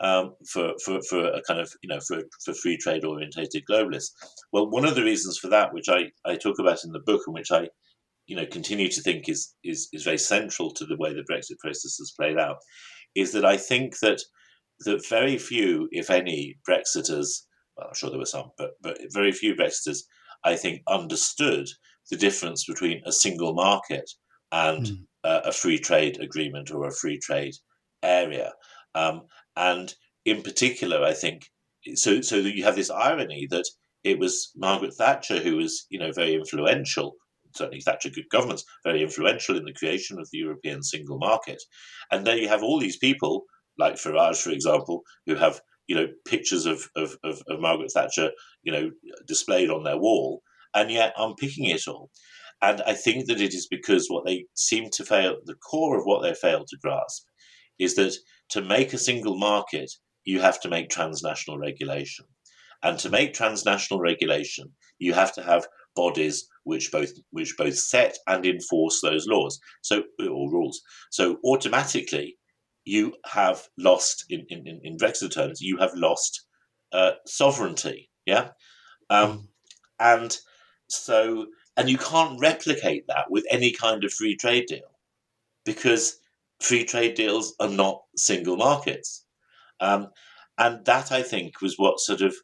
um, 0.00 0.34
for, 0.50 0.72
for, 0.84 1.00
for 1.08 1.26
a 1.26 1.42
kind 1.46 1.60
of, 1.60 1.70
you 1.82 1.88
know, 1.88 2.00
for, 2.00 2.22
for 2.44 2.54
free 2.54 2.76
trade 2.76 3.04
orientated 3.04 3.62
globalists. 3.70 4.10
Well, 4.52 4.70
one 4.70 4.84
of 4.84 4.94
the 4.94 5.04
reasons 5.04 5.38
for 5.38 5.48
that, 5.48 5.72
which 5.72 5.88
I, 5.88 6.10
I 6.24 6.36
talk 6.36 6.58
about 6.58 6.84
in 6.84 6.92
the 6.92 7.00
book 7.06 7.22
and 7.26 7.34
which 7.34 7.52
I, 7.52 7.68
you 8.26 8.36
know, 8.36 8.46
continue 8.46 8.88
to 8.88 9.02
think 9.02 9.28
is, 9.28 9.54
is, 9.62 9.88
is 9.92 10.04
very 10.04 10.18
central 10.18 10.70
to 10.72 10.86
the 10.86 10.96
way 10.96 11.12
the 11.12 11.26
Brexit 11.30 11.58
process 11.58 11.96
has 11.98 12.14
played 12.18 12.38
out, 12.38 12.56
is 13.14 13.32
that 13.32 13.44
I 13.44 13.56
think 13.56 13.98
that 14.00 14.20
that 14.80 15.06
very 15.08 15.38
few, 15.38 15.88
if 15.92 16.10
any, 16.10 16.56
Brexiters, 16.68 17.28
well, 17.76 17.88
I'm 17.88 17.94
sure 17.94 18.10
there 18.10 18.18
were 18.18 18.24
some, 18.26 18.50
but, 18.58 18.70
but 18.82 18.98
very 19.12 19.30
few 19.30 19.54
Brexiters, 19.54 19.98
I 20.42 20.56
think, 20.56 20.82
understood 20.88 21.68
the 22.10 22.16
difference 22.16 22.64
between 22.66 23.00
a 23.06 23.12
single 23.12 23.54
market 23.54 24.10
and 24.52 24.86
mm. 24.86 24.96
uh, 25.22 25.40
a 25.44 25.52
free 25.52 25.78
trade 25.78 26.20
agreement 26.20 26.70
or 26.70 26.86
a 26.86 26.94
free 26.94 27.18
trade 27.18 27.54
area. 28.02 28.52
Um, 28.94 29.22
and 29.56 29.94
in 30.24 30.42
particular, 30.42 31.02
I 31.02 31.12
think 31.12 31.46
so. 31.94 32.20
So 32.20 32.36
you 32.36 32.64
have 32.64 32.76
this 32.76 32.90
irony 32.90 33.46
that 33.50 33.64
it 34.02 34.18
was 34.18 34.50
Margaret 34.56 34.94
Thatcher 34.94 35.38
who 35.38 35.56
was, 35.56 35.86
you 35.90 35.98
know, 35.98 36.12
very 36.12 36.34
influential. 36.34 37.16
Certainly, 37.54 37.80
Thatcher 37.80 38.10
good 38.10 38.28
governments 38.30 38.64
very 38.84 39.02
influential 39.02 39.56
in 39.56 39.64
the 39.64 39.72
creation 39.72 40.18
of 40.18 40.28
the 40.30 40.38
European 40.38 40.82
single 40.82 41.18
market. 41.18 41.62
And 42.10 42.26
there 42.26 42.36
you 42.36 42.48
have 42.48 42.62
all 42.62 42.80
these 42.80 42.96
people, 42.96 43.44
like 43.78 43.94
Farage, 43.94 44.42
for 44.42 44.50
example, 44.50 45.02
who 45.26 45.36
have 45.36 45.60
you 45.86 45.94
know 45.94 46.08
pictures 46.26 46.66
of, 46.66 46.88
of, 46.96 47.16
of, 47.22 47.42
of 47.48 47.60
Margaret 47.60 47.92
Thatcher, 47.92 48.30
you 48.62 48.72
know, 48.72 48.90
displayed 49.26 49.70
on 49.70 49.84
their 49.84 49.98
wall, 49.98 50.42
and 50.74 50.90
yet 50.90 51.14
unpicking 51.16 51.66
it 51.66 51.86
all. 51.86 52.10
And 52.62 52.82
I 52.86 52.94
think 52.94 53.26
that 53.26 53.40
it 53.40 53.52
is 53.52 53.66
because 53.70 54.06
what 54.08 54.24
they 54.24 54.46
seem 54.54 54.88
to 54.90 55.04
fail, 55.04 55.36
the 55.44 55.54
core 55.54 55.98
of 55.98 56.04
what 56.04 56.22
they 56.22 56.34
fail 56.34 56.64
to 56.66 56.78
grasp, 56.80 57.24
is 57.78 57.94
that 57.96 58.14
to 58.50 58.62
make 58.62 58.92
a 58.92 58.98
single 58.98 59.36
market, 59.36 59.90
you 60.24 60.40
have 60.40 60.60
to 60.60 60.68
make 60.68 60.88
transnational 60.88 61.58
regulation. 61.58 62.26
And 62.82 62.98
to 62.98 63.08
make 63.08 63.32
transnational 63.32 64.00
regulation, 64.00 64.72
you 64.98 65.14
have 65.14 65.32
to 65.34 65.42
have 65.42 65.66
bodies 65.96 66.48
which 66.64 66.90
both 66.90 67.12
which 67.30 67.56
both 67.56 67.76
set 67.76 68.18
and 68.26 68.44
enforce 68.44 69.00
those 69.00 69.26
laws. 69.26 69.58
So 69.82 70.04
or 70.20 70.50
rules. 70.50 70.82
So 71.10 71.38
automatically, 71.44 72.36
you 72.84 73.14
have 73.24 73.66
lost 73.78 74.24
in 74.28 74.44
in, 74.48 74.80
in 74.82 74.96
Brexit 74.98 75.32
terms, 75.32 75.60
you 75.60 75.78
have 75.78 75.94
lost 75.94 76.42
uh, 76.92 77.12
sovereignty. 77.26 78.10
Yeah, 78.26 78.50
um, 79.10 79.48
and 79.98 80.36
so 80.88 81.46
and 81.76 81.88
you 81.88 81.98
can't 81.98 82.40
replicate 82.40 83.06
that 83.08 83.30
with 83.30 83.44
any 83.50 83.72
kind 83.72 84.04
of 84.04 84.12
free 84.12 84.36
trade 84.36 84.66
deal 84.66 84.98
because 85.64 86.18
free 86.60 86.84
trade 86.84 87.14
deals 87.14 87.54
are 87.60 87.68
not 87.68 88.02
single 88.16 88.56
markets. 88.56 89.24
Um, 89.80 90.08
and 90.58 90.84
that 90.84 91.10
I 91.10 91.22
think 91.22 91.60
was 91.60 91.76
what 91.76 92.00
sort 92.00 92.20
of 92.20 92.34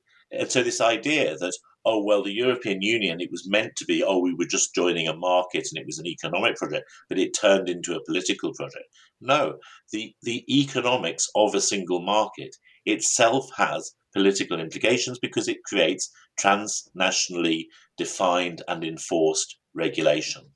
so 0.48 0.62
this 0.62 0.80
idea 0.80 1.36
that 1.36 1.56
oh 1.84 2.02
well 2.02 2.22
the 2.22 2.32
European 2.32 2.82
Union 2.82 3.20
it 3.20 3.30
was 3.30 3.48
meant 3.48 3.74
to 3.76 3.84
be 3.84 4.02
oh 4.02 4.18
we 4.18 4.34
were 4.34 4.46
just 4.46 4.74
joining 4.74 5.08
a 5.08 5.16
market 5.16 5.68
and 5.70 5.80
it 5.80 5.86
was 5.86 5.98
an 5.98 6.06
economic 6.06 6.56
project 6.56 6.90
but 7.08 7.18
it 7.18 7.34
turned 7.38 7.68
into 7.68 7.94
a 7.94 8.04
political 8.04 8.52
project. 8.54 8.86
No, 9.20 9.58
the 9.92 10.14
the 10.22 10.44
economics 10.48 11.28
of 11.34 11.54
a 11.54 11.60
single 11.60 12.00
market 12.00 12.56
itself 12.84 13.48
has 13.56 13.92
political 14.12 14.58
implications 14.58 15.18
because 15.18 15.46
it 15.48 15.62
creates 15.64 16.10
transnationally 16.38 17.66
defined 17.96 18.62
and 18.66 18.82
enforced 18.82 19.56
regulation. 19.74 20.50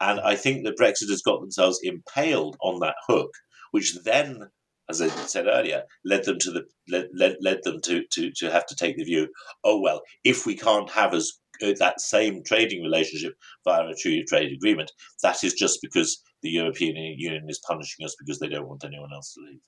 And 0.00 0.20
I 0.20 0.36
think 0.36 0.64
that 0.64 0.78
Brexit 0.78 1.10
has 1.10 1.22
got 1.22 1.40
themselves 1.40 1.80
impaled 1.82 2.56
on 2.60 2.80
that 2.80 2.96
hook, 3.06 3.30
which 3.72 3.96
then, 4.04 4.50
as 4.88 5.02
I 5.02 5.08
said 5.08 5.46
earlier, 5.46 5.82
led 6.04 6.24
them 6.24 6.38
to 6.40 6.50
the 6.52 6.64
led, 6.88 7.08
led, 7.12 7.36
led 7.40 7.58
them 7.64 7.80
to, 7.82 8.04
to 8.12 8.30
to 8.36 8.50
have 8.50 8.66
to 8.66 8.76
take 8.76 8.96
the 8.96 9.04
view, 9.04 9.28
oh 9.64 9.80
well, 9.80 10.02
if 10.24 10.46
we 10.46 10.56
can't 10.56 10.90
have 10.90 11.14
as 11.14 11.32
uh, 11.62 11.72
that 11.78 12.00
same 12.00 12.42
trading 12.44 12.82
relationship 12.82 13.34
via 13.64 13.86
a 13.86 13.94
trade 13.94 14.52
agreement, 14.52 14.92
that 15.22 15.42
is 15.42 15.54
just 15.54 15.80
because 15.82 16.22
the 16.42 16.50
European 16.50 16.96
Union 16.96 17.46
is 17.48 17.60
punishing 17.66 18.04
us 18.04 18.14
because 18.18 18.38
they 18.38 18.48
don't 18.48 18.68
want 18.68 18.84
anyone 18.84 19.12
else 19.12 19.34
to 19.34 19.40
leave. 19.40 19.60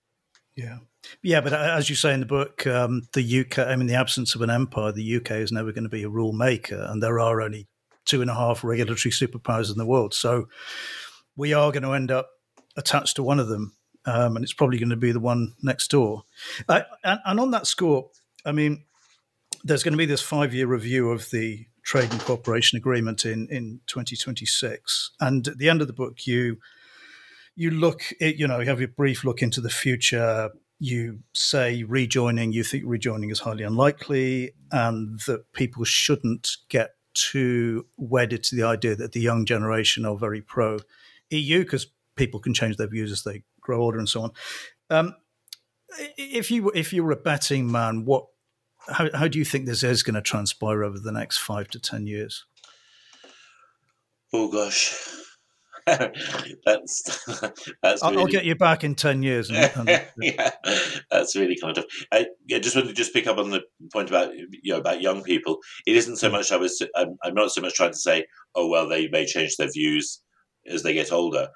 Yeah, 0.56 0.78
yeah, 1.22 1.40
but 1.40 1.52
uh, 1.52 1.74
as 1.76 1.88
you 1.88 1.96
say 1.96 2.12
in 2.12 2.20
the 2.20 2.26
book, 2.26 2.66
um, 2.66 3.02
the 3.14 3.40
UK, 3.40 3.60
I 3.60 3.76
mean, 3.76 3.86
the 3.86 3.94
absence 3.94 4.34
of 4.34 4.42
an 4.42 4.50
empire, 4.50 4.92
the 4.92 5.16
UK 5.16 5.32
is 5.32 5.52
never 5.52 5.72
going 5.72 5.84
to 5.84 5.90
be 5.90 6.02
a 6.02 6.08
rule 6.08 6.32
maker, 6.32 6.86
and 6.88 7.02
there 7.02 7.18
are 7.18 7.40
only 7.40 7.66
two 8.10 8.20
and 8.20 8.30
a 8.30 8.34
half 8.34 8.64
regulatory 8.64 9.12
superpowers 9.12 9.70
in 9.70 9.78
the 9.78 9.86
world. 9.86 10.12
So 10.12 10.48
we 11.36 11.54
are 11.54 11.70
going 11.70 11.84
to 11.84 11.92
end 11.92 12.10
up 12.10 12.28
attached 12.76 13.16
to 13.16 13.22
one 13.22 13.38
of 13.38 13.48
them, 13.48 13.72
um, 14.04 14.34
and 14.34 14.42
it's 14.42 14.52
probably 14.52 14.78
going 14.78 14.90
to 14.90 14.96
be 14.96 15.12
the 15.12 15.20
one 15.20 15.54
next 15.62 15.92
door. 15.92 16.24
Uh, 16.68 16.82
and, 17.04 17.20
and, 17.24 17.40
on 17.40 17.52
that 17.52 17.68
score, 17.68 18.10
I 18.44 18.50
mean, 18.50 18.84
there's 19.62 19.84
going 19.84 19.92
to 19.92 19.98
be 19.98 20.06
this 20.06 20.22
five 20.22 20.52
year 20.52 20.66
review 20.66 21.10
of 21.10 21.30
the 21.30 21.66
trade 21.84 22.10
and 22.10 22.20
cooperation 22.20 22.76
agreement 22.76 23.24
in 23.24 23.46
in 23.48 23.80
2026, 23.86 25.12
and 25.20 25.46
at 25.46 25.58
the 25.58 25.68
end 25.68 25.80
of 25.80 25.86
the 25.86 25.92
book, 25.92 26.26
you 26.26 26.58
you 27.54 27.70
look, 27.70 28.02
at, 28.20 28.36
you 28.36 28.48
know, 28.48 28.60
you 28.60 28.68
have 28.68 28.80
a 28.80 28.88
brief 28.88 29.24
look 29.24 29.42
into 29.42 29.60
the 29.60 29.70
future. 29.70 30.50
You 30.78 31.20
say 31.34 31.82
rejoining, 31.82 32.52
you 32.52 32.64
think 32.64 32.84
rejoining 32.86 33.30
is 33.30 33.40
highly 33.40 33.64
unlikely, 33.64 34.52
and 34.72 35.20
that 35.26 35.52
people 35.52 35.84
shouldn't 35.84 36.56
get 36.70 36.90
too 37.14 37.86
wedded 37.96 38.42
to 38.44 38.56
the 38.56 38.62
idea 38.62 38.94
that 38.94 39.12
the 39.12 39.20
young 39.20 39.44
generation 39.44 40.04
are 40.04 40.16
very 40.16 40.40
pro 40.40 40.78
EU 41.30 41.60
because 41.60 41.86
people 42.16 42.40
can 42.40 42.54
change 42.54 42.76
their 42.76 42.88
views 42.88 43.12
as 43.12 43.22
they 43.22 43.42
grow 43.60 43.80
older 43.80 43.98
and 43.98 44.08
so 44.08 44.22
on. 44.22 44.30
Um, 44.90 45.14
if 46.16 46.50
you 46.50 46.70
if 46.70 46.92
you 46.92 47.02
were 47.02 47.12
a 47.12 47.16
betting 47.16 47.70
man, 47.70 48.04
what 48.04 48.26
how, 48.88 49.08
how 49.14 49.28
do 49.28 49.38
you 49.38 49.44
think 49.44 49.66
this 49.66 49.82
is 49.82 50.02
going 50.02 50.14
to 50.14 50.22
transpire 50.22 50.82
over 50.82 50.98
the 50.98 51.12
next 51.12 51.38
five 51.38 51.68
to 51.68 51.80
ten 51.80 52.06
years? 52.06 52.44
Oh 54.32 54.48
gosh, 54.50 54.94
that's 56.66 57.24
that's. 57.82 58.02
I'll, 58.02 58.10
really, 58.10 58.22
I'll, 58.22 58.26
get 58.26 58.44
you 58.44 58.54
back 58.54 58.84
in 58.84 58.94
ten 58.94 59.22
years. 59.22 59.50
And, 59.50 59.88
yeah, 60.20 60.50
that's 61.10 61.36
really 61.36 61.56
kind 61.56 61.78
of. 61.78 61.86
I 62.12 62.26
yeah, 62.46 62.58
just 62.58 62.76
wanted 62.76 62.88
to 62.88 62.94
just 62.94 63.12
pick 63.12 63.26
up 63.26 63.38
on 63.38 63.50
the 63.50 63.62
point 63.92 64.08
about 64.08 64.34
you 64.34 64.72
know 64.72 64.78
about 64.78 65.00
young 65.00 65.22
people. 65.22 65.58
It 65.86 65.96
isn't 65.96 66.16
so 66.16 66.28
mm. 66.28 66.32
much. 66.32 66.52
I 66.52 66.56
was. 66.56 66.82
I'm, 66.96 67.16
I'm 67.22 67.34
not 67.34 67.50
so 67.50 67.60
much 67.60 67.74
trying 67.74 67.92
to 67.92 67.98
say, 67.98 68.26
oh 68.54 68.68
well, 68.68 68.88
they 68.88 69.08
may 69.08 69.26
change 69.26 69.56
their 69.56 69.70
views 69.70 70.20
as 70.66 70.82
they 70.82 70.92
get 70.92 71.12
older. 71.12 71.48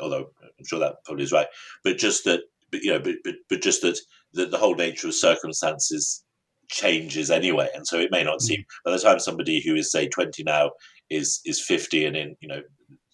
Although 0.00 0.30
I'm 0.42 0.64
sure 0.66 0.78
that 0.80 0.96
probably 1.04 1.24
is 1.24 1.32
right, 1.32 1.48
but 1.84 1.98
just 1.98 2.24
that, 2.24 2.40
but, 2.70 2.82
you 2.82 2.92
know, 2.92 3.00
but 3.00 3.16
but, 3.24 3.34
but 3.48 3.62
just 3.62 3.82
that 3.82 3.98
the, 4.32 4.46
the 4.46 4.58
whole 4.58 4.74
nature 4.74 5.08
of 5.08 5.14
circumstances 5.14 6.24
changes 6.68 7.30
anyway, 7.30 7.68
and 7.74 7.86
so 7.86 7.98
it 7.98 8.10
may 8.10 8.22
not 8.22 8.38
mm. 8.38 8.42
seem 8.42 8.64
by 8.84 8.92
the 8.92 8.98
time 8.98 9.18
somebody 9.18 9.60
who 9.60 9.74
is 9.74 9.90
say 9.90 10.08
20 10.08 10.42
now 10.44 10.70
is 11.10 11.40
is 11.44 11.60
50 11.60 12.04
and 12.04 12.16
in 12.16 12.36
you 12.40 12.48
know 12.48 12.60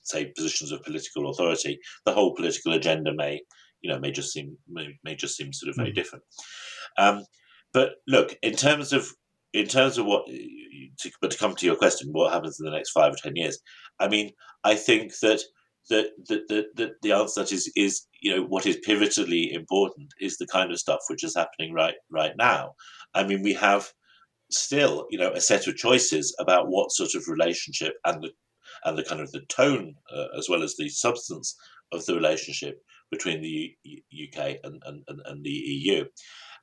say 0.05 0.33
positions 0.37 0.73
of 0.73 0.83
political 0.83 1.31
authority, 1.31 1.79
the 2.05 2.13
whole 2.13 2.35
political 2.35 2.73
agenda 2.73 3.13
may 3.15 3.41
you 3.83 3.91
know 3.91 3.99
may 3.99 4.11
just 4.11 4.33
seem 4.33 4.57
may, 4.69 4.89
may 5.05 5.15
just 5.15 5.37
seem 5.37 5.53
sort 5.53 5.71
of 5.71 5.77
very 5.77 5.93
mm. 5.93 5.95
different. 5.95 6.25
Um, 6.97 7.25
but 7.73 7.97
look, 8.07 8.37
in 8.43 8.55
terms 8.55 8.93
of 8.93 9.09
in 9.53 9.67
terms 9.67 9.99
of 9.99 10.07
what, 10.07 10.27
to, 10.27 11.11
but 11.21 11.31
to 11.31 11.39
come 11.39 11.55
to 11.55 11.67
your 11.67 11.77
question, 11.77 12.09
what 12.13 12.33
happens 12.33 12.59
in 12.59 12.67
the 12.67 12.73
next 12.73 12.91
five 12.91 13.13
or 13.13 13.17
ten 13.17 13.37
years? 13.37 13.59
I 14.01 14.09
mean, 14.09 14.31
I 14.65 14.75
think 14.75 15.13
that 15.23 15.41
that 15.91 16.07
the, 16.29 16.43
the, 16.49 16.65
the, 16.75 16.93
the 17.03 17.13
answer 17.13 17.43
that 17.43 17.53
is 17.53 17.71
is 17.77 18.07
you 18.21 18.35
know 18.35 18.43
what 18.43 18.67
is 18.67 18.79
pivotally 18.87 19.53
important 19.53 20.09
is 20.21 20.39
the 20.39 20.47
kind 20.47 20.73
of 20.73 20.79
stuff 20.79 21.01
which 21.09 21.23
is 21.23 21.37
happening 21.37 21.73
right 21.73 21.95
right 22.11 22.33
now. 22.39 22.73
I 23.15 23.25
mean, 23.25 23.43
we 23.43 23.53
have 23.55 23.91
still 24.51 25.07
you 25.11 25.19
know 25.19 25.33
a 25.33 25.41
set 25.41 25.67
of 25.67 25.77
choices 25.77 26.35
about 26.41 26.69
what 26.69 26.91
sort 26.91 27.15
of 27.15 27.29
relationship 27.29 27.95
and 28.05 28.23
the 28.23 28.31
and 28.85 28.97
the 28.97 29.05
kind 29.05 29.20
of 29.20 29.30
the 29.32 29.45
tone 29.49 29.95
uh, 30.14 30.26
as 30.37 30.49
well 30.49 30.62
as 30.62 30.76
the 30.76 30.89
substance 30.89 31.57
of 31.93 32.05
the 32.07 32.14
relationship 32.14 32.80
between 33.11 33.41
the 33.41 33.74
U- 33.82 34.28
UK 34.28 34.57
and, 34.64 34.82
and, 34.87 35.03
and, 35.26 35.45
the 35.45 35.51
EU. 35.51 36.05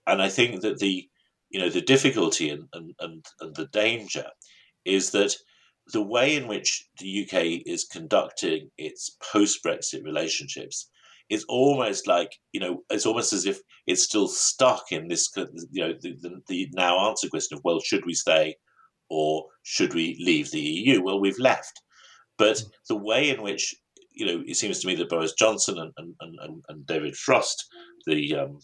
And 0.08 0.22
I 0.22 0.30
think 0.30 0.62
that 0.62 0.80
the 0.80 1.08
you 1.50 1.60
know 1.60 1.70
the 1.70 1.82
difficulty 1.82 2.50
and, 2.50 2.64
and, 2.74 2.94
and, 3.00 3.26
and 3.40 3.56
the 3.56 3.68
danger 3.68 4.26
is 4.86 5.12
that 5.12 5.36
the 5.94 6.02
way 6.02 6.36
in 6.36 6.48
which 6.48 6.86
the 7.00 7.24
UK 7.24 7.62
is 7.66 7.86
conducting 7.92 8.70
its 8.78 9.18
post 9.32 9.64
Brexit 9.64 10.04
relationships 10.04 10.90
is 11.30 11.46
almost 11.50 12.08
like 12.08 12.32
you 12.52 12.60
know 12.60 12.84
it's 12.90 13.06
almost 13.06 13.34
as 13.34 13.46
if 13.46 13.60
it's 13.88 14.04
still 14.04 14.28
stuck 14.28 14.92
in 14.92 15.08
this 15.08 15.30
you 15.72 15.86
know 15.86 15.94
the, 16.02 16.16
the, 16.22 16.42
the 16.48 16.70
now 16.74 17.10
answer 17.10 17.28
question 17.28 17.58
of 17.58 17.64
well 17.64 17.80
should 17.80 18.06
we 18.06 18.14
stay 18.14 18.56
or 19.12 19.46
should 19.64 19.94
we 19.94 20.18
leave 20.20 20.50
the 20.52 20.60
EU? 20.60 21.04
Well, 21.04 21.20
we've 21.20 21.38
left. 21.38 21.82
But 22.42 22.64
the 22.90 22.96
way 22.96 23.30
in 23.30 23.44
which 23.44 23.76
you 24.14 24.26
know 24.26 24.44
it 24.48 24.56
seems 24.56 24.80
to 24.80 24.88
me 24.88 24.96
that 24.96 25.10
Boris 25.10 25.34
Johnson 25.34 25.78
and 25.78 25.94
and, 25.96 26.16
and, 26.40 26.64
and 26.70 26.88
David 26.88 27.16
Frost, 27.16 27.68
the 28.08 28.36
um, 28.36 28.58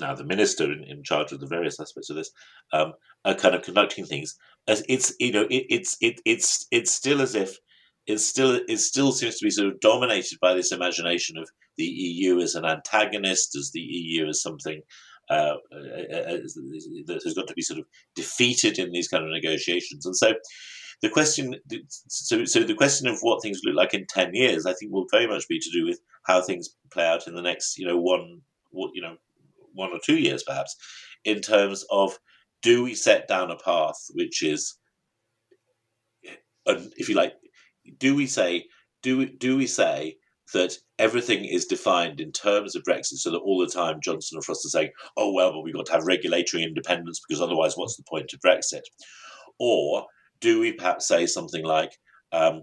now 0.00 0.16
the 0.16 0.24
minister 0.24 0.64
in, 0.72 0.82
in, 0.82 1.04
charge 1.04 1.30
of 1.30 1.38
the 1.38 1.46
various 1.46 1.78
aspects 1.78 2.10
of 2.10 2.16
this, 2.16 2.32
um, 2.72 2.94
are 3.24 3.36
kind 3.36 3.54
of 3.54 3.62
conducting 3.62 4.04
things. 4.04 4.34
As 4.66 4.82
it's 4.88 5.14
you 5.20 5.30
know 5.30 5.46
it, 5.48 5.66
it's 5.70 5.96
it, 6.00 6.20
it's 6.24 6.66
it's 6.72 6.90
still 6.90 7.22
as 7.22 7.36
if 7.36 7.56
it's 8.08 8.26
still 8.26 8.58
it 8.66 8.78
still 8.78 9.12
seems 9.12 9.38
to 9.38 9.46
be 9.46 9.50
sort 9.50 9.68
of 9.68 9.78
dominated 9.78 10.40
by 10.40 10.52
this 10.52 10.72
imagination 10.72 11.38
of 11.38 11.48
the 11.76 11.84
EU 11.84 12.40
as 12.40 12.56
an 12.56 12.64
antagonist, 12.64 13.54
as 13.54 13.70
the 13.72 13.80
EU 13.80 14.26
as 14.26 14.42
something 14.42 14.80
uh, 15.30 15.54
uh, 15.72 16.16
uh 16.16 16.38
that 17.06 17.20
has 17.22 17.34
got 17.34 17.46
to 17.46 17.54
be 17.54 17.62
sort 17.62 17.78
of 17.78 17.86
defeated 18.16 18.80
in 18.80 18.90
these 18.90 19.06
kind 19.06 19.24
of 19.24 19.30
negotiations. 19.30 20.04
And 20.04 20.16
so 20.16 20.34
the 21.02 21.08
question, 21.10 21.54
so, 22.08 22.44
so 22.44 22.60
the 22.60 22.74
question 22.74 23.06
of 23.06 23.18
what 23.20 23.42
things 23.42 23.60
look 23.64 23.76
like 23.76 23.94
in 23.94 24.06
ten 24.08 24.34
years, 24.34 24.66
I 24.66 24.72
think, 24.72 24.92
will 24.92 25.06
very 25.10 25.26
much 25.26 25.46
be 25.48 25.58
to 25.58 25.70
do 25.70 25.84
with 25.84 26.00
how 26.24 26.40
things 26.42 26.70
play 26.90 27.06
out 27.06 27.26
in 27.26 27.34
the 27.34 27.42
next, 27.42 27.78
you 27.78 27.86
know, 27.86 27.98
one, 27.98 28.40
you 28.94 29.02
know, 29.02 29.16
one 29.74 29.90
or 29.90 30.00
two 30.02 30.16
years, 30.16 30.42
perhaps, 30.42 30.74
in 31.24 31.40
terms 31.40 31.84
of 31.90 32.18
do 32.62 32.82
we 32.84 32.94
set 32.94 33.28
down 33.28 33.50
a 33.50 33.56
path 33.56 33.96
which 34.14 34.42
is, 34.42 34.78
uh, 36.66 36.80
if 36.96 37.08
you 37.08 37.14
like, 37.14 37.34
do 37.98 38.14
we 38.14 38.26
say, 38.26 38.64
do 39.02 39.26
do 39.26 39.56
we 39.56 39.66
say 39.66 40.16
that 40.54 40.76
everything 40.98 41.44
is 41.44 41.66
defined 41.66 42.20
in 42.20 42.32
terms 42.32 42.74
of 42.74 42.82
Brexit, 42.84 43.18
so 43.18 43.30
that 43.30 43.38
all 43.38 43.58
the 43.58 43.66
time 43.66 44.00
Johnson 44.02 44.36
and 44.36 44.44
Frost 44.44 44.64
are 44.64 44.70
saying, 44.70 44.90
"Oh 45.16 45.32
well, 45.32 45.52
but 45.52 45.60
we've 45.60 45.74
got 45.74 45.86
to 45.86 45.92
have 45.92 46.06
regulatory 46.06 46.62
independence 46.62 47.20
because 47.20 47.42
otherwise, 47.42 47.76
what's 47.76 47.96
the 47.96 48.04
point 48.08 48.32
of 48.32 48.40
Brexit?" 48.40 48.82
Or 49.58 50.06
do 50.40 50.60
we 50.60 50.72
perhaps 50.72 51.08
say 51.08 51.26
something 51.26 51.64
like, 51.64 51.92
um, 52.32 52.62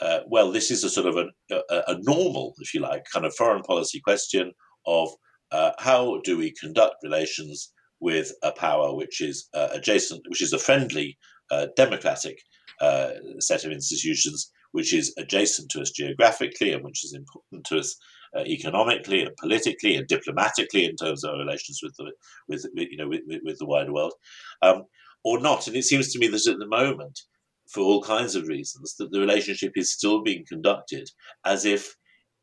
uh, 0.00 0.20
"Well, 0.28 0.50
this 0.50 0.70
is 0.70 0.84
a 0.84 0.90
sort 0.90 1.06
of 1.06 1.16
a, 1.16 1.54
a, 1.70 1.82
a, 1.88 1.98
normal, 2.00 2.54
if 2.58 2.74
you 2.74 2.80
like, 2.80 3.04
kind 3.12 3.26
of 3.26 3.34
foreign 3.34 3.62
policy 3.62 4.00
question 4.00 4.52
of 4.86 5.10
uh, 5.50 5.72
how 5.78 6.20
do 6.24 6.38
we 6.38 6.52
conduct 6.52 6.96
relations 7.02 7.72
with 8.00 8.32
a 8.42 8.52
power 8.52 8.94
which 8.94 9.20
is 9.20 9.48
uh, 9.54 9.68
adjacent, 9.72 10.22
which 10.28 10.42
is 10.42 10.52
a 10.52 10.58
friendly, 10.58 11.16
uh, 11.50 11.66
democratic 11.76 12.38
uh, 12.80 13.10
set 13.38 13.64
of 13.64 13.72
institutions." 13.72 14.50
which 14.72 14.92
is 14.92 15.14
adjacent 15.18 15.70
to 15.70 15.80
us 15.80 15.90
geographically 15.90 16.72
and 16.72 16.82
which 16.82 17.04
is 17.04 17.14
important 17.14 17.64
to 17.64 17.78
us 17.78 17.96
uh, 18.36 18.40
economically 18.40 19.22
and 19.22 19.36
politically 19.36 19.96
and 19.96 20.06
diplomatically 20.08 20.84
in 20.84 20.96
terms 20.96 21.22
of 21.22 21.30
our 21.30 21.38
relations 21.38 21.80
with 21.82 21.94
the 21.96 22.10
with, 22.48 22.66
you 22.74 22.96
know 22.96 23.08
with, 23.08 23.20
with, 23.44 23.58
the 23.58 23.66
wider 23.66 23.92
world, 23.92 24.14
um, 24.62 24.84
or 25.24 25.40
not. 25.40 25.66
And 25.66 25.76
it 25.76 25.84
seems 25.84 26.12
to 26.12 26.18
me 26.18 26.28
that 26.28 26.46
at 26.46 26.58
the 26.58 26.66
moment, 26.66 27.20
for 27.68 27.80
all 27.80 28.02
kinds 28.02 28.34
of 28.34 28.48
reasons, 28.48 28.96
that 28.98 29.10
the 29.12 29.20
relationship 29.20 29.72
is 29.76 29.92
still 29.92 30.22
being 30.22 30.44
conducted 30.46 31.08
as 31.44 31.64
if 31.64 31.96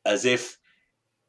as 0.06 0.26
if 0.26 0.58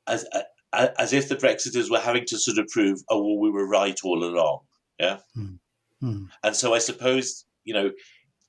as 0.07 0.27
as 0.73 1.13
if 1.13 1.29
the 1.29 1.37
Brexiters 1.37 1.91
were 1.91 1.99
having 1.99 2.25
to 2.27 2.39
sort 2.39 2.59
of 2.59 2.69
prove, 2.69 2.99
oh 3.09 3.23
well, 3.23 3.39
we 3.39 3.51
were 3.51 3.69
right 3.69 3.99
all 4.05 4.25
along, 4.25 4.61
yeah. 4.99 5.19
Mm. 5.37 5.59
Mm. 6.03 6.29
And 6.43 6.57
so 6.57 6.75
I 6.75 6.79
suppose 6.79 7.45
you 7.65 7.75
know 7.75 7.91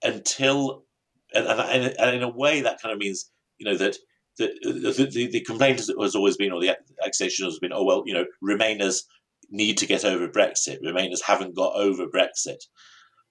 until 0.04 0.84
and, 1.34 1.47
and, 1.47 1.95
and 1.99 2.16
in 2.16 2.24
a 2.24 2.30
way 2.30 2.62
that 2.62 2.82
kind 2.82 2.93
of 2.93 2.99
means 2.99 3.30
you 3.58 3.66
know 3.66 3.78
that 3.78 3.97
the, 4.38 4.54
the, 4.64 5.06
the, 5.06 5.28
the 5.28 5.41
complaint 5.41 5.78
has 5.80 6.16
always 6.16 6.38
been, 6.38 6.52
or 6.52 6.62
the 6.62 6.76
accusation 7.06 7.45
has 7.45 7.60
been, 7.60 7.74
oh 7.74 7.84
well, 7.84 8.04
you 8.06 8.14
know, 8.14 8.26
Remainers 8.43 9.02
need 9.49 9.78
to 9.78 9.86
get 9.86 10.06
over 10.06 10.28
Brexit. 10.28 10.82
Remainers 10.84 11.22
haven't 11.22 11.56
got 11.56 11.76
over 11.76 12.08
Brexit. 12.08 12.64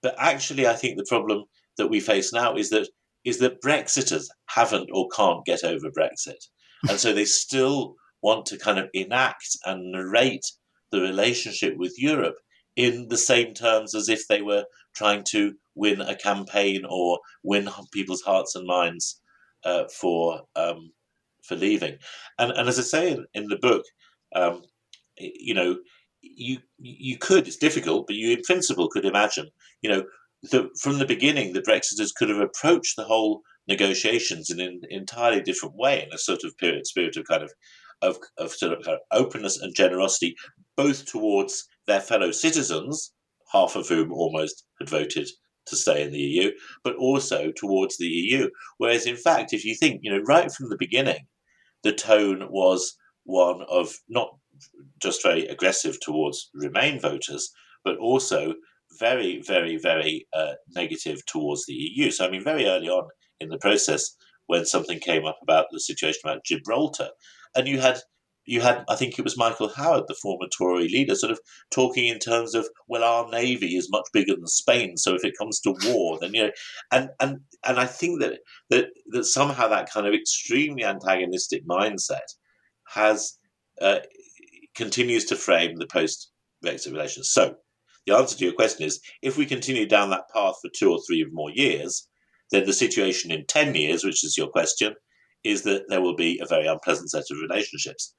But 0.01 0.15
actually, 0.17 0.67
I 0.67 0.73
think 0.73 0.97
the 0.97 1.05
problem 1.07 1.45
that 1.77 1.87
we 1.87 1.99
face 1.99 2.33
now 2.33 2.55
is 2.55 2.69
that 2.69 2.89
is 3.23 3.37
that 3.39 3.61
Brexiters 3.61 4.25
haven't 4.47 4.89
or 4.91 5.07
can't 5.09 5.45
get 5.45 5.63
over 5.63 5.89
Brexit, 5.91 6.47
and 6.89 6.99
so 6.99 7.13
they 7.13 7.25
still 7.25 7.95
want 8.21 8.45
to 8.47 8.57
kind 8.57 8.79
of 8.79 8.89
enact 8.93 9.57
and 9.65 9.91
narrate 9.91 10.45
the 10.91 11.01
relationship 11.01 11.75
with 11.77 11.93
Europe 11.97 12.35
in 12.75 13.07
the 13.09 13.17
same 13.17 13.53
terms 13.53 13.95
as 13.95 14.09
if 14.09 14.27
they 14.27 14.41
were 14.41 14.65
trying 14.95 15.23
to 15.23 15.53
win 15.75 16.01
a 16.01 16.15
campaign 16.15 16.83
or 16.89 17.19
win 17.43 17.69
people's 17.91 18.21
hearts 18.21 18.55
and 18.55 18.65
minds 18.65 19.21
uh, 19.63 19.85
for 19.99 20.41
um, 20.55 20.91
for 21.43 21.55
leaving. 21.55 21.97
And 22.39 22.51
and 22.51 22.67
as 22.67 22.79
I 22.79 22.83
say 22.83 23.11
in, 23.11 23.25
in 23.33 23.47
the 23.47 23.57
book, 23.57 23.83
um, 24.35 24.63
you 25.17 25.53
know, 25.53 25.77
you 26.21 26.59
you 26.77 27.17
could 27.17 27.47
it's 27.47 27.57
difficult, 27.57 28.07
but 28.07 28.15
you 28.15 28.31
in 28.31 28.41
principle 28.43 28.89
could 28.89 29.05
imagine, 29.05 29.49
you 29.81 29.89
know, 29.89 30.03
the, 30.43 30.69
from 30.79 30.97
the 30.97 31.05
beginning, 31.05 31.53
the 31.53 31.61
Brexiters 31.61 32.13
could 32.15 32.29
have 32.29 32.39
approached 32.39 32.95
the 32.95 33.03
whole 33.03 33.41
negotiations 33.67 34.49
in 34.49 34.59
an 34.59 34.81
entirely 34.89 35.41
different 35.41 35.75
way, 35.75 36.03
in 36.03 36.13
a 36.13 36.17
sort 36.17 36.43
of 36.43 36.57
period, 36.57 36.87
spirit 36.87 37.17
of 37.17 37.25
kind 37.25 37.43
of 37.43 37.51
of, 38.01 38.17
of 38.37 38.51
sort 38.51 38.73
of 38.73 38.99
openness 39.11 39.59
and 39.59 39.75
generosity, 39.75 40.35
both 40.75 41.05
towards 41.05 41.67
their 41.87 42.01
fellow 42.01 42.31
citizens, 42.31 43.13
half 43.51 43.75
of 43.75 43.87
whom 43.87 44.11
almost 44.11 44.65
had 44.79 44.89
voted 44.89 45.29
to 45.67 45.75
stay 45.75 46.03
in 46.03 46.11
the 46.11 46.19
EU, 46.19 46.51
but 46.83 46.95
also 46.95 47.51
towards 47.55 47.97
the 47.97 48.07
EU. 48.07 48.49
Whereas, 48.77 49.05
in 49.05 49.15
fact, 49.17 49.53
if 49.53 49.63
you 49.63 49.75
think, 49.75 49.99
you 50.01 50.11
know, 50.11 50.23
right 50.23 50.51
from 50.51 50.69
the 50.69 50.77
beginning, 50.77 51.27
the 51.83 51.93
tone 51.93 52.47
was 52.49 52.95
one 53.23 53.61
of 53.69 53.93
not 54.09 54.35
just 54.99 55.23
very 55.23 55.45
aggressive 55.47 55.99
towards 56.01 56.49
Remain 56.53 56.99
voters, 56.99 57.51
but 57.83 57.97
also 57.97 58.53
very, 59.01 59.41
very, 59.41 59.77
very 59.77 60.27
uh, 60.33 60.53
negative 60.75 61.25
towards 61.25 61.65
the 61.65 61.73
EU. 61.73 62.11
So, 62.11 62.25
I 62.25 62.31
mean, 62.31 62.43
very 62.43 62.65
early 62.65 62.87
on 62.87 63.09
in 63.41 63.49
the 63.49 63.57
process, 63.57 64.15
when 64.45 64.65
something 64.65 64.99
came 64.99 65.25
up 65.25 65.39
about 65.41 65.65
the 65.71 65.79
situation 65.79 66.21
about 66.23 66.45
Gibraltar, 66.45 67.09
and 67.55 67.67
you 67.67 67.81
had 67.81 67.99
you 68.45 68.59
had, 68.59 68.83
I 68.89 68.95
think 68.95 69.19
it 69.19 69.23
was 69.23 69.37
Michael 69.37 69.69
Howard, 69.69 70.05
the 70.07 70.15
former 70.15 70.47
Tory 70.47 70.87
leader, 70.87 71.13
sort 71.13 71.31
of 71.31 71.39
talking 71.69 72.07
in 72.07 72.17
terms 72.17 72.55
of, 72.55 72.67
well, 72.87 73.03
our 73.03 73.29
navy 73.29 73.77
is 73.77 73.91
much 73.91 74.07
bigger 74.13 74.35
than 74.35 74.47
Spain, 74.47 74.97
so 74.97 75.13
if 75.13 75.23
it 75.23 75.37
comes 75.37 75.59
to 75.61 75.75
war, 75.85 76.17
then 76.19 76.33
you 76.33 76.43
know, 76.43 76.51
and 76.91 77.09
and 77.19 77.39
and 77.65 77.79
I 77.79 77.85
think 77.85 78.21
that 78.21 78.39
that 78.69 78.87
that 79.11 79.25
somehow 79.25 79.67
that 79.67 79.91
kind 79.91 80.07
of 80.07 80.13
extremely 80.13 80.83
antagonistic 80.83 81.67
mindset 81.67 82.29
has 82.89 83.37
uh, 83.81 83.99
continues 84.75 85.25
to 85.25 85.35
frame 85.35 85.75
the 85.77 85.87
post 85.87 86.31
Brexit 86.63 86.91
relations. 86.91 87.29
So 87.31 87.55
the 88.05 88.15
answer 88.15 88.37
to 88.37 88.45
your 88.45 88.53
question 88.53 88.85
is, 88.85 88.99
if 89.21 89.37
we 89.37 89.45
continue 89.45 89.85
down 89.85 90.09
that 90.09 90.29
path 90.33 90.55
for 90.61 90.69
two 90.75 90.91
or 90.91 90.99
three 91.07 91.25
more 91.31 91.51
years, 91.51 92.07
then 92.51 92.65
the 92.65 92.73
situation 92.73 93.31
in 93.31 93.45
ten 93.45 93.75
years, 93.75 94.03
which 94.03 94.23
is 94.23 94.37
your 94.37 94.47
question, 94.47 94.95
is 95.43 95.63
that 95.63 95.83
there 95.89 96.01
will 96.01 96.15
be 96.15 96.39
a 96.41 96.47
very 96.47 96.67
unpleasant 96.67 97.09
set 97.11 97.23
of 97.31 97.37
relationships. 97.41 98.13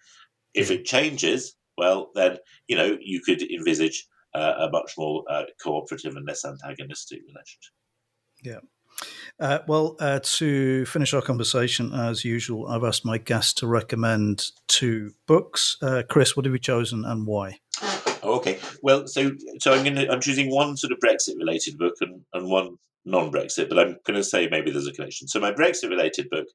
If 0.55 0.71
it 0.71 0.85
changes, 0.85 1.57
well, 1.77 2.11
then 2.15 2.39
you 2.69 2.77
know 2.77 2.97
you 3.01 3.21
could 3.21 3.43
envisage 3.43 4.07
uh, 4.35 4.55
a 4.61 4.71
much 4.71 4.93
more 4.97 5.25
uh, 5.29 5.45
cooperative 5.63 6.17
and 6.17 6.27
less 6.27 6.45
antagonistic 6.45 7.21
relationship. 7.21 7.73
Yeah. 8.43 8.61
Uh, 9.41 9.61
well, 9.67 9.97
uh, 10.01 10.21
to 10.23 10.85
finish 10.87 11.15
our 11.15 11.23
conversation, 11.23 11.93
as 11.93 12.25
usual, 12.25 12.69
I've 12.69 12.85
asked 12.85 13.05
my 13.05 13.19
guests 13.19 13.55
to 13.55 13.67
recommend 13.67 14.51
two 14.69 15.13
books. 15.27 15.77
Uh, 15.83 16.03
Chris, 16.09 16.37
what 16.37 16.45
have 16.45 16.53
you 16.53 16.59
chosen 16.59 17.05
and 17.05 17.27
why? 17.27 17.59
Okay. 18.23 18.59
Well, 18.83 19.07
so 19.07 19.33
so 19.59 19.73
I'm 19.73 19.83
going 19.83 19.97
to 19.97 20.11
I'm 20.11 20.21
choosing 20.21 20.51
one 20.51 20.77
sort 20.77 20.93
of 20.93 20.99
Brexit 20.99 21.39
related 21.39 21.77
book 21.79 21.95
and, 22.01 22.21
and 22.33 22.49
one 22.49 22.77
non-Brexit, 23.05 23.69
but 23.69 23.79
I'm 23.79 23.97
going 24.07 24.17
to 24.17 24.25
say 24.25 24.49
maybe 24.49 24.71
there's 24.71 24.87
a 24.87 24.93
connection. 24.93 25.27
So 25.27 25.41
my 25.41 25.53
Brexit 25.53 25.91
related 25.91 26.31
book 26.31 26.47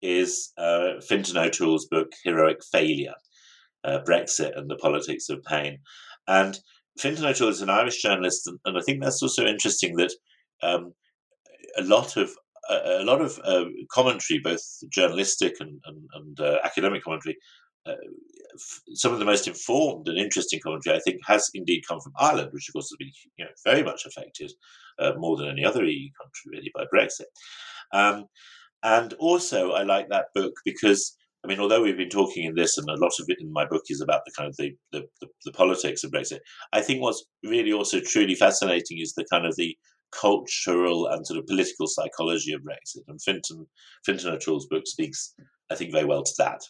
is 0.00 0.52
uh, 0.56 1.00
Fintan 1.00 1.36
O'Toole's 1.36 1.86
book, 1.86 2.12
Heroic 2.22 2.58
Failure 2.70 3.14
uh, 3.84 3.98
Brexit 4.06 4.56
and 4.56 4.70
the 4.70 4.76
Politics 4.76 5.28
of 5.28 5.42
Pain. 5.44 5.78
And 6.26 6.58
Fintan 6.98 7.26
O'Toole 7.26 7.48
is 7.48 7.62
an 7.62 7.70
Irish 7.70 8.02
journalist, 8.02 8.46
and, 8.46 8.58
and 8.64 8.78
I 8.78 8.80
think 8.82 9.02
that's 9.02 9.22
also 9.22 9.44
interesting 9.44 9.96
that 9.96 10.12
um, 10.62 10.92
a 11.76 11.82
lot 11.82 12.16
of 12.16 12.30
a, 12.68 13.00
a 13.00 13.04
lot 13.04 13.20
of 13.20 13.38
uh, 13.44 13.64
commentary, 13.90 14.40
both 14.40 14.62
journalistic 14.92 15.54
and, 15.60 15.80
and, 15.86 16.08
and 16.14 16.40
uh, 16.40 16.58
academic 16.64 17.02
commentary, 17.02 17.36
uh, 17.88 17.94
some 18.94 19.12
of 19.12 19.18
the 19.18 19.24
most 19.24 19.46
informed 19.46 20.08
and 20.08 20.18
interesting 20.18 20.60
commentary, 20.62 20.96
I 20.96 21.00
think, 21.00 21.20
has 21.26 21.50
indeed 21.54 21.84
come 21.88 22.00
from 22.00 22.12
Ireland, 22.18 22.50
which 22.52 22.68
of 22.68 22.72
course 22.72 22.90
has 22.90 22.96
been 22.98 23.12
you 23.36 23.44
know, 23.44 23.50
very 23.64 23.82
much 23.82 24.04
affected 24.06 24.52
uh, 24.98 25.12
more 25.16 25.36
than 25.36 25.48
any 25.48 25.64
other 25.64 25.84
EU 25.84 26.08
country 26.20 26.58
really 26.58 26.72
by 26.74 26.84
Brexit. 26.92 27.26
Um, 27.92 28.26
and 28.82 29.12
also, 29.14 29.72
I 29.72 29.82
like 29.82 30.08
that 30.08 30.26
book 30.34 30.52
because, 30.64 31.16
I 31.44 31.48
mean, 31.48 31.60
although 31.60 31.82
we've 31.82 31.96
been 31.96 32.08
talking 32.08 32.44
in 32.44 32.54
this, 32.54 32.78
and 32.78 32.88
a 32.88 32.96
lot 32.96 33.12
of 33.18 33.26
it 33.28 33.38
in 33.40 33.52
my 33.52 33.64
book 33.64 33.82
is 33.88 34.00
about 34.00 34.22
the 34.24 34.32
kind 34.36 34.48
of 34.48 34.56
the, 34.56 34.72
the, 34.92 35.04
the, 35.20 35.28
the 35.44 35.52
politics 35.52 36.04
of 36.04 36.12
Brexit, 36.12 36.40
I 36.72 36.80
think 36.80 37.02
what's 37.02 37.24
really 37.44 37.72
also 37.72 38.00
truly 38.00 38.34
fascinating 38.34 38.98
is 39.00 39.14
the 39.14 39.26
kind 39.30 39.46
of 39.46 39.56
the 39.56 39.76
cultural 40.12 41.08
and 41.08 41.26
sort 41.26 41.38
of 41.38 41.46
political 41.46 41.86
psychology 41.86 42.52
of 42.52 42.62
Brexit. 42.62 43.02
And 43.08 43.20
Fintan, 43.20 43.66
Fintan 44.04 44.32
O'Toole's 44.32 44.66
book 44.66 44.86
speaks, 44.86 45.34
I 45.70 45.74
think, 45.74 45.92
very 45.92 46.04
well 46.04 46.22
to 46.22 46.32
that. 46.38 46.60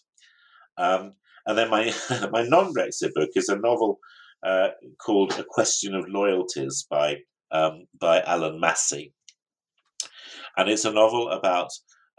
Um, 0.78 1.12
and 1.46 1.58
then 1.58 1.70
my, 1.70 1.92
my 2.32 2.42
non 2.42 2.72
Brexit 2.72 3.12
book 3.14 3.30
is 3.34 3.48
a 3.48 3.56
novel 3.56 3.98
uh, 4.42 4.68
called 4.98 5.38
A 5.38 5.44
Question 5.44 5.94
of 5.94 6.08
Loyalties 6.08 6.86
by, 6.88 7.16
um, 7.50 7.86
by 8.00 8.20
Allan 8.22 8.60
Massie. 8.60 9.12
And 10.56 10.68
it's 10.68 10.84
a 10.84 10.92
novel 10.92 11.28
about 11.30 11.70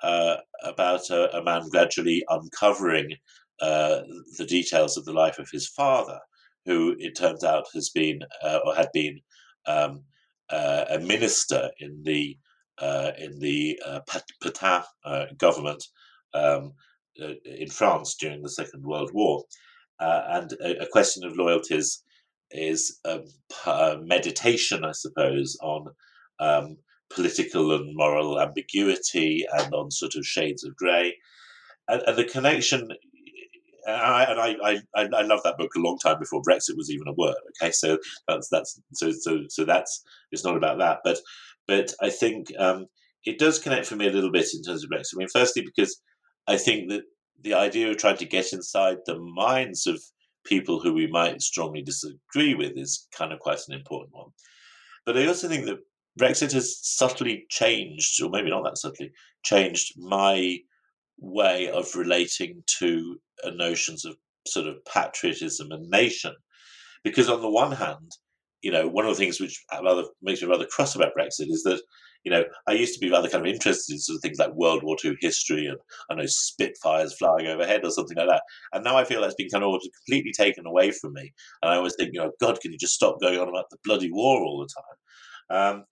uh, 0.01 0.37
about 0.63 1.09
a, 1.09 1.37
a, 1.37 1.43
man 1.43 1.67
gradually 1.69 2.23
uncovering 2.29 3.13
uh, 3.61 3.99
the 4.37 4.45
details 4.45 4.95
of 4.95 5.03
the 5.03 5.11
life 5.11 5.39
of 5.39 5.49
his 5.51 5.67
father, 5.67 6.17
who 6.65 6.95
it 6.99 7.17
turns 7.17 7.43
out 7.43 7.65
has 7.73 7.89
been 7.89 8.21
uh, 8.41 8.59
or 8.65 8.73
had 8.75 8.87
been 8.93 9.19
um, 9.65 10.03
uh, 10.49 10.85
a 10.89 10.99
minister 10.99 11.69
in 11.79 12.01
the 12.03 12.37
uh, 12.79 13.11
in 13.17 13.37
the 13.39 13.79
uh, 13.85 13.99
Pétain 14.41 14.83
government 15.37 15.83
um, 16.33 16.71
in 17.45 17.69
France 17.69 18.15
during 18.19 18.41
the 18.41 18.49
Second 18.49 18.83
World 18.83 19.11
War, 19.13 19.43
and 19.99 20.51
a, 20.63 20.83
a, 20.83 20.87
question 20.87 21.23
of 21.23 21.37
loyalties 21.37 22.03
is 22.51 22.99
um, 23.05 24.07
meditation, 24.07 24.83
I 24.83 24.91
suppose, 24.91 25.57
on 25.61 25.87
um, 26.39 26.77
political 27.09 27.73
and 27.75 27.95
moral 27.95 28.39
ambiguity 28.39 29.45
and 29.57 29.73
on 29.73 29.91
sort 29.91 30.15
of 30.15 30.25
shades 30.25 30.63
of 30.63 30.75
grey. 30.75 31.15
And, 31.87 32.01
and 32.03 32.17
the 32.17 32.25
connection, 32.25 32.89
I, 33.87 34.25
and 34.25 34.39
I, 34.39 34.81
I, 34.95 35.07
I 35.15 35.21
love 35.21 35.41
that 35.43 35.57
book 35.57 35.75
a 35.75 35.79
long 35.79 35.97
time 35.97 36.19
before 36.19 36.41
Brexit 36.41 36.77
was 36.77 36.91
even 36.91 37.07
a 37.07 37.13
word. 37.13 37.35
Okay, 37.61 37.71
so 37.71 37.97
that's 38.27 38.49
that's 38.49 38.79
so 38.93 39.11
so 39.11 39.39
so 39.49 39.65
that's 39.65 40.03
it's 40.31 40.43
not 40.43 40.57
about 40.57 40.77
that, 40.79 40.99
but 41.03 41.19
but 41.67 41.93
I 42.01 42.09
think 42.09 42.51
um, 42.59 42.85
it 43.25 43.39
does 43.39 43.59
connect 43.59 43.87
for 43.87 43.95
me 43.95 44.07
a 44.07 44.11
little 44.11 44.31
bit 44.31 44.47
in 44.53 44.61
terms 44.61 44.83
of 44.83 44.89
Brexit. 44.89 45.15
I 45.15 45.17
mean, 45.17 45.27
firstly 45.33 45.63
because 45.63 45.99
I 46.47 46.57
think 46.57 46.89
that 46.89 47.03
the 47.41 47.53
idea 47.53 47.89
of 47.89 47.97
trying 47.97 48.17
to 48.17 48.25
get 48.25 48.53
inside 48.53 48.97
the 49.05 49.19
minds 49.19 49.87
of 49.87 50.01
people 50.45 50.79
who 50.79 50.93
we 50.93 51.07
might 51.07 51.41
strongly 51.41 51.81
disagree 51.81 52.55
with 52.55 52.77
is 52.77 53.07
kind 53.11 53.31
of 53.31 53.39
quite 53.39 53.59
an 53.67 53.75
important 53.75 54.13
one. 54.13 54.29
But 55.05 55.17
I 55.17 55.27
also 55.27 55.47
think 55.47 55.65
that 55.65 55.79
Brexit 56.19 56.51
has 56.53 56.79
subtly 56.81 57.45
changed, 57.49 58.21
or 58.21 58.29
maybe 58.29 58.49
not 58.49 58.63
that 58.63 58.77
subtly, 58.77 59.11
changed 59.43 59.93
my 59.97 60.57
way 61.17 61.69
of 61.69 61.95
relating 61.95 62.63
to 62.79 63.19
uh, 63.43 63.51
notions 63.51 64.05
of 64.05 64.17
sort 64.47 64.67
of 64.67 64.83
patriotism 64.85 65.71
and 65.71 65.89
nation. 65.89 66.33
Because 67.03 67.29
on 67.29 67.41
the 67.41 67.49
one 67.49 67.71
hand, 67.71 68.11
you 68.61 68.71
know, 68.71 68.87
one 68.87 69.05
of 69.05 69.11
the 69.11 69.17
things 69.17 69.39
which 69.39 69.63
rather 69.83 70.03
makes 70.21 70.41
me 70.41 70.47
rather 70.47 70.65
cross 70.65 70.95
about 70.95 71.13
Brexit 71.17 71.49
is 71.49 71.63
that, 71.63 71.81
you 72.23 72.31
know, 72.31 72.43
I 72.67 72.73
used 72.73 72.93
to 72.93 72.99
be 72.99 73.11
rather 73.11 73.29
kind 73.29 73.45
of 73.45 73.51
interested 73.51 73.93
in 73.93 73.99
sort 73.99 74.17
of 74.17 74.21
things 74.21 74.37
like 74.37 74.53
World 74.53 74.83
War 74.83 74.97
II 75.03 75.15
history 75.21 75.65
and 75.65 75.77
I 76.11 76.15
know 76.15 76.25
Spitfires 76.25 77.15
flying 77.17 77.47
overhead 77.47 77.85
or 77.85 77.91
something 77.91 78.17
like 78.17 78.27
that. 78.27 78.43
And 78.73 78.83
now 78.83 78.97
I 78.97 79.05
feel 79.05 79.21
that's 79.21 79.35
been 79.35 79.49
kind 79.49 79.63
of 79.63 79.79
completely 80.05 80.33
taken 80.37 80.65
away 80.65 80.91
from 80.91 81.13
me. 81.13 81.31
And 81.61 81.71
I 81.71 81.77
always 81.77 81.95
think, 81.95 82.11
you 82.13 82.19
know, 82.19 82.31
God, 82.41 82.59
can 82.59 82.71
you 82.71 82.77
just 82.77 82.95
stop 82.95 83.21
going 83.21 83.39
on 83.39 83.47
about 83.47 83.69
the 83.69 83.77
bloody 83.85 84.11
war 84.11 84.41
all 84.41 84.59
the 84.59 84.81
time? 84.81 85.77
Um, 85.77 85.85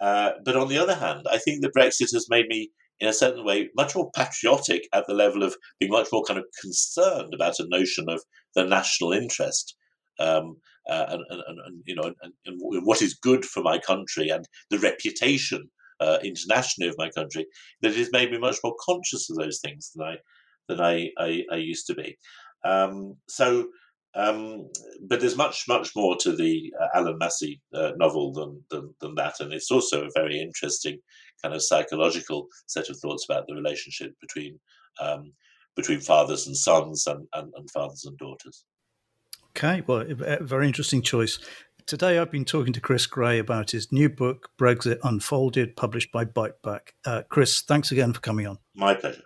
uh, 0.00 0.32
but 0.44 0.56
on 0.56 0.68
the 0.68 0.78
other 0.78 0.94
hand, 0.94 1.26
I 1.30 1.38
think 1.38 1.62
that 1.62 1.74
Brexit 1.74 2.12
has 2.12 2.26
made 2.28 2.48
me 2.48 2.70
in 3.00 3.08
a 3.08 3.12
certain 3.12 3.44
way, 3.44 3.68
much 3.76 3.96
more 3.96 4.10
patriotic 4.14 4.88
at 4.92 5.06
the 5.06 5.14
level 5.14 5.42
of 5.42 5.56
being 5.80 5.90
much 5.90 6.08
more 6.12 6.22
kind 6.22 6.38
of 6.38 6.44
concerned 6.60 7.34
about 7.34 7.58
a 7.58 7.66
notion 7.68 8.08
of 8.08 8.22
the 8.54 8.64
national 8.64 9.12
interest. 9.12 9.74
Um, 10.20 10.56
uh, 10.88 11.06
and, 11.08 11.22
and, 11.30 11.58
and, 11.66 11.82
you 11.86 11.94
know, 11.94 12.12
and, 12.22 12.32
and, 12.46 12.58
what 12.84 13.02
is 13.02 13.14
good 13.14 13.44
for 13.44 13.62
my 13.62 13.78
country 13.78 14.30
and 14.30 14.46
the 14.70 14.78
reputation 14.78 15.70
uh, 16.00 16.18
internationally 16.24 16.88
of 16.88 16.98
my 16.98 17.08
country, 17.10 17.46
that 17.80 17.92
it 17.92 17.96
has 17.96 18.12
made 18.12 18.30
me 18.30 18.38
much 18.38 18.56
more 18.64 18.74
conscious 18.80 19.30
of 19.30 19.36
those 19.36 19.60
things 19.60 19.92
than 19.94 20.06
I 20.06 20.16
than 20.68 20.80
I, 20.80 21.10
I, 21.18 21.42
I 21.52 21.56
used 21.56 21.86
to 21.88 21.94
be. 21.94 22.16
Um, 22.64 23.16
so 23.28 23.66
um, 24.14 24.68
but 25.08 25.20
there's 25.20 25.36
much, 25.36 25.64
much 25.68 25.96
more 25.96 26.16
to 26.16 26.36
the 26.36 26.72
uh, 26.80 26.88
Allan 26.94 27.16
Massie 27.18 27.60
uh, 27.74 27.92
novel 27.96 28.32
than, 28.32 28.62
than, 28.70 28.94
than 29.00 29.14
that, 29.14 29.40
and 29.40 29.52
it's 29.52 29.70
also 29.70 30.04
a 30.04 30.10
very 30.14 30.40
interesting 30.40 30.98
kind 31.42 31.54
of 31.54 31.62
psychological 31.62 32.46
set 32.66 32.90
of 32.90 32.98
thoughts 32.98 33.24
about 33.28 33.46
the 33.46 33.54
relationship 33.54 34.12
between 34.20 34.58
um, 35.00 35.32
between 35.74 36.00
fathers 36.00 36.46
and 36.46 36.54
sons 36.54 37.06
and, 37.06 37.26
and, 37.32 37.50
and, 37.56 37.70
fathers 37.70 38.04
and 38.04 38.18
daughters. 38.18 38.66
Okay, 39.56 39.82
well, 39.86 40.04
a 40.08 40.42
very 40.42 40.66
interesting 40.66 41.02
choice. 41.02 41.38
Today, 41.86 42.18
I've 42.18 42.30
been 42.30 42.44
talking 42.44 42.72
to 42.72 42.80
Chris 42.80 43.06
Grey 43.06 43.38
about 43.38 43.72
his 43.72 43.92
new 43.92 44.08
book, 44.08 44.48
Brexit 44.58 44.98
Unfolded, 45.02 45.76
published 45.76 46.12
by 46.12 46.24
Biteback. 46.24 46.92
Uh, 47.04 47.22
Chris, 47.28 47.62
thanks 47.62 47.90
again 47.90 48.12
for 48.12 48.20
coming 48.20 48.46
on. 48.46 48.58
My 48.74 48.94
pleasure. 48.94 49.22